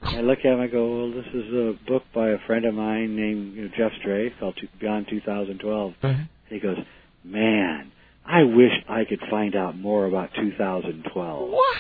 [0.05, 0.61] I look at him.
[0.61, 3.71] I go, "Well, this is a book by a friend of mine named you know,
[3.77, 6.15] Geoff Stray, called Beyond 2012." Uh-huh.
[6.49, 6.79] He goes,
[7.25, 7.91] "Man,
[8.25, 11.77] I wish I could find out more about 2012." What?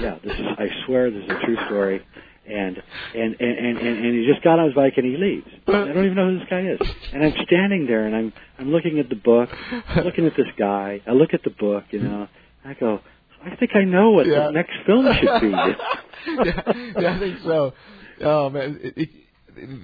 [0.00, 0.46] Yeah, this is.
[0.58, 2.02] I swear, this is a true story.
[2.48, 2.80] And
[3.14, 5.48] and and and and, and he just got on his bike and he leaves.
[5.66, 6.78] I don't even know who this guy is.
[7.12, 9.50] And I'm standing there and I'm I'm looking at the book,
[9.96, 11.00] looking at this guy.
[11.08, 12.28] I look at the book, you know.
[12.64, 13.00] I go,
[13.52, 14.46] I think I know what Yeah.
[14.46, 15.48] the next film should be.
[16.44, 16.62] yeah,
[17.00, 17.72] yeah, I think so.
[18.22, 19.08] Oh man, it, it,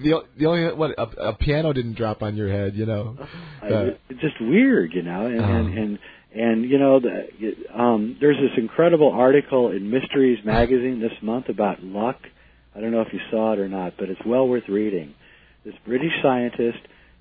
[0.02, 3.16] the the only what a, a piano didn't drop on your head, you know.
[3.62, 5.76] Uh, it's just weird, you know, and and, Um.
[5.78, 5.98] and
[6.34, 7.28] and you know, the,
[7.78, 12.16] um, there's this incredible article in Mysteries magazine this month about luck.
[12.74, 15.14] I don't know if you saw it or not, but it's well worth reading.
[15.64, 16.78] This British scientist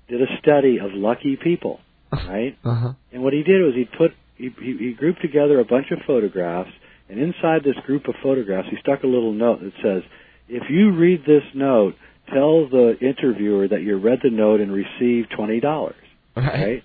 [0.08, 1.80] did a study of lucky people,
[2.12, 2.56] right?
[2.64, 2.94] uh-huh.
[3.12, 4.12] And what he did was he put
[4.42, 6.70] he, he, he grouped together a bunch of photographs,
[7.08, 10.02] and inside this group of photographs, he stuck a little note that says,
[10.48, 11.94] "If you read this note,
[12.32, 15.94] tell the interviewer that you read the note and received twenty dollars."
[16.36, 16.46] Right.
[16.46, 16.82] Right?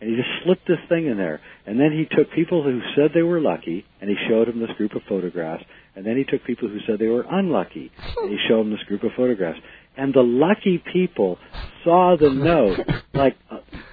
[0.00, 1.40] And he just slipped this thing in there.
[1.66, 4.70] And then he took people who said they were lucky, and he showed them this
[4.76, 5.64] group of photographs.
[5.96, 8.84] And then he took people who said they were unlucky, and he showed them this
[8.86, 9.58] group of photographs.
[9.96, 11.38] And the lucky people
[11.82, 12.78] saw the note
[13.12, 13.36] like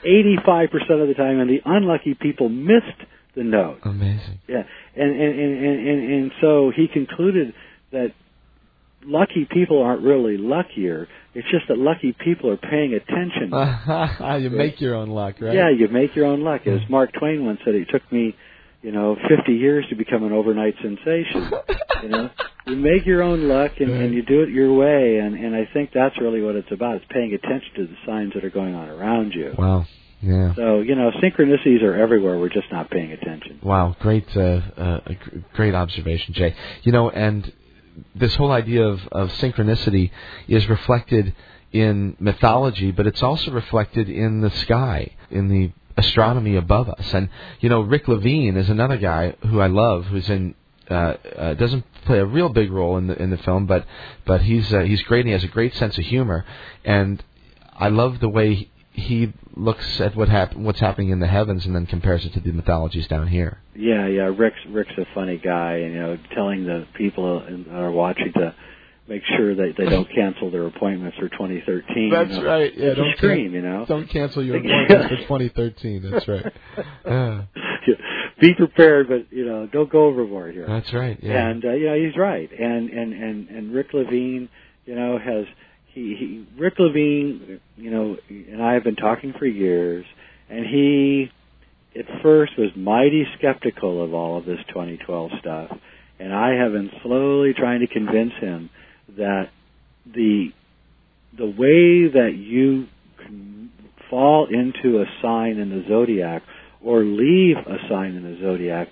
[0.06, 3.02] 85% of the time, and the unlucky people missed
[3.36, 3.80] the note.
[3.84, 4.40] Amazing.
[4.48, 4.64] Yeah,
[4.96, 7.54] and and and and, and, and so he concluded
[7.92, 8.14] that
[9.06, 11.08] lucky people aren't really luckier.
[11.34, 13.52] It's just that lucky people are paying attention.
[14.42, 15.54] you make your own luck, right?
[15.54, 16.62] Yeah, you make your own luck.
[16.66, 16.90] As mm.
[16.90, 18.36] Mark Twain once said, it took me,
[18.86, 21.52] you know, 50 years to become an overnight sensation.
[22.04, 22.30] you know,
[22.68, 25.68] you make your own luck and, and you do it your way, and and I
[25.74, 26.98] think that's really what it's about.
[26.98, 29.56] It's paying attention to the signs that are going on around you.
[29.58, 29.88] Wow.
[30.22, 30.54] Yeah.
[30.54, 32.38] So you know, synchronicities are everywhere.
[32.38, 33.60] We're just not paying attention.
[33.64, 35.00] Wow, great, uh, uh,
[35.54, 36.56] great observation, Jay.
[36.84, 37.52] You know, and
[38.14, 40.12] this whole idea of, of synchronicity
[40.48, 41.34] is reflected
[41.72, 47.14] in mythology, but it's also reflected in the sky, in the astronomy above us.
[47.14, 50.56] And you know, Rick Levine is another guy who I love, who's in.
[50.88, 53.88] Uh, uh, doesn't play a real big role in the in the film, but
[54.24, 55.22] but he's uh, he's great.
[55.22, 56.46] and He has a great sense of humor,
[56.84, 57.24] and
[57.74, 61.76] I love the way he looks at what hap- what's happening in the heavens and
[61.76, 63.62] then compares it to the mythologies down here.
[63.76, 64.32] Yeah, yeah.
[64.38, 68.56] Rick's Rick's a funny guy, and you know, telling the people that are watching to
[69.08, 72.10] make sure that they don't cancel their appointments for 2013.
[72.12, 72.46] That's you know.
[72.46, 72.74] right.
[72.76, 73.86] Yeah, don't scream, you know.
[73.88, 74.58] Don't cancel your
[74.90, 76.12] appointment for 2013.
[76.12, 76.54] That's right.
[77.06, 77.44] Yeah,
[78.42, 80.66] Be prepared, but you know, don't go overboard here.
[80.68, 81.18] that's right.
[81.22, 81.48] Yeah.
[81.48, 82.50] And uh, you know, he's right.
[82.52, 84.50] And and and and Rick Levine,
[84.86, 85.46] you know, has
[85.94, 90.06] he, he Rick Levine, you know, and I have been talking for years,
[90.50, 91.32] and he
[91.98, 95.72] at first was mighty skeptical of all of this 2012 stuff,
[96.20, 98.70] and I have been slowly trying to convince him
[99.18, 99.50] that
[100.06, 100.50] the
[101.38, 102.88] the way that you
[103.22, 103.70] can
[104.10, 106.44] fall into a sign in the zodiac
[106.82, 108.88] or leave a sign in the zodiac,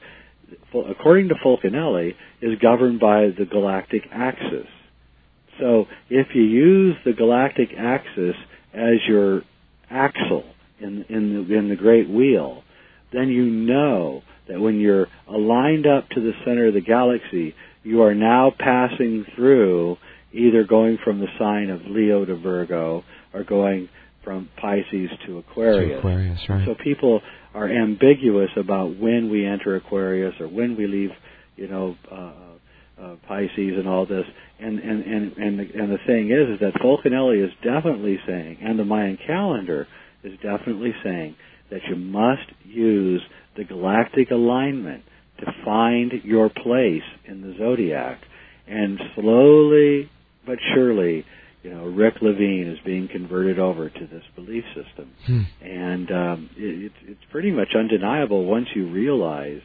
[0.74, 4.68] according to Fulcanelli, is governed by the galactic axis.
[5.60, 8.36] So if you use the galactic axis
[8.74, 9.44] as your
[9.90, 10.44] axle
[10.80, 12.64] in in the, in the great wheel,
[13.14, 18.02] then you know that when you're aligned up to the center of the galaxy, you
[18.02, 19.98] are now passing through
[20.32, 23.04] either going from the sign of Leo to Virgo
[23.34, 23.90] or going
[24.24, 25.92] from Pisces to Aquarius.
[25.92, 26.66] To Aquarius, right.
[26.66, 27.22] So people
[27.54, 31.12] are ambiguous about when we enter Aquarius or when we leave,
[31.56, 32.32] you know, uh,
[33.02, 34.26] uh, Pisces and all this.
[34.60, 38.60] And and and and the, and the thing is, is that Fulcanelli is definitely saying,
[38.62, 39.88] and the Mayan calendar
[40.24, 41.36] is definitely saying
[41.70, 43.22] that you must use
[43.58, 45.04] the galactic alignment
[45.40, 48.22] to find your place in the zodiac,
[48.68, 50.10] and slowly
[50.46, 51.26] but surely
[51.64, 55.42] you know, Rick Levine is being converted over to this belief system, Hmm.
[55.62, 59.62] and um, it, it's it's pretty much undeniable once you realize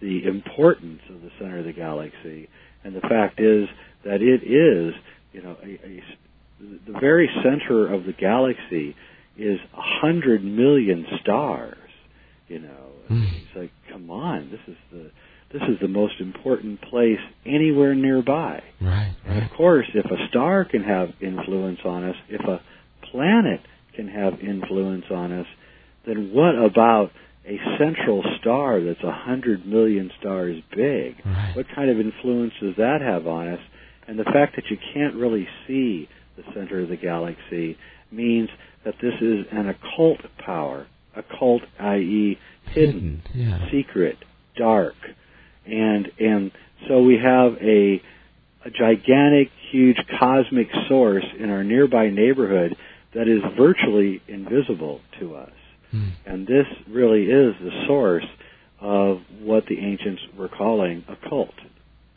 [0.00, 2.48] the importance of the center of the galaxy,
[2.82, 3.68] and the fact is
[4.04, 4.94] that it is,
[5.34, 6.02] you know, a, a
[6.86, 8.96] the very center of the galaxy
[9.36, 11.76] is a hundred million stars.
[12.48, 12.81] You know.
[13.12, 13.24] Mm.
[13.24, 15.10] it's like, come on, this is the
[15.52, 18.62] this is the most important place anywhere nearby.
[18.80, 19.12] Right.
[19.26, 19.42] And Right.
[19.42, 22.60] of course, if a star can have influence on us, if a
[23.10, 23.60] planet
[23.94, 25.46] can have influence on us,
[26.06, 27.10] then what about
[27.46, 31.16] a central star that's a hundred million stars big?
[31.24, 31.52] Right.
[31.54, 33.60] What kind of influence does that have on us?
[34.08, 37.76] And the fact that you can't really see the center of the galaxy
[38.10, 38.48] means
[38.84, 40.86] that this is an occult power.
[41.14, 43.70] Occult, i.e., hidden, Yeah.
[43.70, 44.18] secret,
[44.56, 44.94] dark,
[45.66, 46.50] and and
[46.88, 48.00] so we have a
[48.64, 52.76] a gigantic, huge cosmic source in our nearby neighborhood
[53.12, 55.50] that is virtually invisible to us.
[55.90, 56.08] Hmm.
[56.24, 58.24] And this really is the source
[58.80, 61.54] of what the ancients were calling a cult.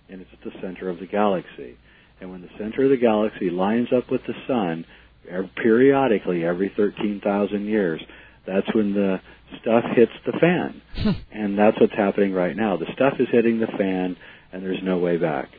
[0.08, 1.78] And it's at the center of the galaxy.
[2.22, 4.86] And when the center of the galaxy lines up with the sun,
[5.30, 8.02] ev- periodically every 13,000 years,
[8.46, 9.20] that's when the
[9.62, 10.82] stuff hits the fan.
[11.32, 12.78] and that's what's happening right now.
[12.78, 14.18] The stuff is hitting the fan,
[14.52, 15.50] and there's no way back.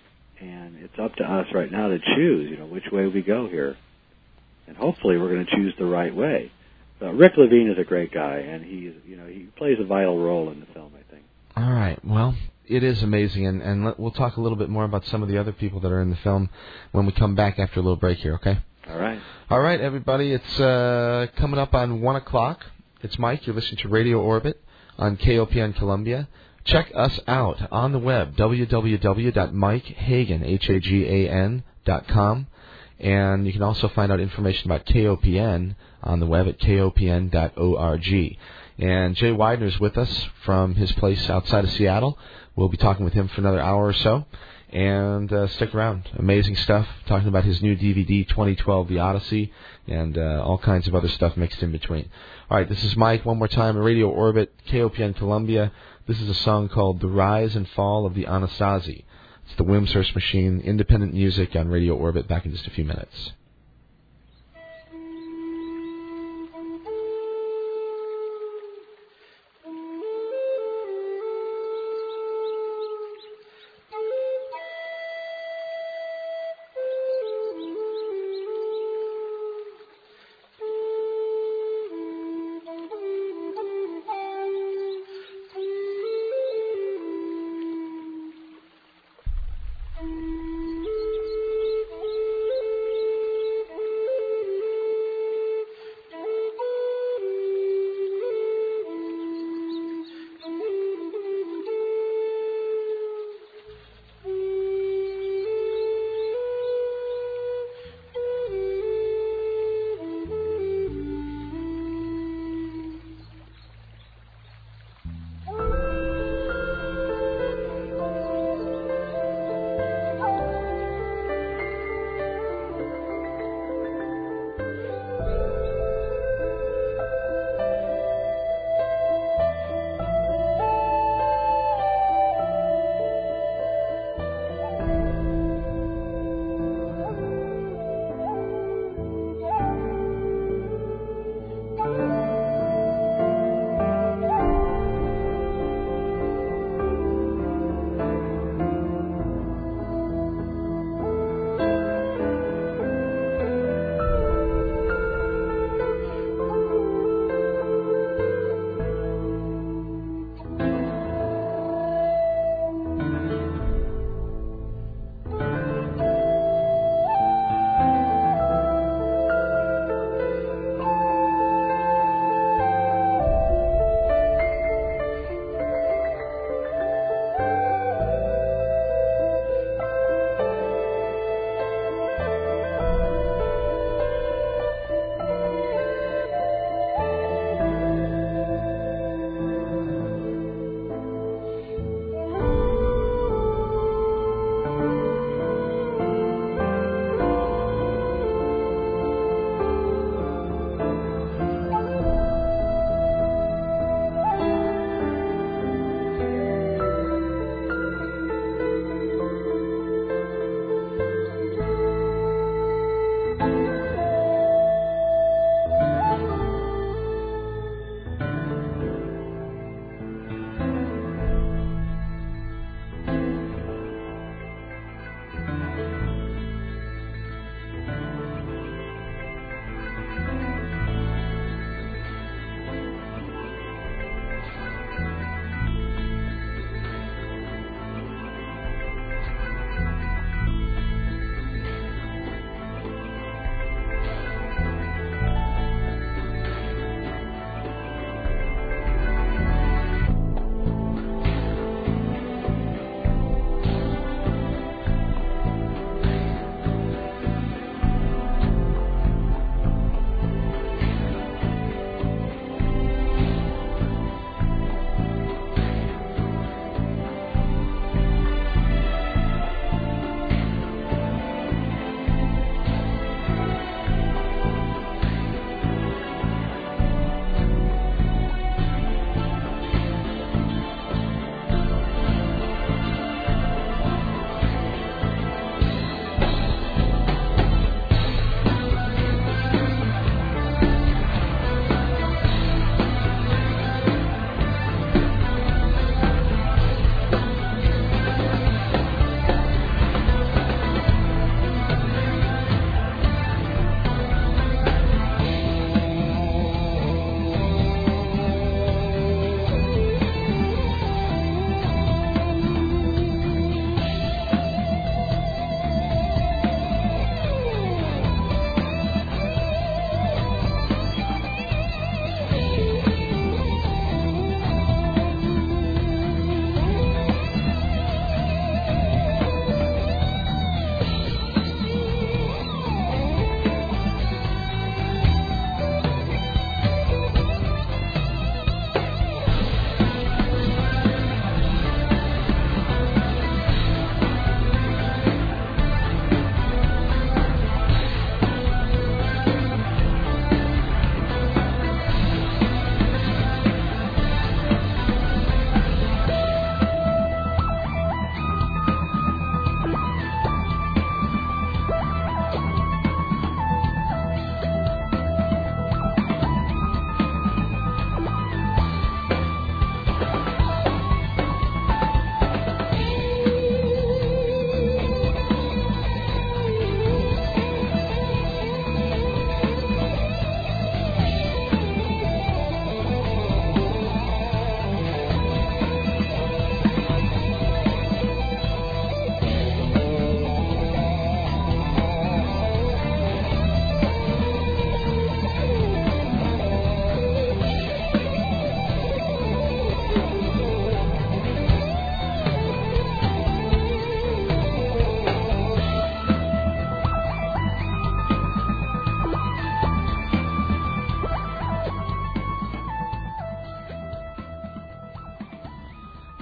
[0.40, 3.48] And it's up to us right now to choose, you know, which way we go
[3.48, 3.76] here.
[4.66, 6.50] And hopefully we're going to choose the right way.
[6.98, 10.18] But Rick Levine is a great guy, and he's, you know, he plays a vital
[10.18, 11.24] role in the film, I think.
[11.56, 11.98] All right.
[12.04, 12.34] Well,
[12.66, 15.28] it is amazing, and and let, we'll talk a little bit more about some of
[15.28, 16.48] the other people that are in the film
[16.92, 18.34] when we come back after a little break here.
[18.34, 18.58] Okay.
[18.88, 19.20] All right.
[19.50, 20.32] All right, everybody.
[20.32, 22.64] It's uh, coming up on one o'clock.
[23.02, 23.46] It's Mike.
[23.46, 24.58] You're listening to Radio Orbit
[24.98, 26.28] on KOPN Columbia.
[26.64, 32.46] Check us out on the web www.mikehagan h a g a n dot com,
[32.98, 38.38] and you can also find out information about KOPN on the web at kopn.org.
[38.78, 42.18] And Jay Weidner's with us from his place outside of Seattle.
[42.56, 44.24] We'll be talking with him for another hour or so.
[44.70, 46.08] And uh, stick around.
[46.18, 46.88] Amazing stuff.
[47.06, 49.52] Talking about his new DVD, 2012 The Odyssey,
[49.86, 52.10] and uh, all kinds of other stuff mixed in between.
[52.50, 53.76] All right, this is Mike one more time.
[53.76, 55.72] Radio Orbit, KOPN Columbia.
[56.06, 59.04] This is a song called The Rise and Fall of the Anasazi.
[59.46, 62.26] It's the Wimshurst Machine, independent music on Radio Orbit.
[62.26, 63.32] Back in just a few minutes.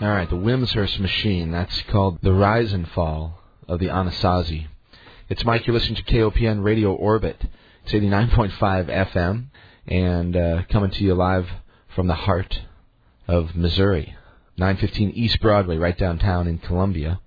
[0.05, 1.51] All right, the Wimshurst machine.
[1.51, 4.67] That's called the rise and fall of the Anasazi.
[5.31, 5.67] It's Mike.
[5.67, 7.43] You're listening to KOPN Radio Orbit.
[7.85, 8.53] It's 89.5
[9.15, 9.47] FM
[9.87, 11.49] and uh, coming to you live
[11.95, 12.61] from the heart
[13.27, 14.15] of Missouri,
[14.59, 17.19] 915 East Broadway, right downtown in Columbia.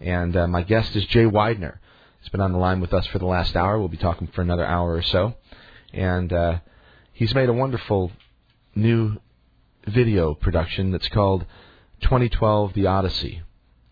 [0.00, 1.76] And uh, my guest is Jay Weidner.
[2.22, 3.78] He's been on the line with us for the last hour.
[3.78, 5.34] We'll be talking for another hour or so.
[5.92, 6.60] And uh,
[7.12, 8.12] he's made a wonderful
[8.74, 9.18] new
[9.86, 11.44] video production that's called
[12.00, 13.42] 2012 The Odyssey.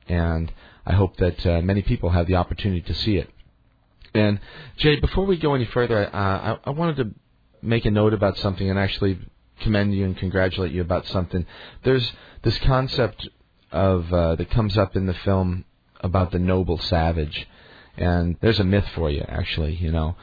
[0.09, 0.53] And
[0.87, 3.28] I hope that uh, many people have the opportunity to see it.
[4.15, 4.41] And
[4.77, 7.11] Jay, before we go any further, uh, I, I wanted to
[7.61, 9.19] make a note about something and actually
[9.61, 11.45] commend you and congratulate you about something.
[11.85, 12.11] There's
[12.43, 13.28] this concept
[13.73, 15.65] of uh, that comes up in the film
[16.01, 17.49] about the noble savage,
[17.97, 20.16] and there's a myth for you, actually, you know.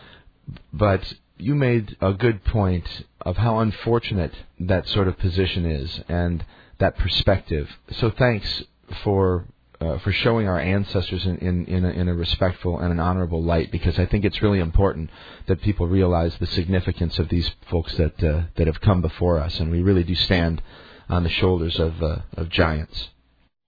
[0.71, 2.87] But you made a good point
[3.21, 6.45] of how unfortunate that sort of position is and
[6.83, 7.69] that perspective.
[7.99, 8.63] So thanks
[9.03, 9.45] for
[9.79, 13.41] uh, for showing our ancestors in in in a, in a respectful and an honorable
[13.41, 15.09] light because I think it's really important
[15.47, 19.59] that people realize the significance of these folks that uh, that have come before us,
[19.59, 20.61] and we really do stand
[21.07, 23.09] on the shoulders of uh, of giants.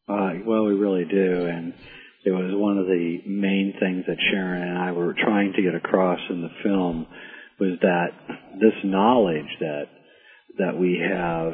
[0.09, 1.73] Uh, well, we really do, and
[2.25, 5.73] it was one of the main things that Sharon and I were trying to get
[5.73, 7.07] across in the film
[7.59, 8.09] was that
[8.59, 9.85] this knowledge that
[10.57, 11.53] that we have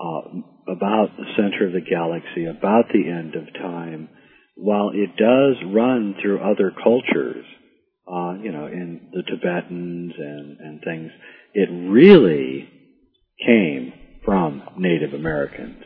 [0.00, 0.20] uh,
[0.68, 4.08] about the center of the galaxy, about the end of time,
[4.56, 7.44] while it does run through other cultures,
[8.06, 11.10] uh, you know, in the Tibetans and, and things,
[11.54, 12.68] it really
[13.44, 13.92] came
[14.24, 15.82] from Native Americans.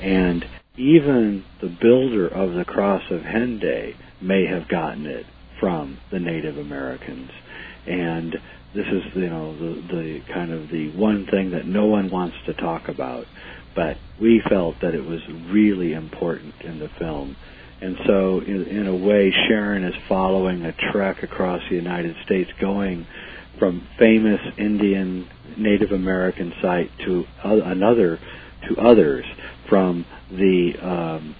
[0.00, 0.44] And
[0.76, 5.26] even the builder of the Cross of Hendaye may have gotten it
[5.58, 7.30] from the Native Americans.
[7.86, 8.34] And
[8.74, 12.36] this is, you know, the, the kind of the one thing that no one wants
[12.46, 13.26] to talk about.
[13.74, 15.20] But we felt that it was
[15.50, 17.36] really important in the film.
[17.80, 22.50] And so, in, in a way, Sharon is following a trek across the United States,
[22.60, 23.06] going
[23.58, 28.18] from famous Indian Native American site to another,
[28.68, 29.24] to others,
[29.68, 31.36] from the um,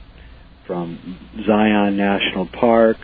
[0.67, 2.99] from Zion National Park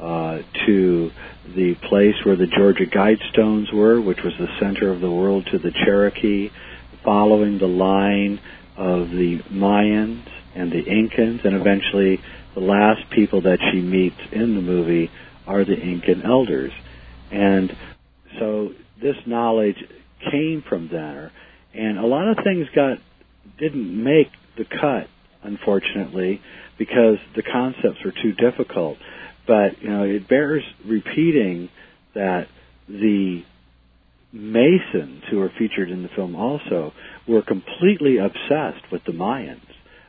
[0.00, 1.10] uh, to
[1.54, 5.58] the place where the Georgia Guidestones were, which was the center of the world, to
[5.58, 6.50] the Cherokee,
[7.04, 8.40] following the line
[8.76, 12.20] of the Mayans and the Incans, and eventually
[12.54, 15.10] the last people that she meets in the movie
[15.46, 16.72] are the Incan elders.
[17.30, 17.76] And
[18.38, 19.84] so this knowledge
[20.30, 21.32] came from there,
[21.72, 22.98] and a lot of things got
[23.58, 25.08] didn't make the cut,
[25.42, 26.40] unfortunately,
[26.78, 28.98] because the concepts were too difficult.
[29.46, 31.68] But you know, it bears repeating
[32.14, 32.48] that
[32.88, 33.44] the
[34.34, 36.92] Masons who are featured in the film also
[37.26, 39.60] were completely obsessed with the Mayans.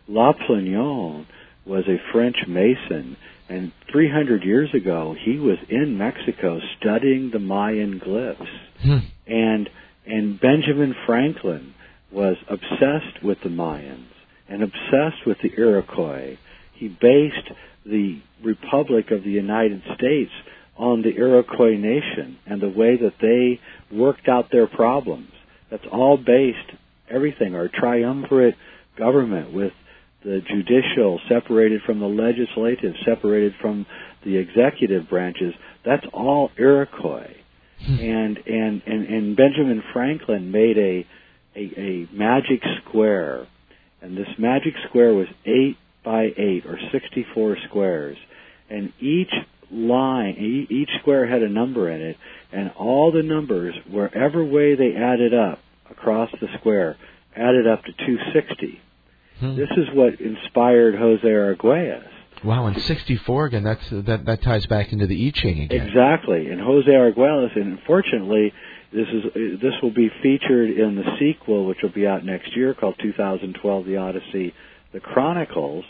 [0.07, 1.27] Le Plongeon
[1.65, 3.17] was a French Mason,
[3.49, 8.47] and 300 years ago he was in Mexico studying the Mayan glyphs.
[8.81, 8.97] Hmm.
[9.27, 9.69] And
[10.07, 11.73] and Benjamin Franklin
[12.11, 14.05] was obsessed with the Mayans
[14.47, 16.37] and obsessed with the Iroquois.
[16.73, 17.51] He based
[17.85, 20.31] the Republic of the United States
[20.77, 23.59] on the Iroquois nation and the way that they
[23.91, 25.31] worked out their problems.
[25.69, 26.71] That's all based,
[27.09, 28.55] everything, our triumvirate
[28.97, 29.73] government with
[30.23, 33.85] the judicial separated from the legislative, separated from
[34.25, 35.53] the executive branches,
[35.85, 37.31] that's all Iroquois.
[37.85, 37.99] Hmm.
[37.99, 41.05] and, and, and, and Benjamin Franklin made a,
[41.55, 43.47] a, a magic square.
[44.01, 48.17] And this magic square was eight by eight or 64 squares.
[48.69, 49.31] And each
[49.71, 52.17] line, each square had a number in it,
[52.55, 55.59] and all the numbers, wherever way they added up
[55.91, 56.97] across the square,
[57.35, 58.81] added up to 260.
[59.39, 59.55] Hmm.
[59.57, 62.07] This is what inspired Jose Arguelles.
[62.43, 63.63] Wow, and 64 again.
[63.63, 65.87] That's that that ties back into the I Ching again.
[65.87, 68.53] Exactly, and Jose Arguelles, and unfortunately,
[68.93, 72.73] this is this will be featured in the sequel, which will be out next year,
[72.73, 74.53] called 2012: The Odyssey,
[74.93, 75.85] The Chronicles.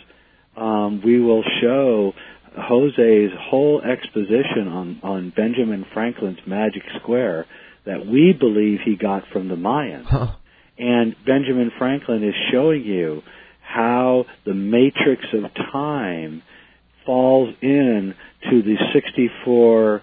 [0.56, 2.14] Um, we will show
[2.57, 7.45] Jose's whole exposition on, on Benjamin Franklin's Magic Square
[7.86, 10.06] that we believe he got from the Mayans.
[10.06, 10.36] Huh.
[10.77, 13.22] And Benjamin Franklin is showing you
[13.61, 16.41] how the matrix of time
[17.06, 18.14] falls in
[18.49, 20.02] to the 64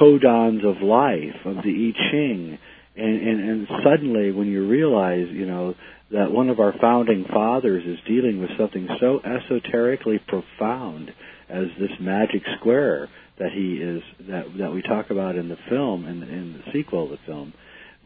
[0.00, 2.58] codons of life of the I Ching.
[2.96, 5.74] And, and, and suddenly when you realize, you know,
[6.10, 11.12] that one of our founding fathers is dealing with something so esoterically profound
[11.48, 13.08] as this magic square
[13.38, 16.72] that he is that that we talk about in the film and in, in the
[16.72, 17.52] sequel of the film,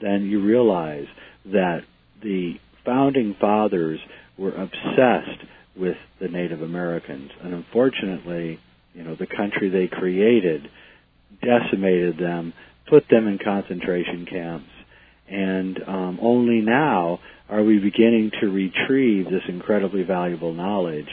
[0.01, 1.07] then you realize
[1.47, 1.81] that
[2.23, 2.55] the
[2.85, 3.99] founding fathers
[4.39, 5.45] were obsessed
[5.77, 7.31] with the Native Americans.
[7.43, 8.59] And unfortunately,
[8.95, 10.69] you know, the country they created
[11.41, 12.53] decimated them,
[12.89, 14.69] put them in concentration camps,
[15.29, 21.09] and um, only now are we beginning to retrieve this incredibly valuable knowledge.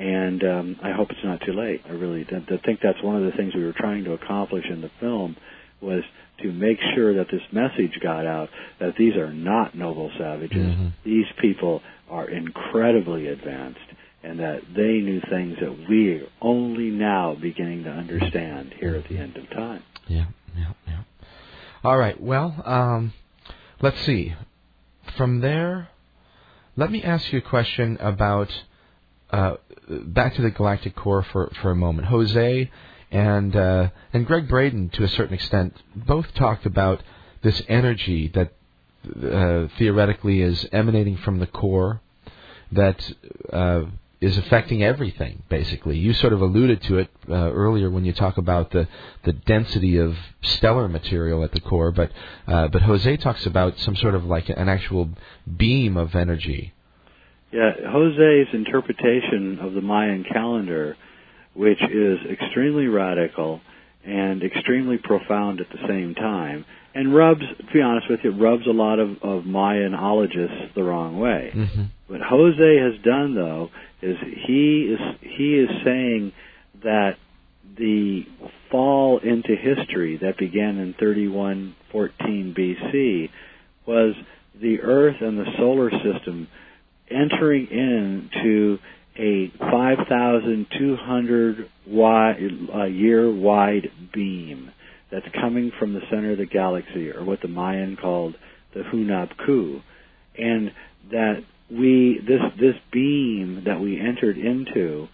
[0.00, 1.82] And um, I hope it's not too late.
[1.86, 4.80] I really I think that's one of the things we were trying to accomplish in
[4.80, 5.36] the film
[5.82, 6.02] was
[6.42, 8.48] to make sure that this message got out
[8.78, 10.56] that these are not noble savages.
[10.56, 10.88] Mm-hmm.
[11.04, 13.78] These people are incredibly advanced
[14.22, 19.06] and that they knew things that we are only now beginning to understand here at
[19.06, 19.82] the end of time.
[20.08, 21.02] Yeah, yeah, yeah.
[21.84, 22.18] All right.
[22.18, 23.12] Well, um,
[23.82, 24.34] let's see.
[25.18, 25.88] From there,
[26.76, 28.48] let me ask you a question about
[29.30, 29.56] uh,
[29.90, 32.08] back to the galactic core for for a moment.
[32.08, 32.70] Jose
[33.10, 37.02] and uh, and Gregg Braden, to a certain extent, both talked about
[37.42, 38.52] this energy that
[39.06, 42.00] uh, theoretically is emanating from the core
[42.72, 43.12] that
[43.52, 43.82] uh,
[44.20, 45.42] is affecting everything.
[45.48, 48.86] Basically, you sort of alluded to it uh, earlier when you talk about the
[49.24, 52.12] the density of stellar material at the core, but
[52.46, 55.08] uh, but Jose talks about some sort of like an actual
[55.56, 56.74] beam of energy.
[57.52, 60.96] Yeah, Jose's interpretation of the Mayan calendar,
[61.54, 63.60] which is extremely radical
[64.04, 66.64] and extremely profound at the same time,
[66.94, 71.18] and rubs, to be honest with you, rubs a lot of, of Mayanologists the wrong
[71.18, 71.52] way.
[71.54, 71.82] Mm-hmm.
[72.08, 73.70] What Jose has done, though,
[74.02, 74.16] is
[74.46, 76.32] he is he is saying
[76.82, 77.16] that
[77.76, 78.22] the
[78.70, 83.30] fall into history that began in 3114 BC
[83.86, 84.14] was
[84.60, 86.48] the Earth and the solar system
[87.10, 88.78] entering into
[89.18, 92.36] a 5,200 wide,
[92.74, 94.70] uh, year wide beam
[95.10, 98.34] that's coming from the center of the galaxy, or what the Mayan called
[98.74, 99.80] the Hunab Ku,
[100.38, 100.72] and
[101.10, 105.08] that we this this beam that we entered into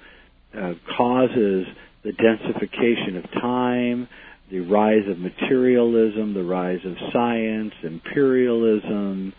[0.57, 1.67] uh, causes
[2.03, 4.09] the densification of time,
[4.51, 9.33] the rise of materialism, the rise of science, imperialism,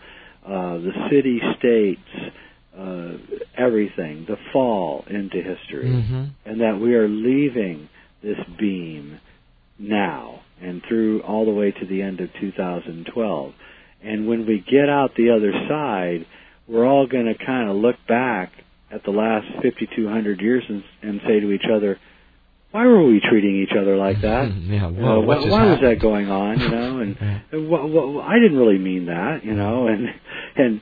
[0.44, 2.34] uh, the city states,
[2.78, 3.12] uh,
[3.56, 6.24] everything, the fall into history, Mm-hmm.
[6.44, 7.88] and that we are leaving
[8.22, 9.20] this beam
[9.78, 13.52] now and through all the way to the end of 2012.
[14.02, 16.26] And when we get out the other side,
[16.68, 18.52] we're all going to kind of look back
[18.90, 21.98] at the last 5,200 years and, and say to each other,
[22.70, 24.52] why were we treating each other like that?
[24.66, 24.88] yeah.
[24.88, 26.60] You know, why, why was that going on?
[26.60, 27.38] You know, and, Yeah.
[27.52, 27.88] wh-
[28.20, 29.44] wh- I didn't really mean that.
[29.44, 30.06] You know, and
[30.56, 30.80] and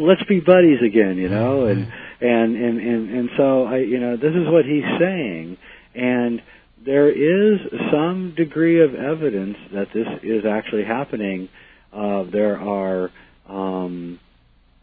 [0.00, 1.16] let's be buddies again.
[1.16, 1.86] You know, and
[2.20, 5.56] and and and and so I, you know, this is what he's saying,
[5.94, 6.42] and
[6.84, 7.60] there is
[7.92, 11.48] some degree of evidence that this is actually happening.
[11.92, 13.10] Uh, there are,
[13.48, 14.18] um,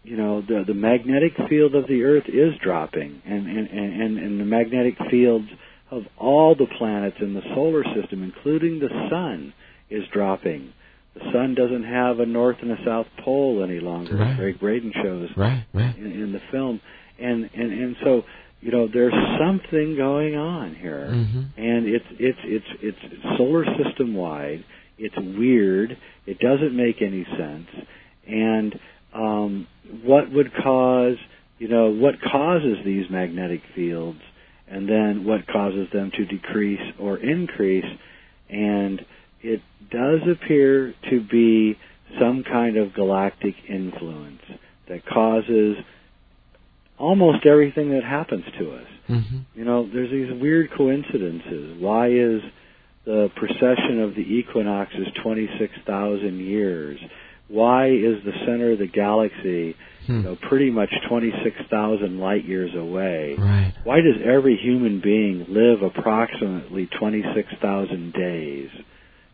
[0.04, 4.40] you know, the the magnetic field of the Earth is dropping, and and and and
[4.40, 5.48] the magnetic fields
[5.92, 9.54] of all the planets in the solar system, including the sun,
[9.90, 10.72] is dropping.
[11.16, 14.16] The sun doesn't have a north and a south pole any longer.
[14.16, 14.32] Right.
[14.32, 15.98] as Gregg Braden shows Right, right.
[15.98, 16.80] in, in the film,
[17.20, 18.22] and and and so
[18.62, 21.62] you know there's something going on here, Mm-hmm.
[21.62, 24.64] and it's it's it's it's solar system wide.
[24.98, 25.98] It's weird.
[26.28, 27.68] It doesn't make any sense,
[28.28, 28.80] and
[29.14, 29.68] um,
[30.04, 31.16] what would cause
[31.58, 34.20] you know what causes these magnetic fields,
[34.70, 37.86] and then what causes them to decrease or increase,
[38.50, 39.06] and
[39.42, 41.78] it does appear to be
[42.20, 44.42] some kind of galactic influence
[44.88, 45.78] that causes
[46.98, 48.88] almost everything that happens to us.
[49.08, 49.38] Mm-hmm.
[49.56, 51.78] You know, there's these weird coincidences.
[51.80, 52.42] Why is
[53.06, 57.00] the precession of the equinoxes 26,000 years?
[57.48, 59.76] Why is the center of the galaxy,
[60.10, 60.24] you Hmm.
[60.24, 63.36] know, pretty much 26,000 light years away?
[63.38, 63.74] Right.
[63.84, 68.70] Why does every human being live approximately 26,000 days?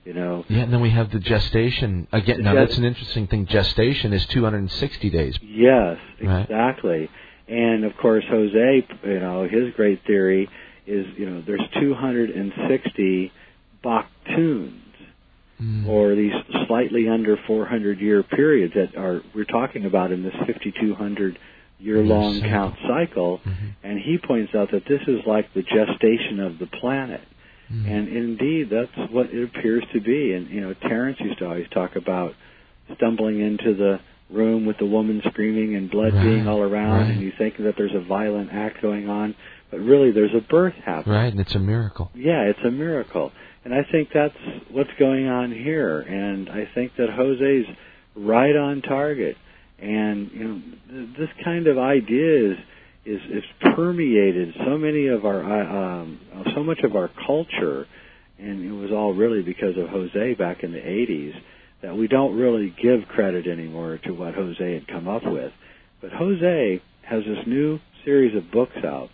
[0.06, 2.44] You know, Yeah, and then we have the gestation again.
[2.44, 3.48] Now that's an interesting thing.
[3.48, 5.40] Gestation is 260 days.
[5.42, 6.42] Yes, Right.
[6.44, 7.10] exactly.
[7.48, 10.48] And of course, Jose, you know, his great theory
[10.86, 13.32] is, you know, there's 260
[13.84, 14.72] Baktuns,
[15.62, 15.88] Mm.
[15.88, 16.34] or these
[16.68, 21.40] slightly under 400 year periods that are we're talking about in this 5200
[21.80, 23.40] year long Yes, count cycle.
[23.46, 23.54] Mhm.
[23.84, 27.22] And he points out that this is like the gestation of the planet.
[27.74, 27.88] Mm.
[27.90, 30.34] And indeed, that's what it appears to be.
[30.34, 32.36] And you know, Terence used to always talk about
[32.96, 34.00] stumbling into the
[34.30, 37.12] room with the woman screaming and blood Right, being all around, right.
[37.12, 39.36] and you think that there's a violent act going on,
[39.72, 41.16] but really there's a birth happening.
[41.16, 42.12] Right, and it's a miracle.
[42.16, 43.32] Yeah, it's a miracle.
[43.66, 44.36] And I think that's
[44.72, 46.00] what's going on here.
[46.00, 47.66] And I think that Jose's
[48.16, 49.36] right on target.
[49.80, 52.58] And, you know, th- this kind of idea is,
[53.06, 53.44] is is
[53.76, 56.20] permeated so many of our uh, um,
[56.56, 57.86] so much of our culture,
[58.40, 61.34] and it was all really because of Jose back in the '80s
[61.84, 65.52] that we don't really give credit anymore to what Jose had come up with.
[66.02, 69.10] But Jose has this new series of books out.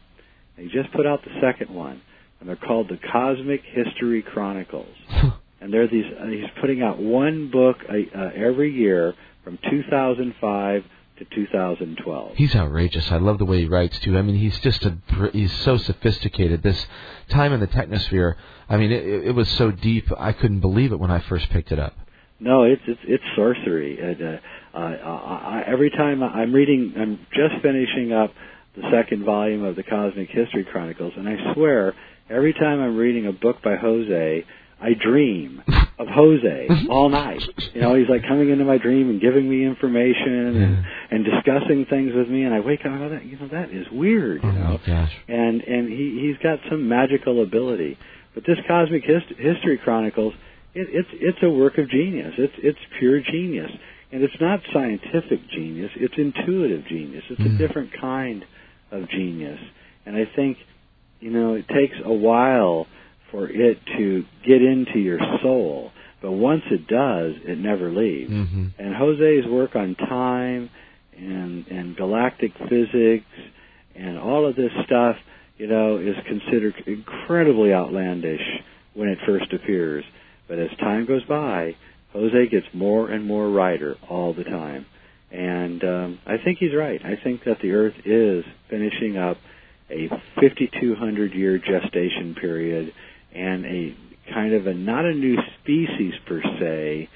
[0.55, 2.01] He just put out the second one,
[2.41, 4.93] and they're called the Cosmic History Chronicles.
[5.61, 6.05] and they're these.
[6.19, 9.13] Uh, he's putting out one book uh, uh, every year
[9.43, 10.83] from 2005
[11.19, 12.35] to 2012.
[12.35, 13.11] He's outrageous.
[13.11, 14.17] I love the way he writes too.
[14.17, 14.97] I mean, he's just a
[15.31, 16.63] he's so sophisticated.
[16.63, 16.87] This
[17.29, 18.35] time in the technosphere,
[18.67, 20.11] I mean, it, it was so deep.
[20.17, 21.93] I couldn't believe it when I first picked it up.
[22.39, 23.99] No, it's it's it's sorcery.
[23.99, 24.37] And, uh,
[24.73, 28.33] uh, I, every time I'm reading, I'm just finishing up
[28.75, 31.93] the second volume of the Cosmic History Chronicles, and I swear,
[32.31, 34.45] every time I'm reading a book by Jose,
[34.81, 35.61] I dream
[35.99, 37.41] of Jose all night.
[37.73, 40.33] You know, he's like coming into my dream and giving me information
[40.63, 43.47] and, and discussing things with me, and I wake up and go, that you know
[43.49, 44.41] that is weird.
[44.43, 45.11] You oh know, gosh.
[45.27, 47.97] and and he he's got some magical ability.
[48.33, 50.33] But this Cosmic Hist- History Chronicles,
[50.73, 52.33] it, it's it's a work of genius.
[52.37, 53.69] It's it's pure genius,
[54.11, 55.91] and it's not scientific genius.
[55.95, 57.23] It's intuitive genius.
[57.29, 57.55] It's Mm.
[57.55, 58.43] a different kind
[58.89, 59.59] of genius,
[60.07, 60.57] and I think
[61.21, 62.87] you know it takes a while
[63.31, 65.91] for it to get into your soul.
[66.21, 68.29] But once it does, it never leaves.
[68.31, 70.69] hmm And Jose's work on time
[71.17, 73.31] and and galactic physics
[73.95, 75.15] and all of this stuff,
[75.57, 78.41] you know, is considered incredibly outlandish
[78.93, 80.03] when it first appears.
[80.47, 81.75] But as time goes by,
[82.13, 84.85] Jose gets more and more righter all the time.
[85.31, 86.99] And um, I think he's right.
[87.03, 89.37] I think that the Earth is finishing up
[89.91, 92.93] a 5,200 year gestation period
[93.33, 93.95] and a
[94.33, 97.09] kind of a not a new species per se,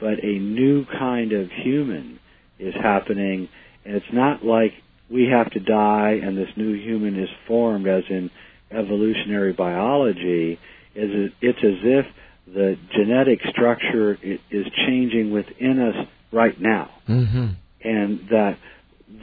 [0.00, 2.18] but a new kind of human
[2.58, 3.48] is happening.
[3.84, 4.72] And it's not like
[5.10, 8.30] we have to die and this new human is formed as in
[8.70, 10.58] evolutionary biology.
[10.94, 12.06] Is It's as if
[12.46, 17.48] the genetic structure is changing within us right now hmm
[17.84, 18.58] and that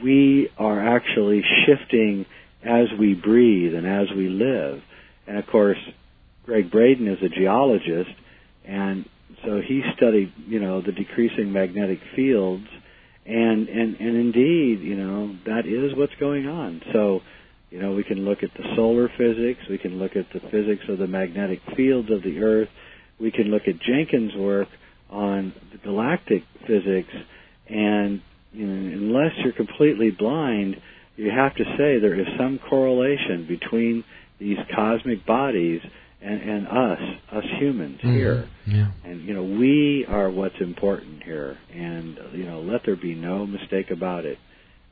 [0.02, 2.26] we are actually shifting
[2.64, 4.82] as we breathe and as we live.
[5.26, 5.78] And of course,
[6.44, 8.10] Gregg Braden is a geologist,
[8.64, 9.04] and
[9.44, 12.66] so he studied, you know, the decreasing magnetic fields,
[13.26, 16.82] and and and indeed, you know, that is what's going on.
[16.92, 17.20] So,
[17.70, 20.82] you know, we can look at the solar physics, we can look at the physics
[20.88, 22.68] of the magnetic fields of the Earth,
[23.20, 24.68] we can look at Jenkins' work
[25.08, 27.12] on the galactic physics,
[27.68, 28.20] and
[28.52, 30.76] you know, unless you're completely blind,
[31.20, 34.04] you have to say there is some correlation between
[34.38, 35.80] these cosmic bodies
[36.22, 37.00] and, and us,
[37.32, 38.14] us humans Mhm.
[38.14, 38.44] here.
[38.66, 38.88] Yeah.
[39.04, 43.46] And you know, we are what's important here, and you know, let there be no
[43.46, 44.38] mistake about it.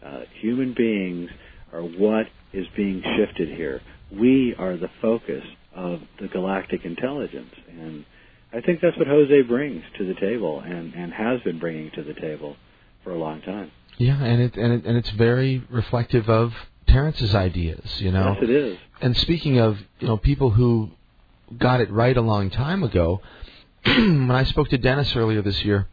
[0.05, 1.31] Uh, human beings
[1.73, 3.81] are what is being shifted here.
[4.11, 5.45] We are the focus
[5.75, 8.05] of the galactic intelligence, and
[8.53, 12.03] I think that's what Jose brings to the table, and and has been bringing to
[12.03, 12.57] the table
[13.03, 13.71] for a long time.
[13.99, 16.55] Yeah, and it and it and it's very reflective of
[16.87, 18.35] Terence's ideas, you know.
[18.35, 18.79] Yes, it is.
[19.01, 20.91] And speaking of, you know, people who
[21.57, 23.21] got it right a long time ago,
[23.85, 25.89] when I spoke to Dennis earlier this year,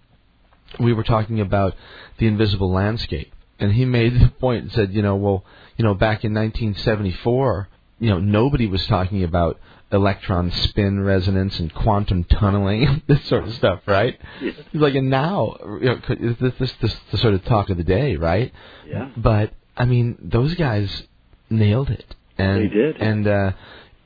[0.80, 1.76] we were talking about
[2.18, 5.44] the invisible landscape, and he made the point and said, you know, well,
[5.78, 7.68] you know, back in 1974,
[8.00, 9.60] you know, nobody was talking about
[9.96, 14.20] electron spin resonance and quantum tunneling, this sort of stuff, right?
[14.42, 14.52] Yeah.
[14.74, 16.00] Like, and now, you know,
[16.40, 18.54] this, this the sort of talk of the day, right?
[18.88, 19.10] Yeah.
[19.18, 21.04] But I mean, those guys
[21.50, 22.06] nailed it,
[22.38, 22.98] and They did.
[22.98, 23.52] and uh,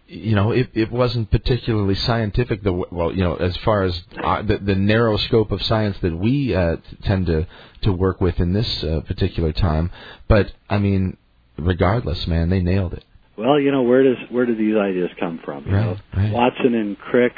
[0.08, 2.64] you know, it, it wasn't particularly scientific.
[2.64, 6.16] The well, you know, as far as uh, the, the narrow scope of science that
[6.16, 7.46] we uh, tend to
[7.84, 9.92] to work with in this uh, particular time.
[10.28, 11.18] But I mean,
[11.58, 13.04] regardless, man, they nailed it.
[13.40, 15.66] Well, you know, where does where do these ideas come from?
[15.66, 16.32] You Right, know, right.
[16.34, 17.34] Watson and Crick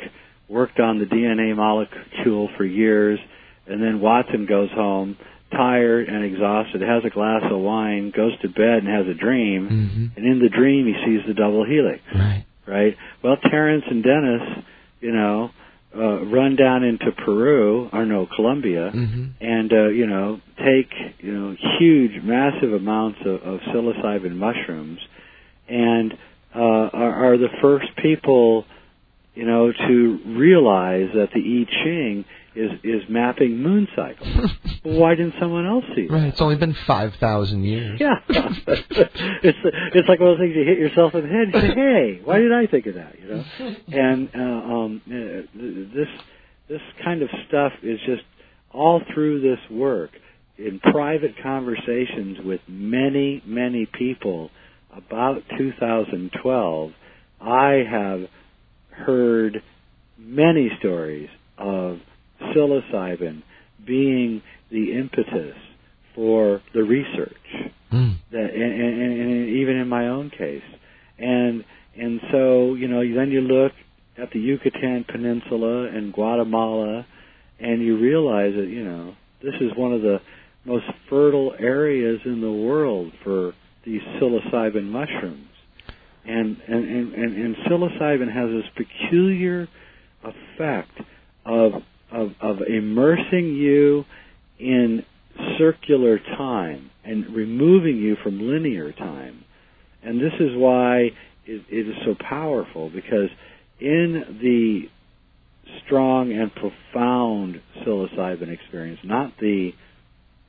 [0.49, 3.19] worked on the DNA molecule for years,
[3.67, 5.15] and then Watson goes home
[5.51, 9.67] tired and exhausted, has a glass of wine, goes to bed and has a dream,
[9.67, 12.01] hmm and in the dream he sees the double helix.
[12.15, 12.45] Right.
[12.67, 12.95] Right.
[13.23, 14.63] Well, Terence and Dennis,
[15.01, 15.49] you know,
[15.95, 21.33] uh, run down into Peru or no Colombia, hmm and uh, you know take you
[21.33, 24.99] know huge, massive amounts of, of psilocybin mushrooms,
[25.71, 26.13] and
[26.53, 28.65] uh, are, are the first people,
[29.33, 34.27] you know, to realize that the I Ching is is mapping moon cycles.
[34.83, 36.13] why didn't someone else see that?
[36.13, 36.23] Right.
[36.25, 37.99] It's only been five thousand years.
[37.99, 41.47] Yeah, it's it's like one of those things you hit yourself in the head.
[41.53, 43.43] You say, "Hey, why did I think of that?" You know,
[43.87, 46.07] and uh, um, uh, this
[46.67, 48.23] this kind of stuff is just
[48.73, 50.11] all through this work
[50.57, 54.51] in private conversations with many many people
[54.95, 56.91] about 2012,
[57.41, 58.21] I have
[59.05, 59.61] heard
[60.17, 61.97] many stories of
[62.41, 63.43] psilocybin
[63.85, 65.55] being the impetus
[66.15, 68.15] for the research Mm.
[68.31, 70.63] that and, and, and even in my own case
[71.19, 71.65] and
[71.97, 73.73] and so you know then you look
[74.17, 77.05] at the Yucatan Peninsula and Guatemala
[77.59, 80.21] and you realize that you know this is one of the
[80.63, 83.53] most fertile areas in the world for
[83.85, 85.47] these psilocybin mushrooms
[86.25, 89.67] and and and, and, and psilocybin has this peculiar
[90.23, 90.91] effect
[91.45, 91.71] of
[92.11, 94.05] of of immersing you
[94.59, 95.03] in
[95.57, 99.43] circular time and removing you from linear time.
[100.03, 101.09] And this is why
[101.45, 103.29] it, it is so powerful because
[103.79, 104.81] in the
[105.85, 109.71] strong and profound psilocybin experience, not the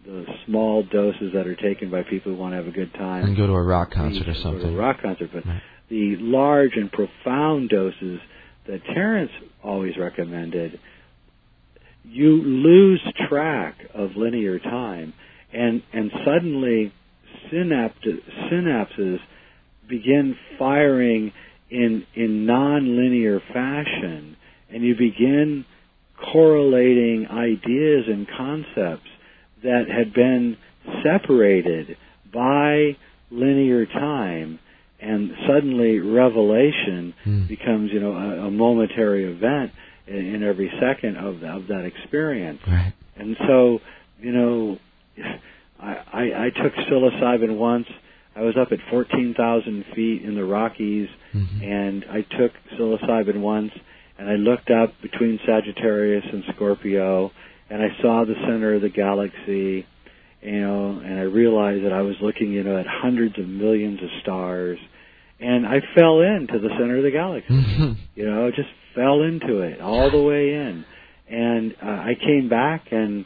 [0.05, 3.25] the small doses that are taken by people who want to have a good time
[3.25, 4.77] And go to a rock concert or go to a something.
[4.77, 5.61] rock concert, but Right.
[5.89, 8.21] the large and profound doses
[8.67, 9.31] that Terence
[9.63, 10.79] always recommended,
[12.05, 15.13] you lose track of linear time,
[15.53, 16.91] and and suddenly
[17.51, 18.21] synapt-
[18.51, 19.21] synapses
[19.89, 21.33] begin firing
[21.71, 24.37] in in non-linear fashion,
[24.71, 25.65] and you begin
[26.17, 29.09] correlating ideas and concepts
[29.63, 30.57] that had been
[31.03, 31.97] separated
[32.33, 32.97] by
[33.31, 34.59] linear time
[35.01, 37.49] and suddenly revelation Mm.
[37.49, 39.73] becomes you know a, a momentary event
[40.07, 42.93] in, in every second of, the, of that experience Right.
[43.17, 43.81] and so
[44.21, 44.79] you know
[45.81, 47.87] I, I I took psilocybin once
[48.35, 51.63] I was up at 14,000 feet in the Rockies Mhm.
[51.63, 53.73] and I took psilocybin once
[54.19, 57.31] and I looked up between Sagittarius and Scorpio
[57.73, 59.87] and I saw the center of the galaxy
[60.43, 64.01] you know and I realized that I was looking you know at hundreds of millions
[64.03, 64.79] of stars
[65.41, 67.97] and I fell into the center of the galaxy Mhm.
[68.15, 70.85] you know just fell into it all the way in
[71.29, 73.25] and uh, I came back and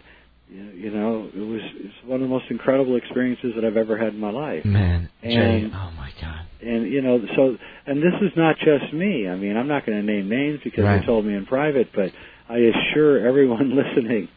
[0.49, 4.15] you know it was it's one of the most incredible experiences that I've ever had
[4.15, 6.43] in my life Man, Jay, And- oh my God.
[6.63, 7.57] and you know so
[7.87, 10.85] and this is not just me i mean i'm not going to name names because
[10.85, 11.01] Right.
[11.01, 12.13] they told me in private but
[12.49, 14.29] i assure everyone listening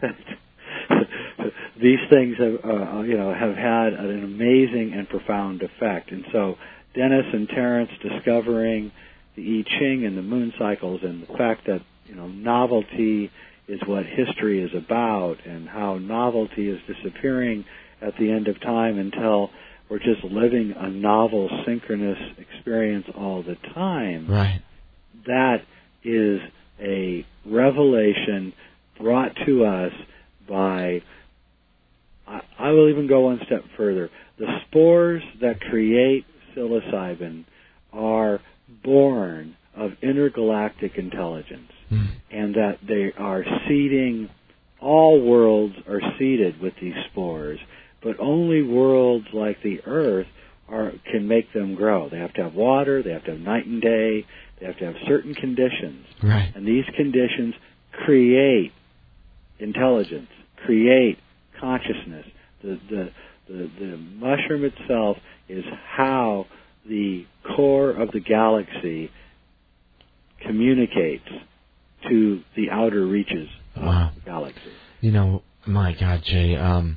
[0.00, 0.16] that
[1.80, 6.56] these things have uh, you know have had an amazing and profound effect and so
[6.94, 8.92] dennis and terence discovering
[9.36, 13.30] the i ching and the moon cycles and the fact that you know novelty
[13.68, 17.64] is what history is about and how novelty is disappearing
[18.02, 19.50] at the end of time until
[19.88, 24.60] we're just living a novel synchronous experience all the time Right.
[25.26, 25.58] that
[26.02, 26.40] is
[26.80, 28.52] a revelation
[29.00, 29.92] brought to us
[30.48, 31.00] by
[32.26, 36.24] I, I will even go one step further the spores that create
[36.56, 37.44] psilocybin
[37.92, 38.40] are
[38.84, 42.06] born of intergalactic intelligence Mm.
[42.30, 44.28] and that they are seeding
[44.80, 47.58] all worlds are seeded with these spores
[48.00, 50.28] but only worlds like the earth
[50.68, 53.66] are can make them grow they have to have water they have to have night
[53.66, 54.24] and day
[54.60, 56.52] they have to have certain conditions Right.
[56.54, 57.54] and these conditions
[58.04, 58.72] create
[59.58, 60.28] intelligence
[60.64, 61.18] create
[61.58, 62.26] consciousness
[62.62, 63.10] the the
[63.48, 65.16] the, the mushroom itself
[65.48, 65.64] is
[65.96, 66.46] how
[66.88, 67.26] the
[67.56, 69.10] core of the galaxy
[70.46, 71.28] communicates
[72.08, 73.82] to the outer reaches of
[74.14, 74.60] the galaxy.
[75.00, 76.56] You know, my God, Jay.
[76.56, 76.96] Um,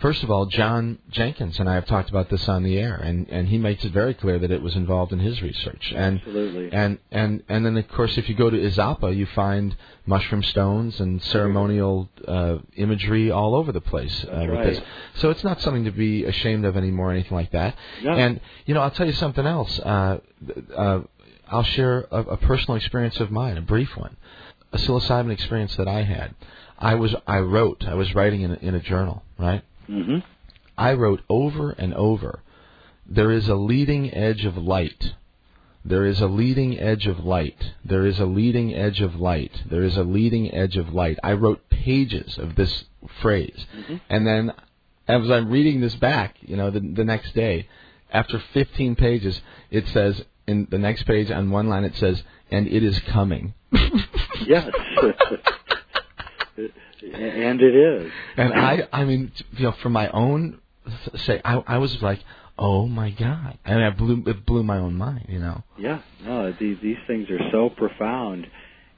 [0.00, 3.28] first of all, John Jenkins and I have talked about this on the air, and
[3.28, 5.92] and he makes it very clear that it was involved in his research.
[5.94, 6.72] And Absolutely.
[6.72, 9.76] and and and then of course, if you go to Izapa, you find
[10.06, 14.66] mushroom stones and ceremonial uh, imagery all over the place uh, with right.
[14.74, 14.80] this.
[15.16, 17.76] So it's not something to be ashamed of anymore, or anything like that.
[18.02, 18.12] No.
[18.12, 19.78] And you know, I'll tell you something else.
[19.80, 20.18] Uh,
[20.76, 21.00] uh,
[21.50, 24.16] I'll share a, a personal experience of mine, a brief one,
[24.72, 26.34] a psilocybin experience that I had.
[26.78, 27.84] I was I wrote.
[27.86, 29.64] I was writing in a, in a journal, right?
[29.88, 30.18] Hmm
[30.76, 32.40] I wrote over and over.
[33.04, 35.14] There is a leading edge of light.
[35.84, 37.72] There is a leading edge of light.
[37.84, 39.62] There is a leading edge of light.
[39.68, 41.18] There is a leading edge of light.
[41.24, 42.84] I wrote pages of this
[43.20, 43.66] phrase.
[43.76, 44.00] Mhm.
[44.08, 44.52] And then
[45.08, 47.66] as I'm reading this back, you know, the, the next day,
[48.12, 49.40] after 15 pages,
[49.70, 53.54] it says, in the next page on one line, it says, and it is coming.
[54.46, 54.70] Yes.
[57.02, 58.12] and it is.
[58.36, 60.60] And I, I mean, you know, for my own
[61.26, 62.20] say, I, I was like,
[62.58, 65.62] oh my god, and I blew, it blew my own mind, you know.
[65.78, 68.46] Yeah, no, these these things are so profound,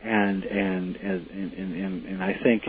[0.03, 2.63] and and and and and, and, I think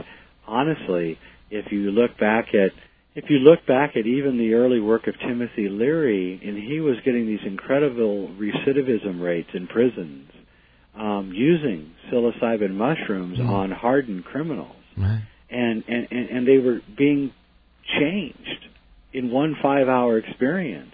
[0.48, 1.18] honestly,
[1.50, 2.72] if you look back at
[3.14, 6.98] if you look back at even the early work of Timothy Leary, and he was
[7.06, 10.30] getting these incredible recidivism rates in prisons
[10.96, 13.50] um, using psilocybin mushrooms Mhm.
[13.50, 15.22] on hardened criminals, Right.
[15.50, 17.32] and, and and and they were being
[18.00, 18.66] changed
[19.14, 20.94] in one five-hour experience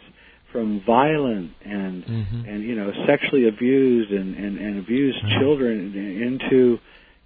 [0.51, 2.47] from violent and Mhm.
[2.47, 5.39] and you know sexually abused and and, and abused Right.
[5.39, 6.79] children into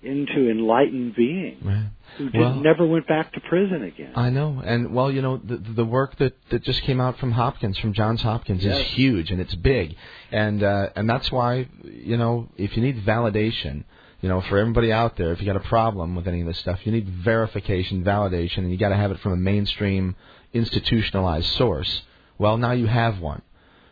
[0.03, 1.85] into enlightened beings Right.
[2.18, 4.14] who Well- never went back to prison again.
[4.15, 7.31] I know, and well, you know, the the work that that just came out from
[7.34, 8.80] Hopkins, from Johns Hopkins, Yes.
[8.80, 9.95] is huge and it's big,
[10.31, 13.84] and uh, and that's why you know if you need validation,
[14.22, 16.60] you know, for everybody out there, if you got a problem with any of this
[16.60, 20.15] stuff, you need verification, validation, and you got to have it from a mainstream,
[20.53, 22.03] institutionalized source.
[22.38, 23.41] Well, now you have one.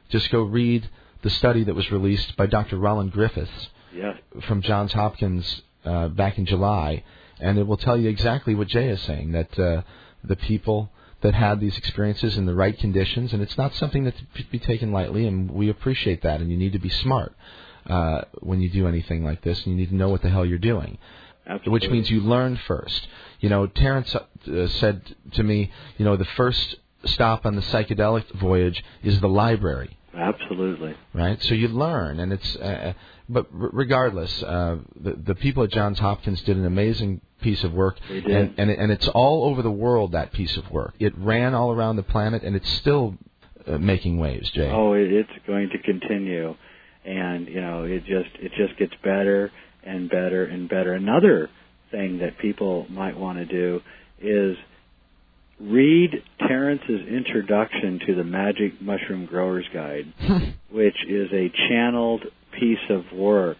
[0.10, 0.88] Just go read
[1.24, 2.78] the study that was released by Dr.
[2.78, 4.18] Roland Griffiths yes.
[4.48, 7.04] from Johns Hopkins uh, back in July,
[7.40, 9.82] and it will tell you exactly what Jay is saying that uh,
[10.24, 10.92] the people
[11.22, 14.60] that had these experiences in the right conditions, and it's not something that to be
[14.60, 17.36] taken lightly, and we appreciate that, and you need to be smart
[17.88, 20.46] uh, when you do anything like this, and you need to know what the hell
[20.46, 20.98] you're doing.
[21.46, 21.72] Absolutely.
[21.72, 23.08] Which means you learn first.
[23.40, 26.76] You know, Terence uh, said to me, you know, the first
[27.06, 30.96] stop on the psychedelic voyage is the library Absolutely.
[31.14, 31.42] right?
[31.44, 32.56] So you learn, and it's.
[32.56, 32.94] Uh,
[33.30, 37.74] but r- regardless, uh, the the people at Johns Hopkins did an amazing piece of
[37.74, 38.32] work, They did.
[38.32, 40.12] and and, it, and it's all over the world.
[40.14, 43.16] That piece of work, it ran all around the planet, and it's still
[43.68, 44.70] uh, making waves, Jay.
[44.70, 46.56] Oh, it's going to continue,
[47.10, 49.52] and you know, it just it just gets better
[49.84, 50.94] and better and better.
[50.94, 51.50] Another
[51.92, 53.80] thing that people might want to do
[54.22, 54.56] is
[55.60, 60.14] read Terence's introduction to the Magic Mushroom Growers Guide,
[60.72, 62.26] which is a channeled
[62.60, 63.58] piece of work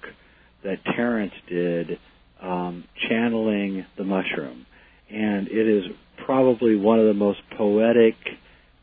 [0.64, 2.00] that Terence did,
[2.42, 4.66] um, channeling the mushroom,
[5.10, 5.86] and it is
[6.26, 8.16] probably one of the most poetic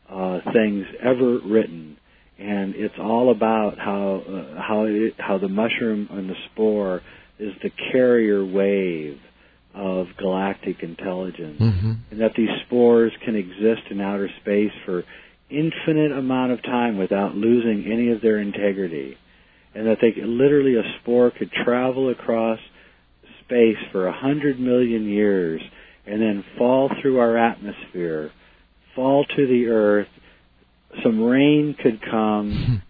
[0.09, 1.97] uh, things ever written,
[2.39, 7.01] and it's all about how uh, how it, how the mushroom and the spore
[7.39, 9.19] is the carrier wave
[9.73, 15.03] of galactic intelligence, hmm and that these spores can exist in outer space for
[15.49, 19.17] infinite amount of time without losing any of their integrity,
[19.75, 22.59] and that they could, literally a spore could travel across
[23.43, 25.61] space for a hundred million years
[26.05, 28.31] and then fall through our atmosphere,
[28.95, 30.07] fall to the earth,
[31.03, 32.81] some rain could come,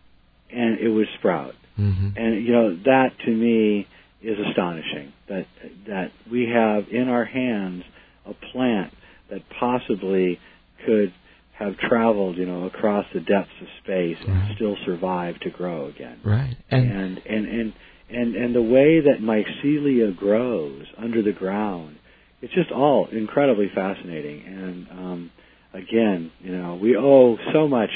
[0.51, 1.53] and it would sprout.
[1.75, 3.87] hmm And you know that to me
[4.21, 5.45] is astonishing that
[5.87, 7.83] that we have in our hands
[8.25, 8.93] a plant
[9.29, 10.39] that possibly
[10.85, 11.13] could
[11.57, 16.19] have traveled, you know, across the depths of space and still survive to grow again.
[16.23, 17.73] Right, and, And and and
[18.09, 21.97] and and the way that mycelia grows under the ground,
[22.41, 24.43] it's just all incredibly fascinating.
[24.45, 25.31] And um,
[25.77, 27.89] again, you know, we owe so much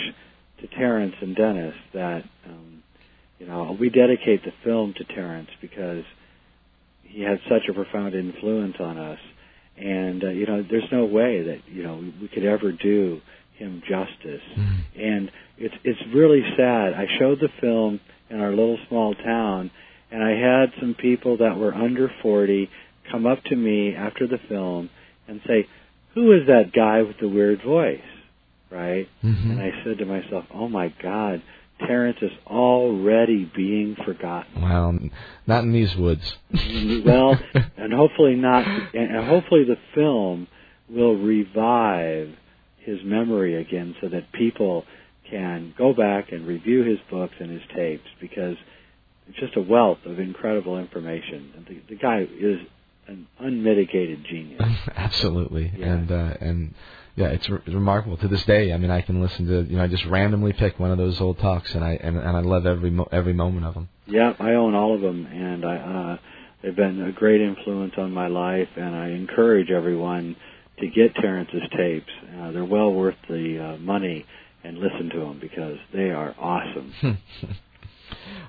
[0.61, 2.83] to Terence and Dennis that um,
[3.39, 6.03] you know we dedicate the film to Terence because
[7.03, 9.19] he had such a profound influence on us.
[9.77, 13.21] And uh, you know, there's no way that you know we, we could ever do
[13.57, 14.77] him justice Mhm.
[14.97, 16.93] and it's it's really sad.
[16.93, 19.69] I showed the film in our little small town,
[20.11, 22.69] and I had some people that were under forty
[23.11, 24.89] come up to me after the film
[25.27, 25.67] and say,
[26.15, 28.01] "Who is that guy with the weird voice?"
[28.69, 29.07] Right?
[29.23, 29.51] Mhm.
[29.51, 31.41] And I said to myself, "Oh my God,
[31.79, 35.11] Terence is already being forgotten." well, n-
[35.47, 36.37] not in these woods.
[37.05, 37.37] well,
[37.77, 40.47] and hopefully not, and hopefully the film
[40.89, 42.29] will revive
[42.79, 44.85] his memory again, so that people
[45.29, 48.57] can go back and review his books and his tapes because
[49.29, 51.51] it's just a wealth of incredible information.
[51.55, 52.59] And the, the guy is
[53.11, 54.61] an unmitigated genius.
[54.95, 55.93] Absolutely, Yeah.
[55.93, 56.73] and uh, and
[57.15, 58.71] yeah, it's re- remarkable to this day.
[58.73, 61.19] I mean, I can listen to you know, I just randomly pick one of those
[61.19, 63.89] old talks, and I and, and I love every mo- every moment of them.
[64.07, 66.17] Yeah, I own all of them, and I, uh,
[66.61, 68.69] they've been a great influence on my life.
[68.75, 70.35] And I encourage everyone
[70.79, 72.11] to get Terence's tapes.
[72.39, 74.25] Uh, they're well worth the uh, money,
[74.63, 76.93] and listen to them because they are awesome.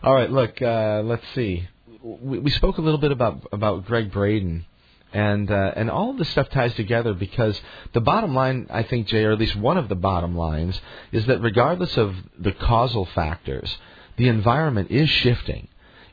[0.03, 1.69] All right, look, uh, let's see.
[2.03, 4.65] We, we spoke a little bit about about Gregg Braden,
[5.13, 7.61] and uh, and all of this stuff ties together because
[7.93, 10.81] the bottom line, I think, Jay, or at least one of the bottom lines,
[11.13, 13.77] is that regardless of the causal factors,
[14.17, 15.69] the environment is shifting,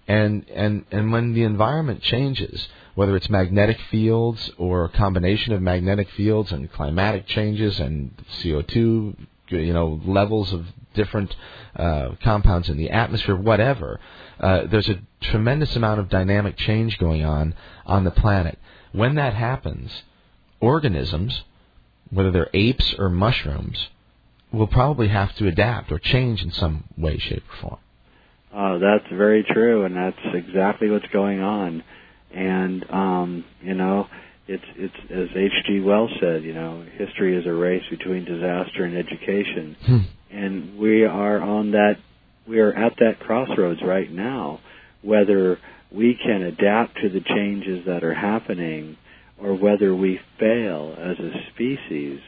[0.07, 5.61] and and and when the environment changes, whether it's magnetic fields or a combination of
[5.61, 8.11] magnetic fields and climatic changes and
[8.41, 9.15] CO2,
[9.49, 11.35] you know, levels of different
[11.75, 13.99] uh, compounds in the atmosphere, whatever,
[14.39, 18.57] uh, there's a tremendous amount of dynamic change going on on the planet.
[18.91, 20.03] When that happens,
[20.59, 21.43] organisms
[22.11, 23.89] whether they're apes or mushrooms,
[24.51, 27.79] will probably have to adapt or change in some way, shape, or form.
[28.51, 31.83] Oh, that's very true, and that's exactly what's going on.
[32.33, 34.07] And um, you know,
[34.47, 35.81] it's it's as H.G.
[35.81, 39.97] Wells said, you know, history is a race between disaster and education, Hmm.
[40.31, 41.97] and we are on that.
[42.49, 44.59] We are at that crossroads right now,
[45.03, 45.59] whether
[45.91, 48.97] we can adapt to the changes that are happening,
[49.39, 52.19] or whether we fail as a species.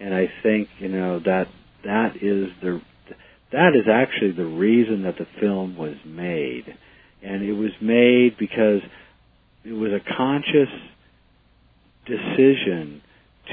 [0.00, 1.48] And I think you know that
[1.84, 2.80] that is the
[3.52, 6.64] that is actually the reason that the film was made.
[7.22, 8.80] And it was made because
[9.62, 10.72] it was a conscious
[12.06, 13.02] decision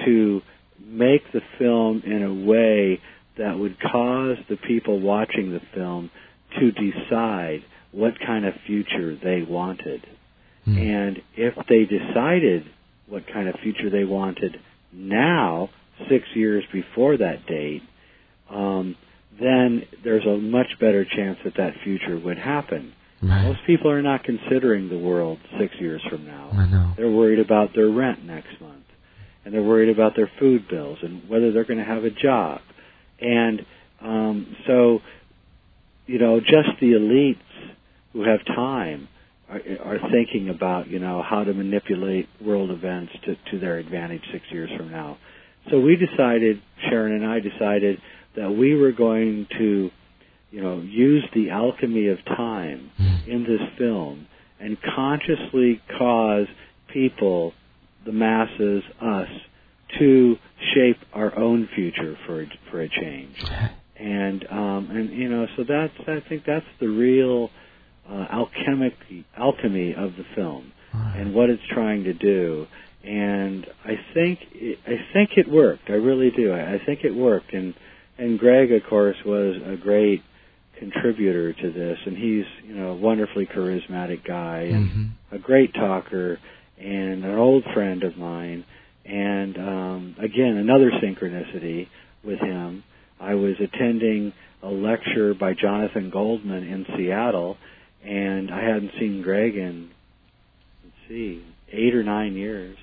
[0.05, 0.41] to
[0.79, 3.01] make the film in a way
[3.37, 6.11] that would cause the people watching the film
[6.59, 10.05] to decide what kind of future they wanted.
[10.65, 10.77] Hmm.
[10.77, 12.65] And if they decided
[13.07, 14.57] what kind of future they wanted
[14.91, 15.69] now,
[16.09, 17.83] six years before that date,
[18.49, 18.95] um,
[19.39, 22.93] then there's a much better chance that that future would happen.
[23.21, 23.43] Right.
[23.43, 26.49] Most people are not considering the world six years from now.
[26.53, 26.93] I know.
[26.97, 28.83] They're worried about their rent next month,
[29.45, 32.61] and they're worried about their food bills and whether they're going to have a job.
[33.19, 33.65] And
[34.01, 34.99] um, so,
[36.05, 37.37] you know, just the elites
[38.11, 39.07] who have time
[39.49, 44.21] are, are thinking about, you know, how to manipulate world events to, to their advantage
[44.31, 45.17] six years from now.
[45.71, 47.99] So we decided, Sharon and I decided
[48.35, 49.89] that we were going to,
[50.51, 53.29] you know, use the alchemy of time Hmm.
[53.29, 54.27] in this film
[54.59, 56.47] and consciously cause
[56.91, 57.53] people,
[58.05, 59.27] the masses, us,
[59.99, 60.35] to
[60.73, 63.35] shape our own future for a, for a change.
[63.95, 67.49] And um, and you know, so that's I think that's the real
[68.09, 68.93] uh, alchemic
[69.37, 71.17] alchemy of the film Right.
[71.19, 72.67] and what it's trying to do.
[73.03, 75.89] And I think it, I think it worked.
[75.89, 76.51] I really do.
[76.53, 77.53] I, I think it worked.
[77.53, 77.73] And
[78.17, 80.21] and Gregg, of course, was a great
[80.79, 81.97] contributor to this.
[82.05, 85.09] And he's you know a wonderfully charismatic guy and Mhm.
[85.31, 86.39] a great talker
[86.77, 88.65] and an old friend of mine.
[89.05, 91.87] And um, again, another synchronicity
[92.23, 92.83] with him.
[93.19, 97.57] I was attending a lecture by Jonathan Goldman in Seattle,
[98.03, 99.89] and I hadn't seen Gregg in
[100.83, 102.77] let's see, eight or nine years.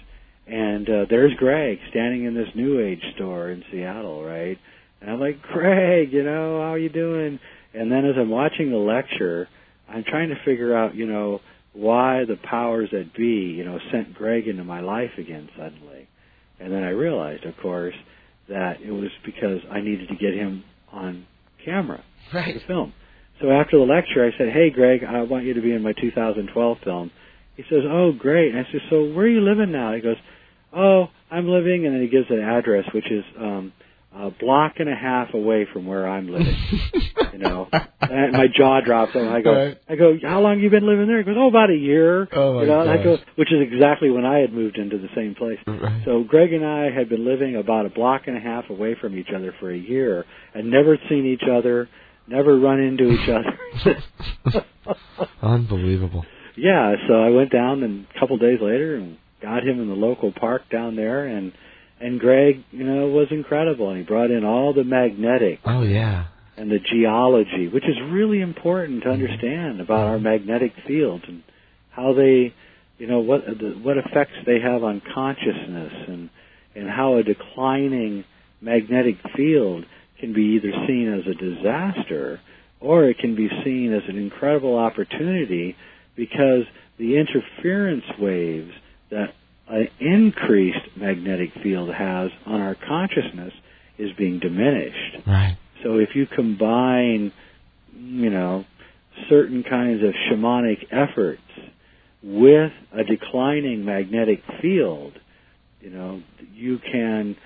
[0.47, 4.59] And uh, there's Gregg standing in this New Age store in Seattle, right?
[5.01, 7.39] And I'm like, Gregg, you know, how you doing?
[7.73, 9.49] And then as I'm watching the lecture,
[9.89, 11.41] I'm trying to figure out, you know,
[11.73, 16.09] why the powers that be, you know, sent Gregg into my life again suddenly.
[16.61, 17.95] And then I realized, of course,
[18.49, 21.27] that it was because I needed to get him on
[21.65, 22.55] camera Right.
[22.55, 22.93] the film.
[23.41, 25.93] So after the lecture, I said, "Hey, Gregg, I want you to be in my
[25.95, 27.11] 2012 film."
[27.57, 30.17] He says, "Oh, great." And I said, "So where are you living now?" He goes,
[30.73, 33.73] "Oh, I'm living," and then he gives an address, which is um,
[34.13, 36.57] a block and a half away from where I'm living.
[37.33, 37.69] you know,
[38.01, 39.79] and my jaw drops, and I go, Right.
[39.89, 42.55] "I go, how long you been living there?" He goes, "Oh, about a year." Oh,
[42.55, 45.35] my you know, I go, which is exactly when I had moved into the same
[45.37, 45.59] place.
[45.67, 46.03] Right.
[46.05, 49.17] So Gregg and I had been living about a block and a half away from
[49.17, 50.25] each other for a year
[50.55, 51.89] and never seen each other,
[52.27, 54.65] never run into each other.
[55.43, 56.25] Unbelievable.
[56.57, 59.95] yeah, so I went down and a couple days later and got him in the
[59.95, 61.53] local park down there and
[62.01, 66.27] and Gregg, you know, was incredible and he brought in all the magnetic Oh yeah.
[66.57, 69.23] and the geology, which is really important to mm-hmm.
[69.23, 71.43] understand about our magnetic fields and
[71.91, 72.55] how they,
[72.99, 76.31] you know, what the, what effects they have on consciousness and
[76.75, 78.25] and how a declining
[78.61, 79.85] magnetic field
[80.19, 82.41] can be either seen as a disaster
[82.81, 85.77] or it can be seen as an incredible opportunity
[86.17, 86.65] because
[86.99, 88.70] the interference waves
[89.11, 89.35] that
[89.71, 93.53] an increased magnetic field has on our consciousness
[93.99, 95.27] is being diminished.
[95.27, 95.57] Right.
[95.83, 97.33] So if you combine,
[97.95, 98.65] you know,
[99.29, 101.43] certain kinds of shamanic efforts
[102.23, 105.13] with a declining magnetic field,
[105.81, 107.37] you know, you can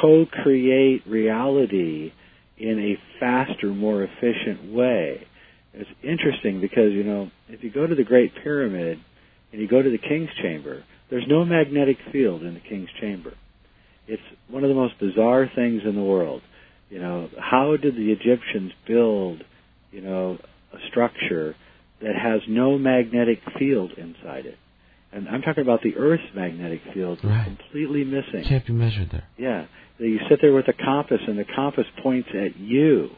[0.00, 2.12] co-create reality
[2.58, 5.26] in a faster, more efficient way.
[5.72, 8.98] It's interesting because, you know, if you go to the Great Pyramid
[9.52, 13.34] and you go to the King's Chamber, there's no magnetic field in the King's Chamber.
[14.08, 16.40] It's one of the most bizarre things in the world.
[16.88, 19.44] You know, how did the Egyptians build,
[19.90, 20.38] you know,
[20.72, 21.54] a structure
[22.00, 24.56] that has no magnetic field inside it?
[25.12, 27.44] And I'm talking about the Earth's magnetic field Right.
[27.44, 28.44] completely missing.
[28.48, 29.24] Can't be measured there.
[29.36, 29.66] Yeah,
[29.98, 33.10] you sit there with a compass, and the compass points at you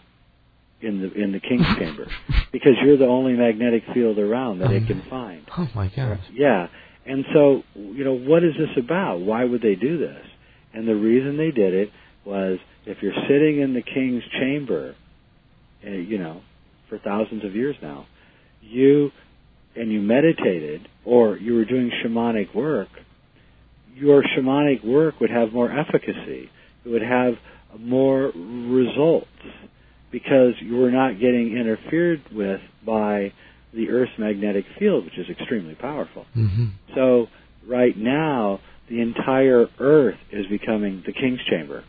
[0.80, 2.06] in the in the king's chamber
[2.50, 5.42] because you're the only magnetic field around that it can find.
[5.56, 6.18] Oh my gosh.
[6.32, 6.66] Yeah,
[7.06, 9.20] and so you know what is this about?
[9.20, 10.24] Why would they do this?
[10.72, 11.90] And the reason they did it
[12.24, 14.94] was if you're sitting in the king's chamber,
[15.86, 16.42] uh, you know,
[16.88, 18.06] for thousands of years now,
[18.60, 19.10] you
[19.76, 22.88] and you meditated or you were doing shamanic work,
[23.94, 26.50] your shamanic work would have more efficacy.
[26.84, 27.34] It would have
[27.78, 29.26] more results
[30.10, 33.32] because you were not getting interfered with by
[33.74, 36.26] the Earth's magnetic field, which is extremely powerful.
[36.36, 36.66] Mm-hmm.
[36.94, 37.26] So
[37.66, 41.84] right now, the entire Earth is becoming the King's Chamber.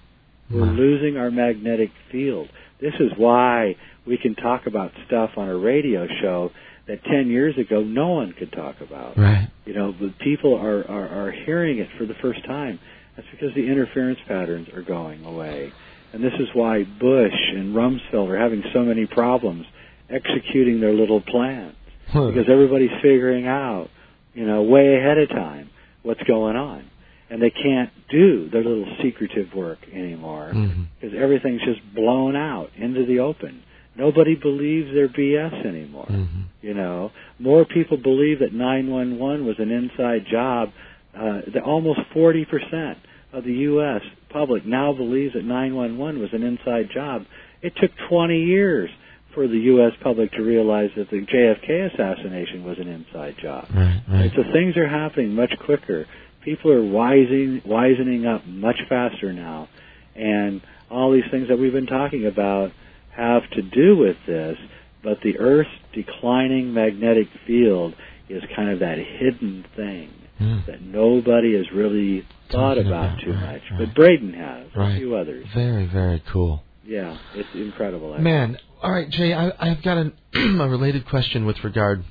[0.49, 2.49] We're losing our magnetic field.
[2.79, 6.51] This is why we can talk about stuff on a radio show
[6.87, 9.17] that 10 years ago no one could talk about.
[9.17, 9.49] Right.
[9.65, 12.79] You know, but people are, are, are hearing it for the first time.
[13.15, 15.71] That's because the interference patterns are going away.
[16.13, 19.65] And this is why Bush and Rumsfeld are having so many problems
[20.09, 21.75] executing their little plans.
[22.07, 22.27] Huh.
[22.27, 23.89] Because everybody's figuring out,
[24.33, 25.69] you know, way ahead of time
[26.03, 26.85] what's going on.
[27.29, 30.85] And they can't do their little secretive work anymore Mhm.
[30.99, 33.61] because everything's just blown out into the open.
[33.97, 36.07] Nobody believes their BS anymore.
[36.07, 36.27] Mhm.
[36.61, 40.71] You know, more people believe that 911 was an inside job.
[41.17, 42.97] Uh, that almost 40%
[43.33, 44.01] of the U.S.
[44.29, 47.25] public now believes that 911 was an inside job.
[47.61, 48.89] It took 20 years
[49.35, 49.91] for the U.S.
[50.01, 53.67] public to realize that the JFK assassination was an inside job.
[53.75, 54.01] Right.
[54.09, 54.31] Right.
[54.35, 56.07] So things are happening much quicker.
[56.43, 59.67] People are wising, wisening up much faster now,
[60.15, 62.71] and all these things that we've been talking about
[63.15, 64.57] have to do with this.
[65.03, 67.93] But the Earth's declining magnetic field
[68.29, 70.09] is kind of that hidden thing
[70.41, 70.65] Mm.
[70.65, 73.61] that nobody has really thought Talking about about, too right, much.
[73.71, 73.79] right.
[73.79, 74.95] But Braden has, Right.
[74.95, 75.45] a few others.
[75.55, 76.61] Very, very cool.
[76.85, 78.09] Yeah, it's incredible.
[78.11, 78.23] actually.
[78.25, 80.13] Man, all right, Jay, I, I've got an,
[80.61, 82.05] a related question with regard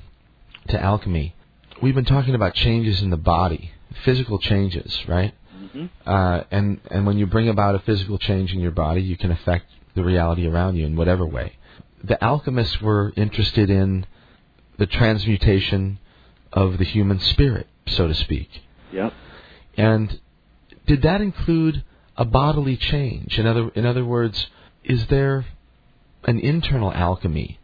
[0.67, 1.33] to alchemy.
[1.81, 3.71] We've been talking about changes in the body,
[4.03, 5.33] physical changes, right?
[5.57, 5.89] Mhm.
[6.05, 9.31] Uh, and and when you bring about a physical change in your body, you can
[9.31, 11.53] affect the reality around you in whatever way.
[12.03, 14.05] The alchemists were interested in
[14.77, 15.97] the transmutation
[16.51, 18.49] of the human spirit, so to speak.
[18.91, 19.13] Yep.
[19.77, 20.19] And
[20.85, 21.85] did that include
[22.17, 23.39] a bodily change?
[23.39, 24.47] In other in other words,
[24.83, 25.45] is there
[26.25, 27.59] an internal alchemy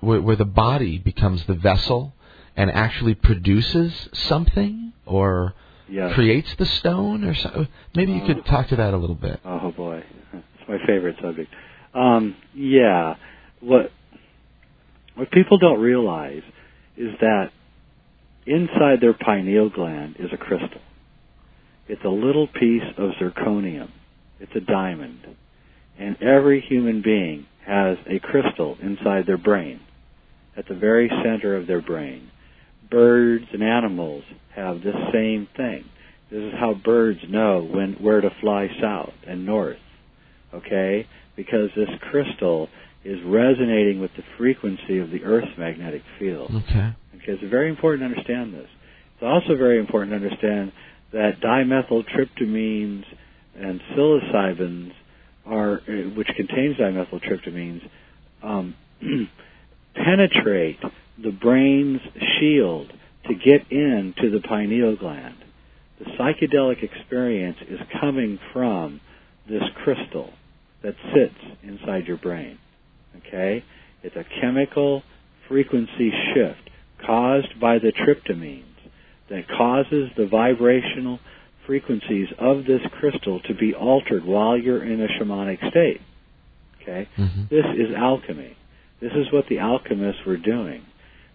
[0.00, 2.14] where, where the body becomes the vessel
[2.56, 5.54] and actually produces something or
[5.92, 6.14] Yes.
[6.14, 7.66] creates the stone or so?
[7.96, 9.40] Maybe you could talk to that a little bit.
[9.44, 11.52] Oh boy, it's my favorite subject.
[11.92, 13.16] Um, yeah,
[13.58, 13.90] what
[15.16, 16.42] what people don't realize
[16.96, 17.50] is that
[18.46, 20.80] inside their pineal gland is a crystal.
[21.88, 23.90] It's a little piece of zirconium.
[24.38, 25.26] It's a diamond,
[25.98, 29.80] and every human being has a crystal inside their brain,
[30.56, 32.28] at the very center of their brain.
[32.90, 34.24] Birds and animals
[34.56, 35.84] have this same thing.
[36.32, 39.78] This is how birds know when where to fly south and north.
[40.52, 41.06] Okay?
[41.36, 42.68] Because this crystal
[43.04, 46.50] is resonating with the frequency of the Earth's magnetic field.
[46.50, 46.90] Okay.
[47.14, 48.68] Okay, it's very important to understand this.
[49.14, 50.72] It's also very important to understand
[51.12, 53.04] that dimethyltryptamines
[53.56, 54.92] and psilocybins
[55.50, 57.82] are, uh, which contains dimethyltryptamines,
[58.42, 58.74] um,
[59.94, 60.78] penetrate
[61.22, 62.00] the brain's
[62.38, 62.92] shield
[63.26, 65.36] to get into the pineal gland.
[65.98, 69.00] The psychedelic experience is coming from
[69.48, 70.30] this crystal
[70.82, 72.58] that sits inside your brain.
[73.16, 73.64] Okay?
[74.02, 75.02] It's a chemical
[75.48, 76.70] frequency shift
[77.04, 78.64] caused by the tryptamines
[79.28, 81.18] that causes the vibrational
[81.66, 86.00] frequencies of this crystal to be altered while you're in a shamanic state.
[86.82, 87.08] Okay?
[87.16, 88.56] hmm This is alchemy.
[89.00, 90.82] This is what the alchemists were doing.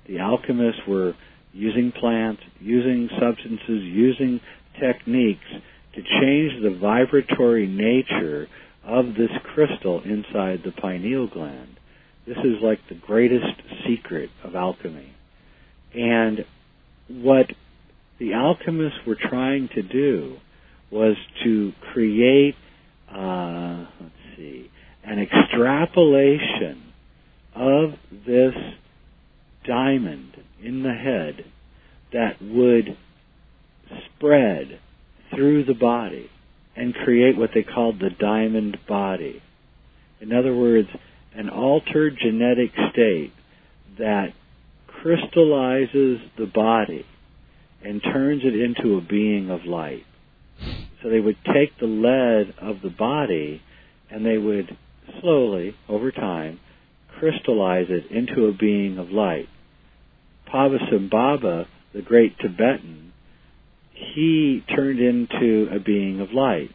[0.08, 1.14] The alchemists were
[1.54, 4.40] using plants, using substances, using
[4.80, 5.48] techniques
[5.95, 8.48] to change the vibratory nature
[8.84, 11.80] of this crystal inside the pineal gland.
[12.28, 15.14] This is like the greatest secret of alchemy.
[15.94, 16.45] And
[17.08, 17.48] what
[18.19, 20.38] the alchemists were trying to do
[20.92, 22.56] was to create,
[23.11, 24.69] uh, let's see,
[25.03, 26.94] an extrapolation
[27.53, 27.92] of
[28.26, 28.53] this
[29.68, 30.32] diamond
[30.64, 31.45] in the head
[32.14, 32.98] that would
[34.16, 34.80] spread
[35.34, 36.30] through the body
[36.76, 39.42] and create what they called the diamond body.
[40.22, 40.88] In other words,
[41.34, 43.34] an altered genetic state
[43.98, 44.30] that
[44.88, 47.06] crystallizes the body
[47.86, 50.04] and turns it into a being of light.
[51.02, 53.62] So they would take the lead of the body
[54.10, 54.76] and they would
[55.22, 56.60] slowly, over time,
[57.20, 59.48] crystallize it into a being of light.
[60.52, 63.14] Padmasambhava, the great Tibetan,
[63.94, 66.72] he turned into a being of light.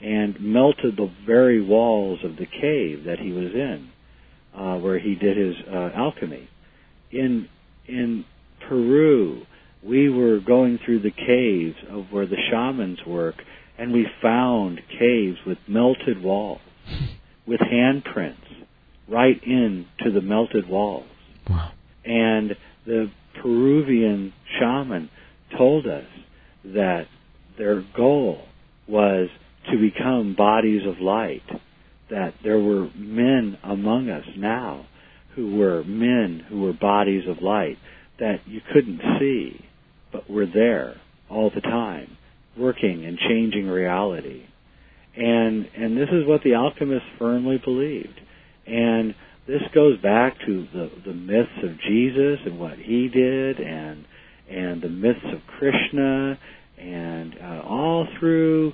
[0.00, 3.88] and melted the very walls of the cave that he was in,
[4.54, 6.48] uh, where he did his uh, alchemy.
[7.10, 7.48] In
[7.86, 8.24] in
[8.68, 9.42] Peru,
[9.86, 13.36] we were going through the caves of where the shamans work,
[13.78, 16.60] and we found caves with melted walls,
[17.46, 18.36] with handprints
[19.08, 21.06] right into the melted walls.
[21.48, 21.70] Wow.
[22.04, 25.10] And the Peruvian shaman
[25.56, 26.06] told us
[26.64, 27.06] that
[27.58, 28.42] their goal
[28.88, 29.28] was
[29.70, 31.42] to become bodies of light,
[32.10, 34.86] that there were men among us now
[35.34, 37.76] who were men who were bodies of light
[38.18, 39.65] that you couldn't see,
[40.16, 42.16] but were there all the time,
[42.58, 44.44] working and changing reality.
[45.14, 48.20] And and this is what the alchemists firmly believed.
[48.66, 49.14] And
[49.46, 54.04] this goes back to the the myths of Jesus and what he did and
[54.50, 56.38] and the myths of Krishna
[56.78, 58.72] and uh, all through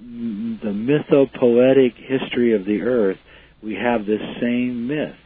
[0.00, 3.16] the mythopoetic history of the earth
[3.62, 5.16] we have this same myth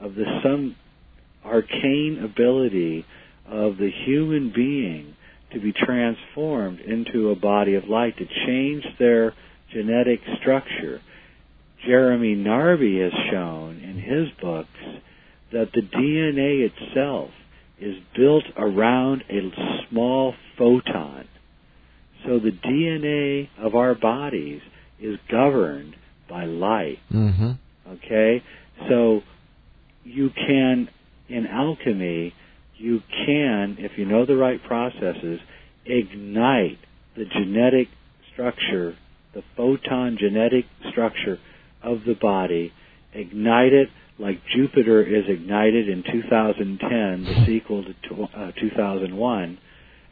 [0.00, 0.76] of the some
[1.44, 3.06] arcane ability
[3.50, 5.14] of the human being
[5.52, 9.34] to be transformed into a body of light to change their
[9.72, 11.00] genetic structure
[11.86, 14.68] Jeremy Narby has shown in his books
[15.52, 17.30] that the DNA itself
[17.80, 19.50] is built around a
[19.88, 21.26] small photon.
[22.26, 24.60] So the DNA of our bodies
[25.00, 25.94] is governed
[26.28, 26.98] by light.
[27.12, 27.52] Mm-hmm.
[27.92, 28.42] Okay?
[28.88, 29.20] So
[30.04, 30.88] you can,
[31.28, 32.34] in alchemy,
[32.78, 35.40] you can, if you know the right processes,
[35.84, 36.78] ignite
[37.16, 37.88] the genetic
[38.32, 38.96] structure,
[39.34, 41.38] the photon genetic structure
[41.82, 42.72] of the body,
[43.12, 49.58] ignite it like Jupiter is ignited in 2010, the sequel to uh, 2001,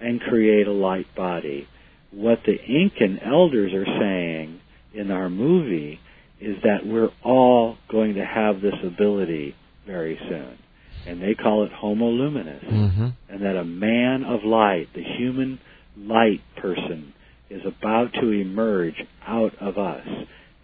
[0.00, 1.66] and create a light body.
[2.12, 4.60] What the Incan elders are saying
[4.94, 6.00] in our movie
[6.40, 9.54] is that we're all going to have this ability
[9.86, 10.58] very soon.
[11.06, 12.64] And they call it Homo luminous.
[12.64, 13.06] Mm-hmm.
[13.28, 15.60] And that a man of light, the human
[15.96, 17.14] light person,
[17.50, 20.06] is about to emerge out of us.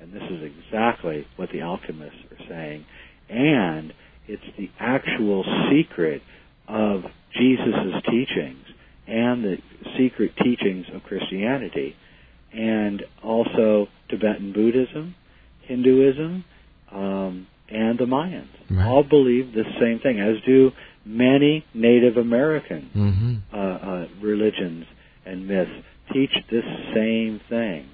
[0.01, 2.85] And this is exactly what the alchemists are saying.
[3.29, 3.93] And
[4.27, 6.23] it's the actual secret
[6.69, 7.03] of
[7.39, 8.65] Jesus' teachings
[9.07, 9.57] and the
[9.99, 11.97] secret teachings of Christianity
[12.53, 15.15] and also Tibetan Buddhism,
[15.63, 16.45] Hinduism,
[16.91, 18.49] um, and the Mayans.
[18.71, 18.87] Right.
[18.87, 20.71] All believe the same thing, as do
[21.05, 23.57] many Native American Mm-hmm.
[23.57, 24.85] uh, uh, religions
[25.27, 25.71] and myths
[26.13, 27.89] teach this same thing,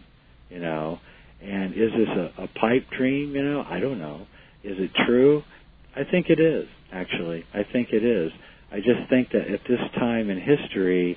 [0.50, 0.98] you know.
[1.42, 3.34] And is this a, a pipe dream?
[3.34, 4.26] You know, I don't know.
[4.64, 5.42] Is it true?
[5.94, 6.66] I think it is.
[6.92, 8.32] Actually, I think it is.
[8.72, 11.16] I just think that at this time in history,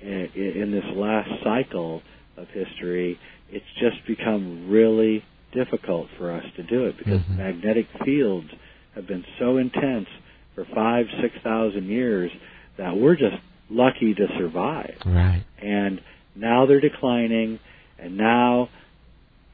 [0.00, 2.02] in, in this last cycle
[2.36, 3.18] of history,
[3.50, 7.38] it's just become really difficult for us to do it because Mhm.
[7.38, 8.50] magnetic fields
[8.94, 10.08] have been so intense
[10.54, 12.30] for five, six thousand years
[12.76, 13.36] that we're just
[13.70, 14.96] lucky to survive.
[15.06, 15.42] Right.
[15.60, 16.00] And
[16.34, 17.58] now they're declining,
[17.98, 18.68] and now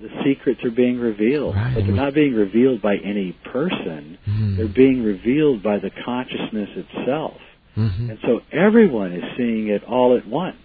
[0.00, 1.56] the secrets are being revealed.
[1.56, 4.18] Right, But they're not being revealed by any person.
[4.26, 4.56] Mm.
[4.56, 7.40] They're being revealed by the consciousness itself.
[7.76, 8.10] Mm-hmm.
[8.10, 10.56] And so everyone is seeing it all at once.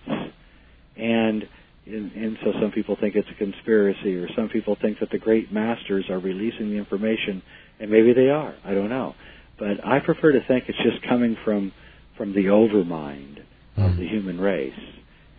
[0.95, 1.47] And
[1.85, 5.17] and, and so some people think it's a conspiracy, or some people think that the
[5.17, 7.41] great masters are releasing the information,
[7.79, 8.55] and maybe they are.
[8.63, 9.15] I don't know,
[9.59, 11.73] but I prefer to think it's just coming from
[12.17, 13.39] from the overmind
[13.75, 13.97] of Mm.
[13.97, 14.79] the human race,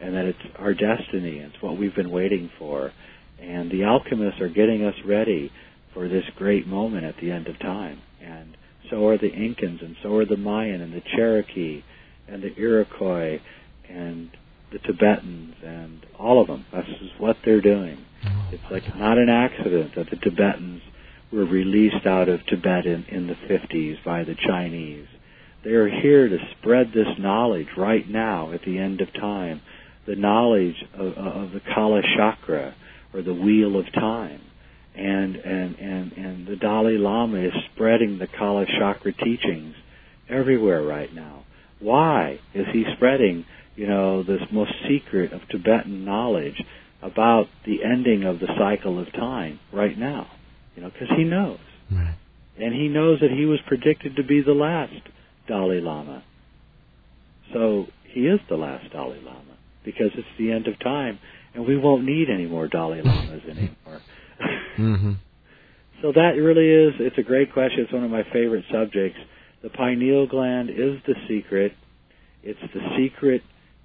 [0.00, 1.38] and that it's our destiny.
[1.38, 2.92] It's what we've been waiting for,
[3.40, 5.52] and the alchemists are getting us ready
[5.92, 8.00] for this great moment at the end of time.
[8.20, 8.56] And
[8.90, 11.82] so are the Incans, and so are the Mayan, and the Cherokee,
[12.28, 13.40] and the Iroquois,
[13.88, 14.30] and
[14.74, 16.66] the Tibetans, and all of them.
[16.72, 18.04] This is what they're doing.
[18.50, 20.82] It's like not an accident that the Tibetans
[21.32, 25.06] were released out of Tibet in, in the 50s by the Chinese.
[25.62, 29.60] They are here to spread this knowledge right now at the end of time,
[30.06, 32.74] the knowledge of, of the Kala Chakra
[33.12, 34.40] or the Wheel of Time.
[34.96, 39.74] And, and, and, and the Dalai Lama is spreading the Kala Chakra teachings
[40.28, 41.44] everywhere right now.
[41.80, 43.44] Why is he spreading,
[43.76, 46.62] you know, this most secret of Tibetan knowledge
[47.02, 50.28] about the ending of the cycle of time right now?
[50.76, 51.58] You know, because he knows.
[51.90, 52.16] Right.
[52.58, 54.92] And he knows that he was predicted to be the last
[55.48, 56.24] Dalai Lama.
[57.52, 59.40] So he is the last Dalai Lama
[59.84, 61.18] because it's the end of time
[61.54, 64.00] and we won't need any more Dalai Lamas anymore.
[64.78, 65.12] Mm-hmm.
[66.02, 67.80] So that really is, it's a great question.
[67.80, 69.18] It's one of my favorite subjects.
[69.62, 71.72] The pineal gland is the secret.
[72.42, 73.40] It's the secret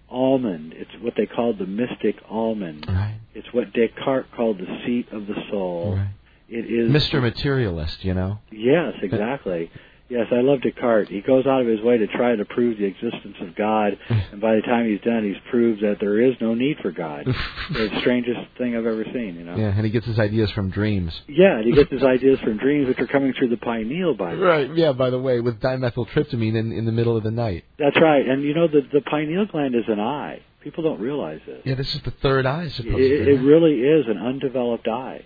[0.09, 0.73] almond.
[0.75, 2.85] It's what they called the mystic almond.
[2.87, 3.19] Right.
[3.33, 5.95] It's what Descartes called the seat of the soul.
[5.97, 6.09] Right.
[6.49, 7.21] It is Mr.
[7.21, 8.39] Materialist, you know.
[8.51, 9.71] Yes, exactly.
[10.09, 11.07] Yes, I love Descartes.
[11.09, 14.41] He goes out of his way to try to prove the existence of God, and
[14.41, 17.25] by the time he's done, he's proved that there is no need for God.
[17.71, 19.55] the strangest thing I've ever seen, you know.
[19.55, 21.13] Yeah, and he gets his ideas from dreams.
[21.27, 24.33] Yeah, and he gets his ideas from dreams, which are coming through the pineal, by
[24.33, 24.47] the way.
[24.47, 24.75] Right.
[24.75, 24.93] Yeah.
[24.93, 27.65] By the way, with dimethyltryptamine in in the middle of the night.
[27.77, 28.27] That's right.
[28.27, 30.41] And you know, the the pineal gland is an eye.
[30.63, 31.61] People don't realize this.
[31.65, 33.05] Yeah, this is the third eye, It, supposedly.
[33.05, 35.23] it really is an undeveloped eye.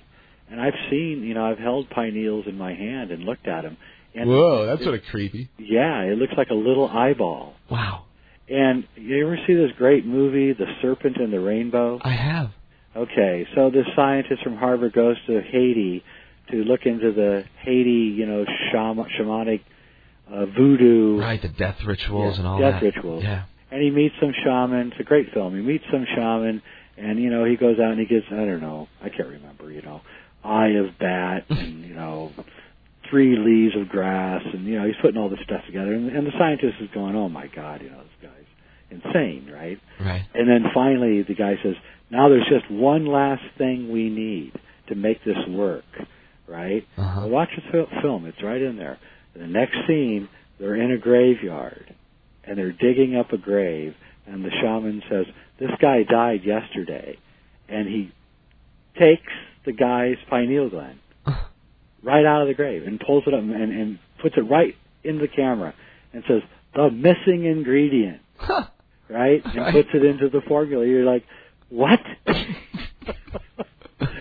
[0.52, 3.78] And I've seen, you know, I've held pineals in my hand and looked at them.
[4.16, 5.50] And Whoa, that's it- sort of creepy.
[5.58, 7.54] Yeah, it looks like a little eyeball.
[7.70, 8.04] Wow.
[8.50, 12.00] And you ever see this great movie, The Serpent and the Rainbow?
[12.04, 12.52] I have.
[12.96, 16.04] Okay, so this scientist from Harvard goes to Haiti
[16.52, 19.62] to look into the Haiti, you know, shama- shamanic
[20.32, 22.86] uh, voodoo, Right, the death rituals Yeah, and all death that.
[22.96, 23.24] rituals.
[23.24, 23.44] Yeah.
[23.72, 24.92] and he meets some shaman.
[24.92, 25.56] It's a great film.
[25.56, 26.62] He meets some shaman,
[26.98, 29.72] and you know, he goes out and he gets, I don't know, I can't remember,
[29.72, 30.02] you know,
[30.44, 32.32] eye of bat, and you know,
[33.14, 36.26] three leaves of grass, and you know, he's putting all this stuff together, and, and
[36.26, 38.50] the scientist is going, oh my god, you know, this guy's
[38.90, 39.78] insane, right?
[40.04, 40.24] Right.
[40.34, 41.76] And then finally, the guy says,
[42.10, 44.54] "Now there's just one last thing we need
[44.88, 45.86] to make this work."
[46.48, 46.88] Right?
[46.98, 47.22] Uh-huh.
[47.22, 48.98] Well, watch the fil- film; it's right in there.
[49.36, 50.28] The next scene,
[50.60, 51.94] they're in a graveyard,
[52.44, 53.94] and they're digging up a grave,
[54.26, 55.28] and the shaman says,
[55.60, 57.20] "This guy died yesterday,"
[57.70, 58.12] and he
[59.00, 59.32] takes
[59.66, 61.00] the guy's pineal gland
[62.04, 65.18] right out of the grave and pulls it up and, and puts it right in
[65.20, 65.74] the camera
[66.14, 66.42] and says,
[66.76, 68.66] "The missing ingredient." Huh.
[69.10, 69.42] right?
[69.46, 69.74] And Right.
[69.74, 70.86] puts it into the formula.
[70.86, 71.24] You're like,
[71.70, 72.00] what?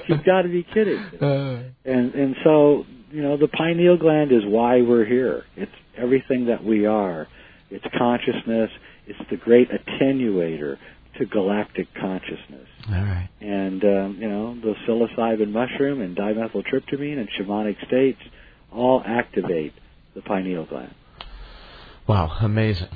[0.08, 0.98] You've got to be kidding.
[0.98, 5.44] Uh, And and so you know the pineal gland is why we're here.
[5.56, 7.28] It's everything that we are.
[7.70, 8.70] It's consciousness.
[9.06, 10.76] It's the great attenuator
[11.18, 12.68] to galactic consciousness.
[12.88, 13.28] all right.
[13.40, 18.20] And um, you know the psilocybin mushroom and dimethyltryptamine and shamanic states
[18.72, 19.74] all activate
[20.14, 20.94] the pineal gland.
[22.06, 22.88] Wow, amazing.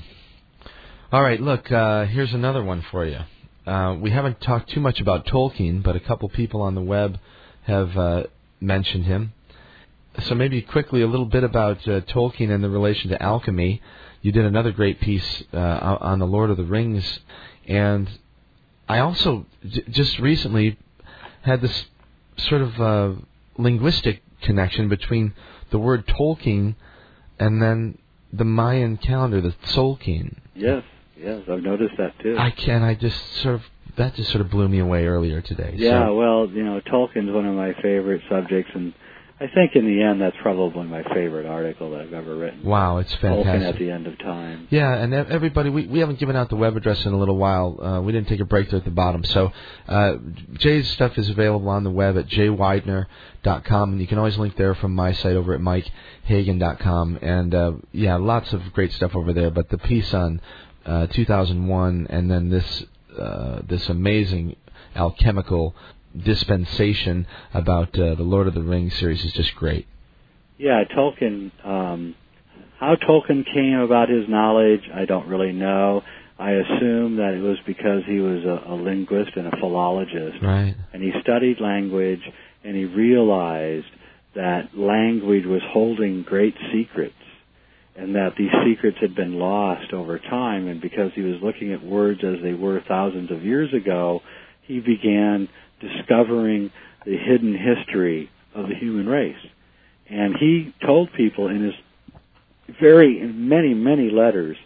[1.12, 3.20] All right, look, uh, here's another one for you.
[3.66, 7.18] Uh, we haven't talked too much about Tolkien, but a couple people on the web
[7.62, 8.24] have uh,
[8.60, 9.32] mentioned him.
[10.24, 13.82] So maybe quickly a little bit about uh, Tolkien and the relation to alchemy.
[14.22, 15.58] You did another great piece uh,
[16.00, 17.20] on the Lord of the Rings,
[17.66, 18.08] and
[18.88, 20.78] I also j- just recently
[21.42, 21.86] had this
[22.38, 23.12] sort of uh,
[23.58, 25.34] linguistic connection between
[25.70, 26.76] the word Tolkien
[27.38, 27.98] and then
[28.32, 30.36] the Mayan calendar, the Tzolk'in.
[30.54, 30.82] Yes,
[31.18, 32.36] yes, I've noticed that too.
[32.38, 32.82] I can.
[32.82, 33.62] I just sort of
[33.96, 35.74] that just sort of blew me away earlier today.
[35.76, 38.92] Yeah, So, well, you know, Tolkien's one of my favorite subjects, and
[39.38, 42.64] I think in the end that's probably my favorite article that I've ever written.
[42.64, 44.66] wow, it's Tolkien at the end of time.
[44.70, 47.78] Yeah, and everybody, we, we haven't given out the web address in a little while.
[47.82, 49.22] Uh, we didn't take a break there at the bottom.
[49.24, 49.52] So
[49.88, 50.14] uh,
[50.54, 54.74] Jay's stuff is available on the web at jayweidner.com, and you can always link there
[54.74, 57.18] from my site over at mikehagan.com.
[57.20, 59.50] And uh, yeah, lots of great stuff over there.
[59.50, 60.40] But the piece on
[60.86, 62.84] uh, 2001, and then this
[63.18, 64.56] uh, this amazing
[64.94, 65.74] alchemical
[66.24, 69.86] dispensation about uh, the Lord of the Rings series is just great.
[70.58, 71.50] Yeah, Tolkien.
[71.64, 72.14] Um,
[72.78, 76.02] how Tolkien came about his knowledge, I don't really know.
[76.38, 80.74] I assume that it was because he was a, a linguist and a philologist, Right.
[80.92, 82.20] and he studied language,
[82.62, 83.86] and he realized
[84.34, 87.14] that language was holding great secrets,
[87.96, 90.68] and that these secrets had been lost over time.
[90.68, 94.20] And because he was looking at words as they were thousands of years ago,
[94.64, 95.48] he began
[95.80, 96.70] discovering
[97.04, 99.36] the hidden history of the human race.
[100.08, 101.74] And he told people in his
[102.80, 104.56] very in many many letters,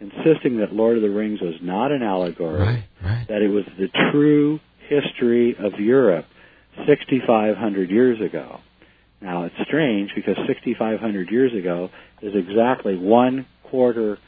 [0.00, 2.84] insisting that Lord of the Rings was not an allegory, Right.
[3.02, 3.26] Right.
[3.28, 6.26] that it was the true history of Europe
[6.86, 8.60] 6,500 years ago.
[9.20, 11.90] Now it's strange because 6,500 years ago
[12.22, 14.18] is exactly one quarter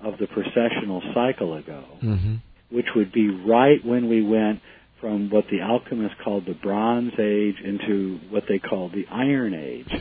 [0.00, 2.34] of the precessional cycle ago, hmm
[2.70, 4.58] which would be right when we went
[5.02, 9.92] from what the alchemists called the Bronze Age into what they called the Iron Age,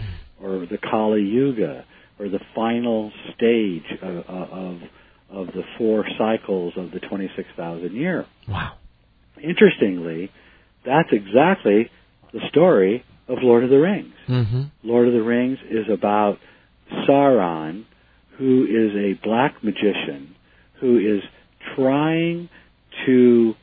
[0.42, 1.84] or the Kali Yuga,
[2.20, 4.78] or the final stage of, of,
[5.32, 8.28] of the four cycles of the 26,000 year.
[8.48, 8.74] Wow.
[9.44, 10.30] Interestingly,
[10.86, 11.90] that's exactly
[12.32, 14.14] the story of Lord of the Rings.
[14.28, 16.38] hmm Lord of the Rings is about
[17.10, 17.86] Sauron,
[18.38, 20.36] who is a black magician
[20.80, 21.24] who is
[21.76, 22.50] trying
[23.06, 23.54] to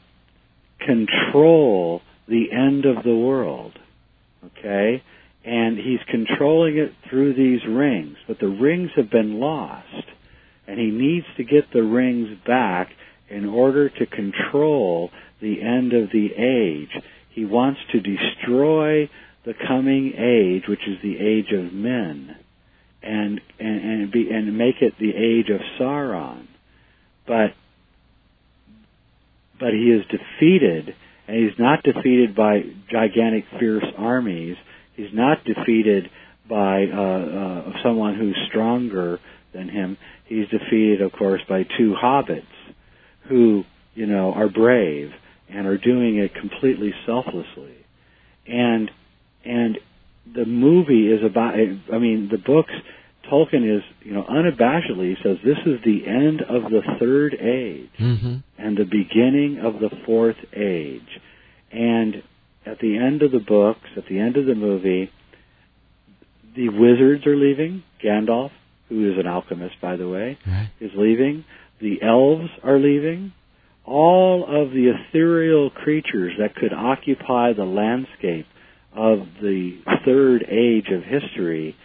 [0.88, 3.78] control the end of the world.
[4.44, 5.02] Okay?
[5.44, 10.04] And he's controlling it through these rings, but the rings have been lost.
[10.66, 12.90] And he needs to get the rings back
[13.30, 15.10] in order to control
[15.40, 17.02] the end of the age.
[17.30, 19.08] He wants to destroy
[19.44, 22.36] the coming age, which is the age of men,
[23.02, 26.46] and and and, be, and make it the age of Sauron.
[27.26, 27.52] But
[29.58, 30.94] but he is defeated,
[31.26, 34.56] and he's not defeated by gigantic, fierce armies.
[34.94, 36.10] He's not defeated
[36.48, 39.18] by uh, uh, someone who's stronger
[39.52, 39.96] than him.
[40.26, 42.42] He's defeated, of course, by two hobbits
[43.28, 43.64] who,
[43.94, 45.10] you know, are brave
[45.48, 47.76] and are doing it completely selflessly.
[48.46, 48.90] And
[49.44, 49.78] and
[50.34, 51.54] the movie is about.
[51.54, 52.72] I mean, the books.
[53.30, 58.36] Tolkien is, you know, unabashedly says this is the end of the third age Mm-hmm.
[58.58, 61.20] and the beginning of the fourth age.
[61.70, 62.22] And
[62.66, 65.10] at the end of the books, at the end of the movie,
[66.56, 67.82] the wizards are leaving.
[68.04, 68.50] Gandalf,
[68.88, 70.68] who is an alchemist, by the way, Right.
[70.80, 71.44] is leaving.
[71.80, 73.32] The elves are leaving.
[73.84, 78.46] All of the ethereal creatures that could occupy the landscape
[78.94, 81.76] of the third age of history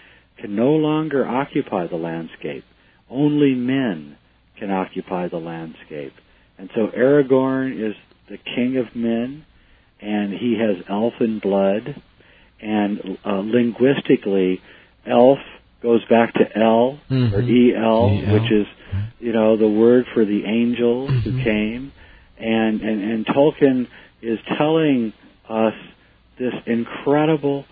[0.43, 2.65] can no longer occupy the landscape.
[3.09, 4.17] Only men
[4.59, 6.11] can occupy the landscape.
[6.57, 7.95] And so Aragorn is
[8.29, 9.45] the king of men,
[10.01, 11.95] and he has elfin blood,
[12.61, 14.59] and uh, linguistically,
[15.07, 15.39] elf
[15.81, 17.33] goes back to El or Mhm.
[17.33, 18.33] El, E-L.
[18.33, 18.67] which is
[19.21, 21.43] you know the word for the angels who Mhm.
[21.43, 21.91] came,
[22.37, 23.87] and and and Tolkien
[24.21, 25.13] is telling
[25.49, 25.73] us
[26.37, 27.65] this incredible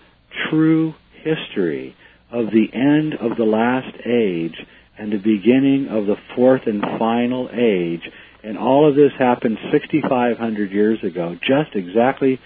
[0.48, 1.94] true history
[2.32, 4.56] of the end of the last age
[4.98, 8.02] and the beginning of the fourth and final age.
[8.42, 12.40] And all of this happened 6,500 years ago, just exactly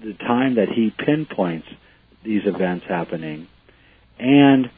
[0.00, 1.66] the time that he pinpoints
[2.24, 3.46] these events happening.
[4.18, 4.70] And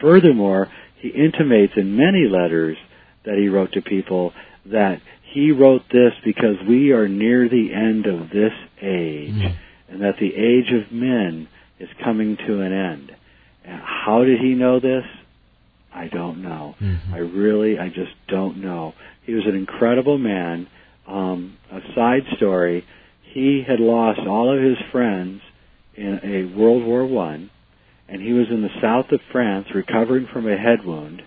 [0.00, 0.68] furthermore,
[0.98, 2.76] he intimates in many letters
[3.24, 4.32] that he wrote to people
[4.66, 5.00] that
[5.32, 9.56] he wrote this because we are near the end of this age
[9.88, 11.48] and that the age of men
[11.82, 13.12] is coming to an end.
[13.64, 15.04] And how did he know this?
[15.94, 16.74] I don't know.
[16.80, 17.12] Mhm.
[17.12, 18.94] I really, I just don't know.
[19.26, 20.66] He was an incredible man.
[21.06, 22.84] Um, a side story:
[23.34, 25.42] he had lost all of his friends
[25.94, 27.50] in a World War One,
[28.08, 31.22] and he was in the south of France recovering from a head wound.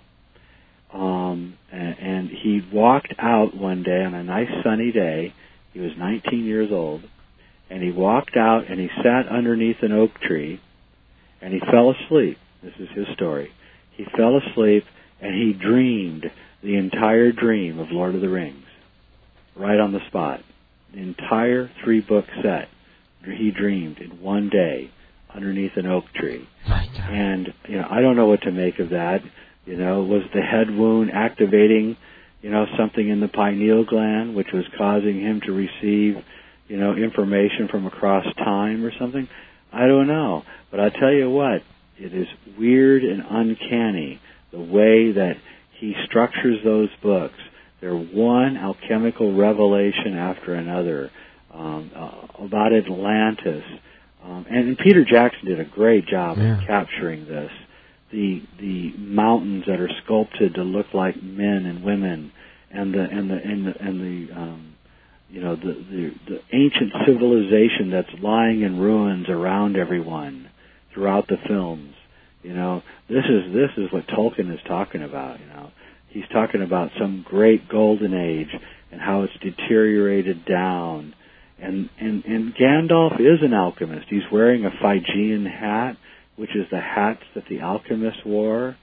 [0.94, 5.34] Um, and, and he walked out one day on a nice sunny day.
[5.74, 7.02] He was 19 years old,
[7.70, 10.62] and he walked out and he sat underneath an oak tree,
[11.42, 12.38] and he fell asleep.
[12.64, 13.52] This is his story.
[13.92, 14.84] He fell asleep
[15.22, 16.26] and he dreamed
[16.64, 18.66] the entire dream of Lord of the Rings,
[19.56, 20.42] right on the spot.
[20.94, 22.70] The entire three book set
[23.32, 24.92] he dreamed in one day
[25.34, 26.48] underneath an oak tree.
[26.68, 29.22] And you know, I don't know what to make of that.
[29.66, 31.98] You know, was the head wound activating,
[32.42, 36.24] you know, something in the pineal gland which was causing him to receive,
[36.68, 39.28] you know, information from across time or something?
[39.72, 40.44] I don't know.
[40.72, 41.62] But I tell you what,
[41.98, 42.28] it is
[42.58, 44.20] weird and uncanny
[44.52, 45.34] the way that
[45.80, 47.36] he structures those books.
[47.82, 51.12] They're one alchemical revelation after another
[51.54, 53.64] um, uh, about Atlantis.
[54.24, 56.62] Um, and, and Peter Jackson did a great job Yeah.
[56.62, 57.52] of capturing this.
[58.12, 62.32] The the mountains that are sculpted to look like men and women,
[62.72, 64.75] and the and the and the and the um,
[65.30, 70.50] you know the, the the ancient civilization that's lying in ruins around everyone
[70.94, 71.94] throughout the films.
[72.42, 75.40] You know, this is this is what Tolkien is talking about.
[75.40, 75.72] You know,
[76.10, 78.54] he's talking about some great golden age
[78.92, 81.14] and how it's deteriorated down.
[81.60, 84.08] And and and Gandalf is an alchemist.
[84.10, 85.98] He's wearing a Phrygian hat,
[86.36, 88.78] which is the hats that the alchemists wore.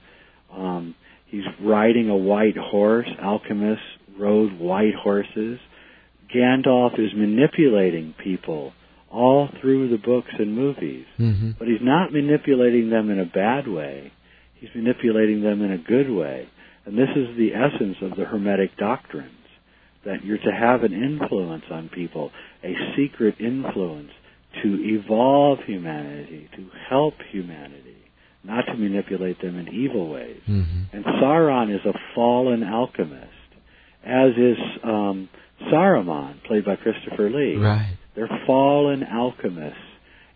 [0.51, 0.95] Um,
[1.27, 3.09] he's riding a white horse.
[3.21, 3.85] Alchemists
[4.19, 5.59] rode white horses.
[6.35, 8.73] Gandalf is manipulating people
[9.11, 11.05] all through the books and movies.
[11.19, 11.51] Mm-hmm.
[11.59, 14.11] But he's not manipulating them in a bad way.
[14.55, 16.49] He's manipulating them in a good way.
[16.85, 19.29] And this is the essence of the Hermetic doctrines
[20.05, 22.31] that you're to have an influence on people,
[22.63, 24.09] a secret influence
[24.61, 27.97] to evolve humanity, to help humanity,
[28.43, 30.41] not to manipulate them in evil ways.
[30.47, 30.95] Mm-hmm.
[30.95, 33.29] And Sauron is a fallen alchemist,
[34.03, 35.29] as is um,
[35.61, 37.55] Saruman, played by Christopher Lee.
[37.55, 37.97] Right.
[38.15, 39.79] They're fallen alchemists,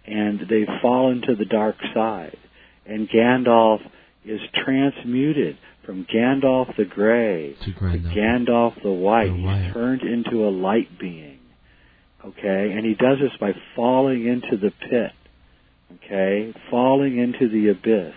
[0.05, 2.37] and they've fallen to the dark side.
[2.85, 3.79] And Gandalf
[4.25, 8.81] is transmuted from Gandalf the Grey To to Gandalf.
[8.83, 9.27] The White.
[9.27, 9.63] The White.
[9.65, 11.39] He's turned into a light being.
[12.25, 12.73] Okay?
[12.75, 15.11] And he does this by falling into the pit.
[15.95, 16.53] Okay?
[16.69, 18.13] Falling into the abyss.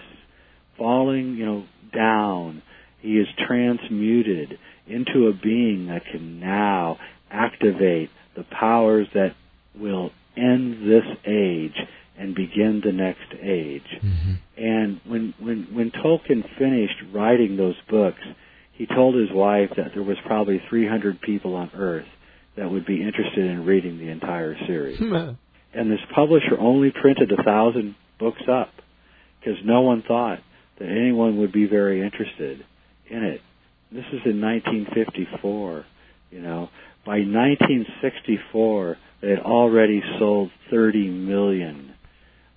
[0.76, 1.64] Falling, you know,
[1.94, 2.62] down.
[3.00, 4.58] He is transmuted
[4.90, 6.98] into a being that can now
[7.30, 9.34] activate the powers that
[9.74, 11.76] will end this age
[12.18, 13.86] and begin the next age.
[14.02, 14.32] Mm-hmm.
[14.56, 18.20] And when when when Tolkien finished writing those books,
[18.72, 22.06] he told his wife that there was probably 300 people on Earth
[22.56, 25.00] that would be interested in reading the entire series.
[25.74, 28.70] and this publisher only printed a thousand books up
[29.38, 30.40] because no one thought
[30.78, 32.64] that anyone would be very interested
[33.08, 33.40] in it.
[33.92, 35.84] This is in 1954.
[36.30, 36.68] You know,
[37.04, 41.94] by 1964, they had already sold 30 million.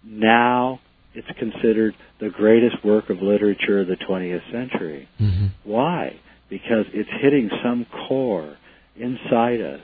[0.04, 0.80] Now
[1.14, 5.08] it's considered the greatest work of literature of the 20th century.
[5.20, 5.48] Mm-hmm.
[5.64, 6.20] Why?
[6.50, 8.58] Because it's hitting some core
[8.96, 9.82] inside us,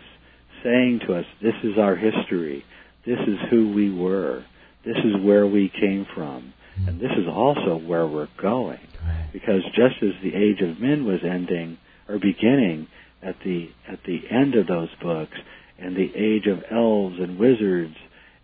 [0.63, 2.63] saying to us, this is our history.
[3.05, 4.45] This is who we were.
[4.85, 6.53] This is where we came from.
[6.87, 8.79] And this is also where we're going.
[9.09, 9.29] Right.
[9.33, 12.87] Because just as the age of men was ending or beginning
[13.21, 15.37] at the at the end of those books,
[15.77, 17.95] and the age of elves and wizards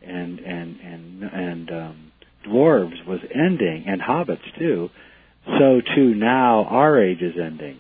[0.02, 2.11] and and and and um,
[2.48, 4.90] dwarves was ending, and hobbits too,
[5.45, 7.77] so too now our age is ending.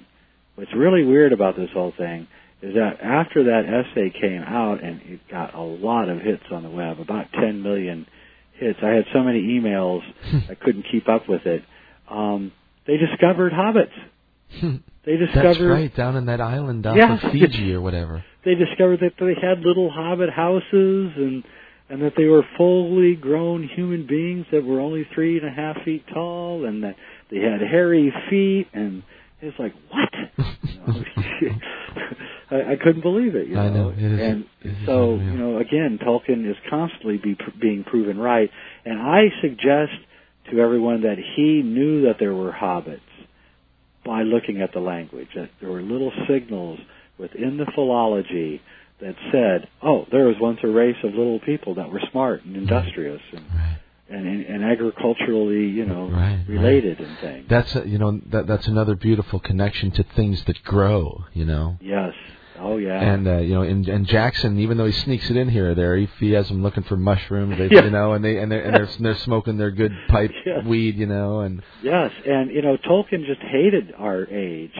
[0.55, 2.27] What's really weird about this whole thing
[2.61, 6.63] is that after that essay came out and it got a lot of hits on
[6.63, 8.07] the web, about 10 million
[8.53, 8.79] hits.
[8.81, 10.01] I had so many emails
[10.49, 11.63] I couldn't keep up with it.
[12.09, 12.51] Um,
[12.87, 13.95] they discovered hobbits.
[15.05, 17.13] They discovered That's right, down in that island off Yeah.
[17.13, 18.25] of Fiji or whatever.
[18.43, 21.43] they discovered that they had little hobbit houses and
[21.91, 25.77] and that they were fully grown human beings that were only three and a half
[25.85, 26.95] feet tall and that
[27.29, 29.03] they had hairy feet and
[29.41, 30.09] it's like what
[31.39, 31.55] You know,
[32.49, 35.31] I, I couldn't believe it you know, I know, it is- and it so unreal.
[35.33, 38.49] you know again Tolkien is constantly be, being proven right
[38.85, 39.93] and I suggest
[40.51, 42.99] to everyone that he knew that there were hobbits
[44.05, 46.79] by looking at the language that there were little signals
[47.17, 48.61] within the philology
[49.01, 52.55] that said, "Oh, there was once a race of little people that were smart and
[52.55, 53.77] industrious and Right.
[54.07, 56.45] and, and agriculturally, you know, Right, right.
[56.47, 60.63] related and things." That's a, you know that that's another beautiful connection to things that
[60.63, 61.25] grow.
[61.33, 61.77] You know.
[61.81, 62.13] Yes.
[62.59, 62.99] Oh yeah.
[62.99, 65.75] And uh, you know, and, and Jackson, even though he sneaks it in here or
[65.75, 67.85] there, if he has them looking for mushrooms, they, Yeah.
[67.85, 70.63] you know, and they and they're and they're, they're smoking their good pipe Yes.
[70.65, 74.73] weed, you know, and Yes, and you know Tolkien just hated our age.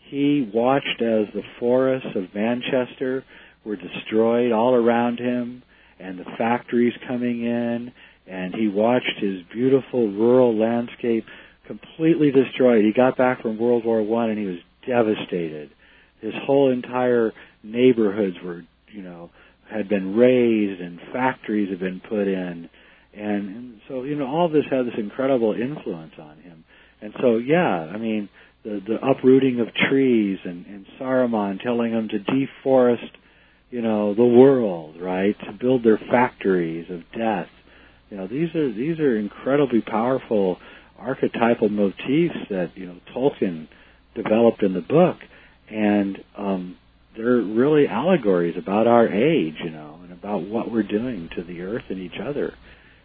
[0.00, 3.24] He watched as the forests of Manchester
[3.64, 5.62] were destroyed all around him,
[6.00, 7.92] and the factories coming in,
[8.26, 11.26] and he watched his beautiful rural landscape
[11.68, 12.84] completely destroyed.
[12.84, 15.70] He got back from World War One, and he was devastated.
[16.20, 17.32] His whole entire
[17.62, 19.30] neighborhoods were, you know,
[19.70, 22.68] had been razed, and factories had been put in.
[23.12, 26.64] And, and so you know all this had this incredible influence on him.
[27.02, 28.28] And so yeah i mean
[28.62, 33.10] the the uprooting of trees and and saruman telling them to deforest
[33.70, 35.36] you know the world right?
[35.46, 37.48] To build their factories of death.
[38.10, 40.58] You know these are these are incredibly powerful
[40.98, 43.66] archetypal motifs that you know tolkien
[44.14, 45.16] developed in the book
[45.70, 46.76] and um
[47.16, 51.60] they're really allegories about our age you know and about what we're doing to the
[51.60, 52.54] earth and each other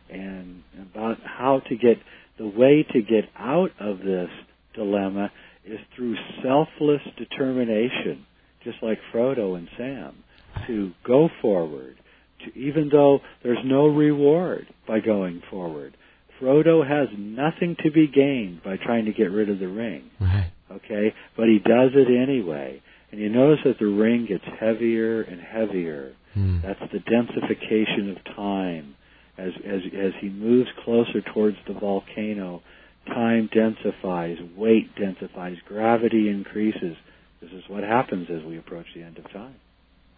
[0.10, 0.64] and
[0.94, 1.98] about how to get
[2.38, 4.30] the way to get out of this
[4.74, 5.32] dilemma
[5.66, 8.26] is through selfless determination,
[8.64, 10.24] just like Frodo and Sam,
[10.68, 11.96] to go forward,
[12.44, 15.98] to even though there's no reward by going forward.
[16.40, 20.52] Frodo has nothing to be gained by trying to get rid of the ring right.
[20.72, 21.14] Okay?
[21.38, 22.82] But he does it anyway.
[23.12, 26.14] And you notice that the ring gets heavier and heavier.
[26.34, 26.60] Hmm.
[26.62, 28.96] That's the densification of time.
[29.38, 32.62] As, as, as he moves closer towards the volcano,
[33.08, 36.96] time densifies, weight densifies, gravity increases.
[37.42, 39.56] This is what happens as we approach the end of time.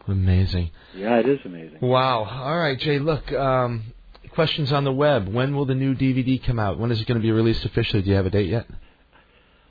[0.08, 0.72] Amazing.
[0.96, 1.80] Yeah, it is amazing.
[1.82, 2.24] Wow.
[2.24, 3.00] All right, Jay.
[3.00, 3.94] Look, um,
[4.32, 5.28] questions on the web.
[5.28, 6.80] When will the new DVD come out?
[6.80, 8.04] When is it going to be released officially?
[8.04, 8.68] Do you have a date yet?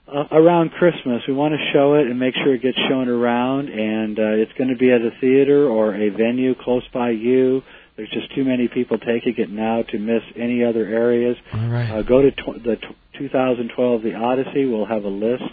[0.09, 1.23] Uh, around Christmas.
[1.27, 4.53] We want to show it and make sure it gets shown around, and uh, it's
[4.59, 7.63] going to be at a theater or a venue close by you.
[7.97, 11.37] There's just too many people taking it now to miss any other areas.
[11.53, 11.91] All right.
[11.91, 14.67] Uh, go to tw- the t- 2012 The Odyssey.
[14.67, 15.45] We'll have a list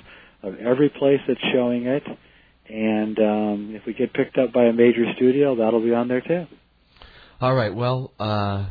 [0.41, 2.03] of every place that's showing it,
[2.69, 6.22] and um, if we get picked up by a major studio, that'll be on there
[6.22, 6.45] too.
[7.40, 7.73] All right.
[7.73, 8.67] Well, uh,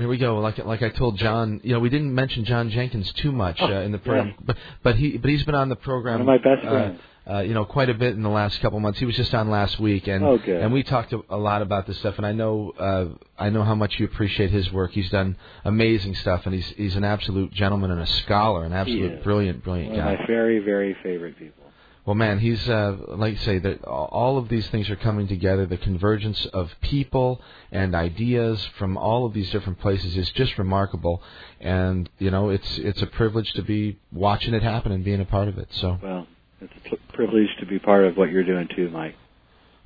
[0.00, 0.38] here we go.
[0.38, 3.66] Like like I told John, you know, we didn't mention John Jenkins too much uh,
[3.66, 4.34] in the program, yeah.
[4.44, 6.24] but but he but he's been on the program.
[6.24, 7.00] One of my best uh, friends.
[7.30, 8.98] uh, you know, quite a bit in the last couple months.
[8.98, 11.86] He was just on last week, and Oh, and we talked a, a lot about
[11.86, 12.16] this stuff.
[12.16, 13.06] And I know uh,
[13.38, 14.92] I know how much you appreciate his work.
[14.92, 19.22] He's done amazing stuff, and he's he's an absolute gentleman and a scholar, an absolute
[19.22, 20.16] brilliant, brilliant One of guy.
[20.16, 21.64] my very, very favorite people.
[22.06, 25.66] Well, man, he's uh, like you say that all of these things are coming together.
[25.66, 31.22] The convergence of people and ideas from all of these different places is just remarkable,
[31.60, 35.26] and you know it's it's a privilege to be watching it happen and being a
[35.26, 35.68] part of it.
[35.72, 36.26] So well,
[36.62, 39.14] it's a privilege to be part of what you're doing too, Mike.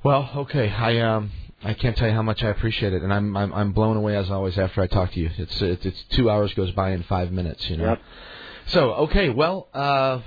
[0.05, 1.33] Well, okay, I um
[1.65, 4.17] I can't tell you how much I appreciate it, and I'm I'm, I'm blown away
[4.17, 5.31] as always after I talk to you.
[5.37, 7.89] It's it's, it's two hours goes by in five minutes, you know.
[7.91, 8.03] Yep.
[8.67, 9.69] So okay, well.
[9.75, 10.21] uh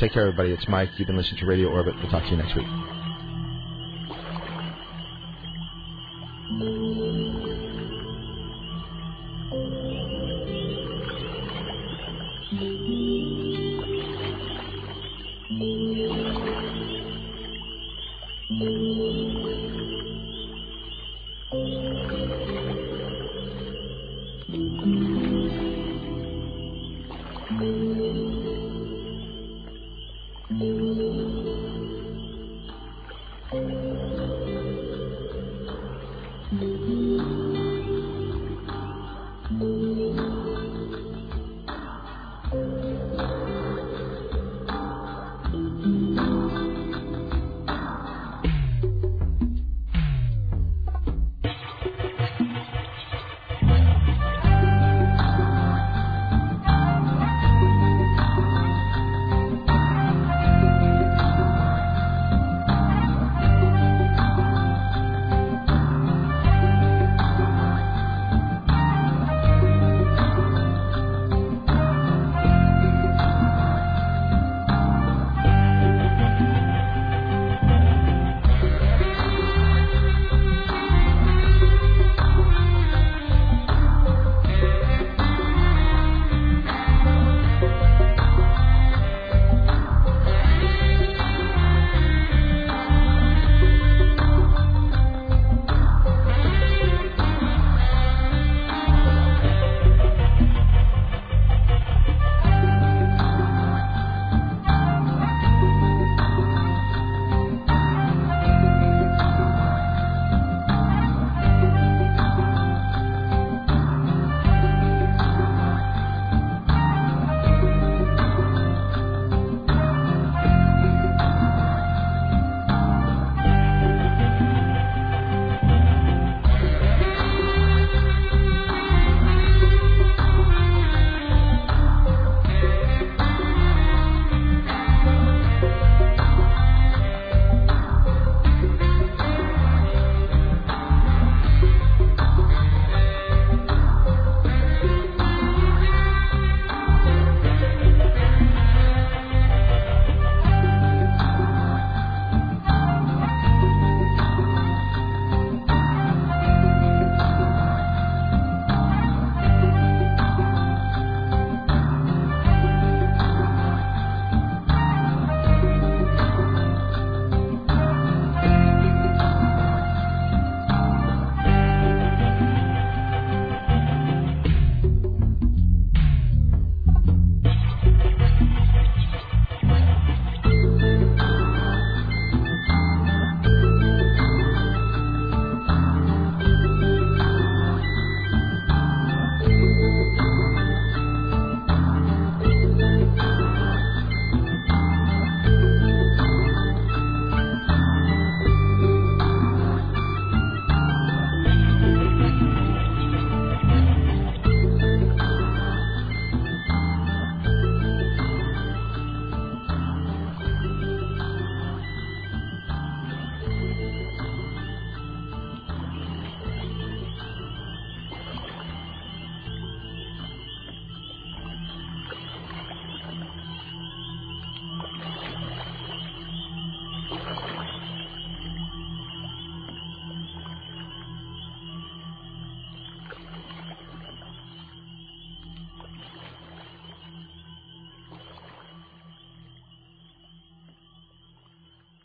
[0.00, 0.52] Take care, everybody.
[0.52, 0.90] It's Mike.
[0.96, 1.96] You've been listening to Radio Orbit.
[1.96, 2.66] We'll talk to you next week.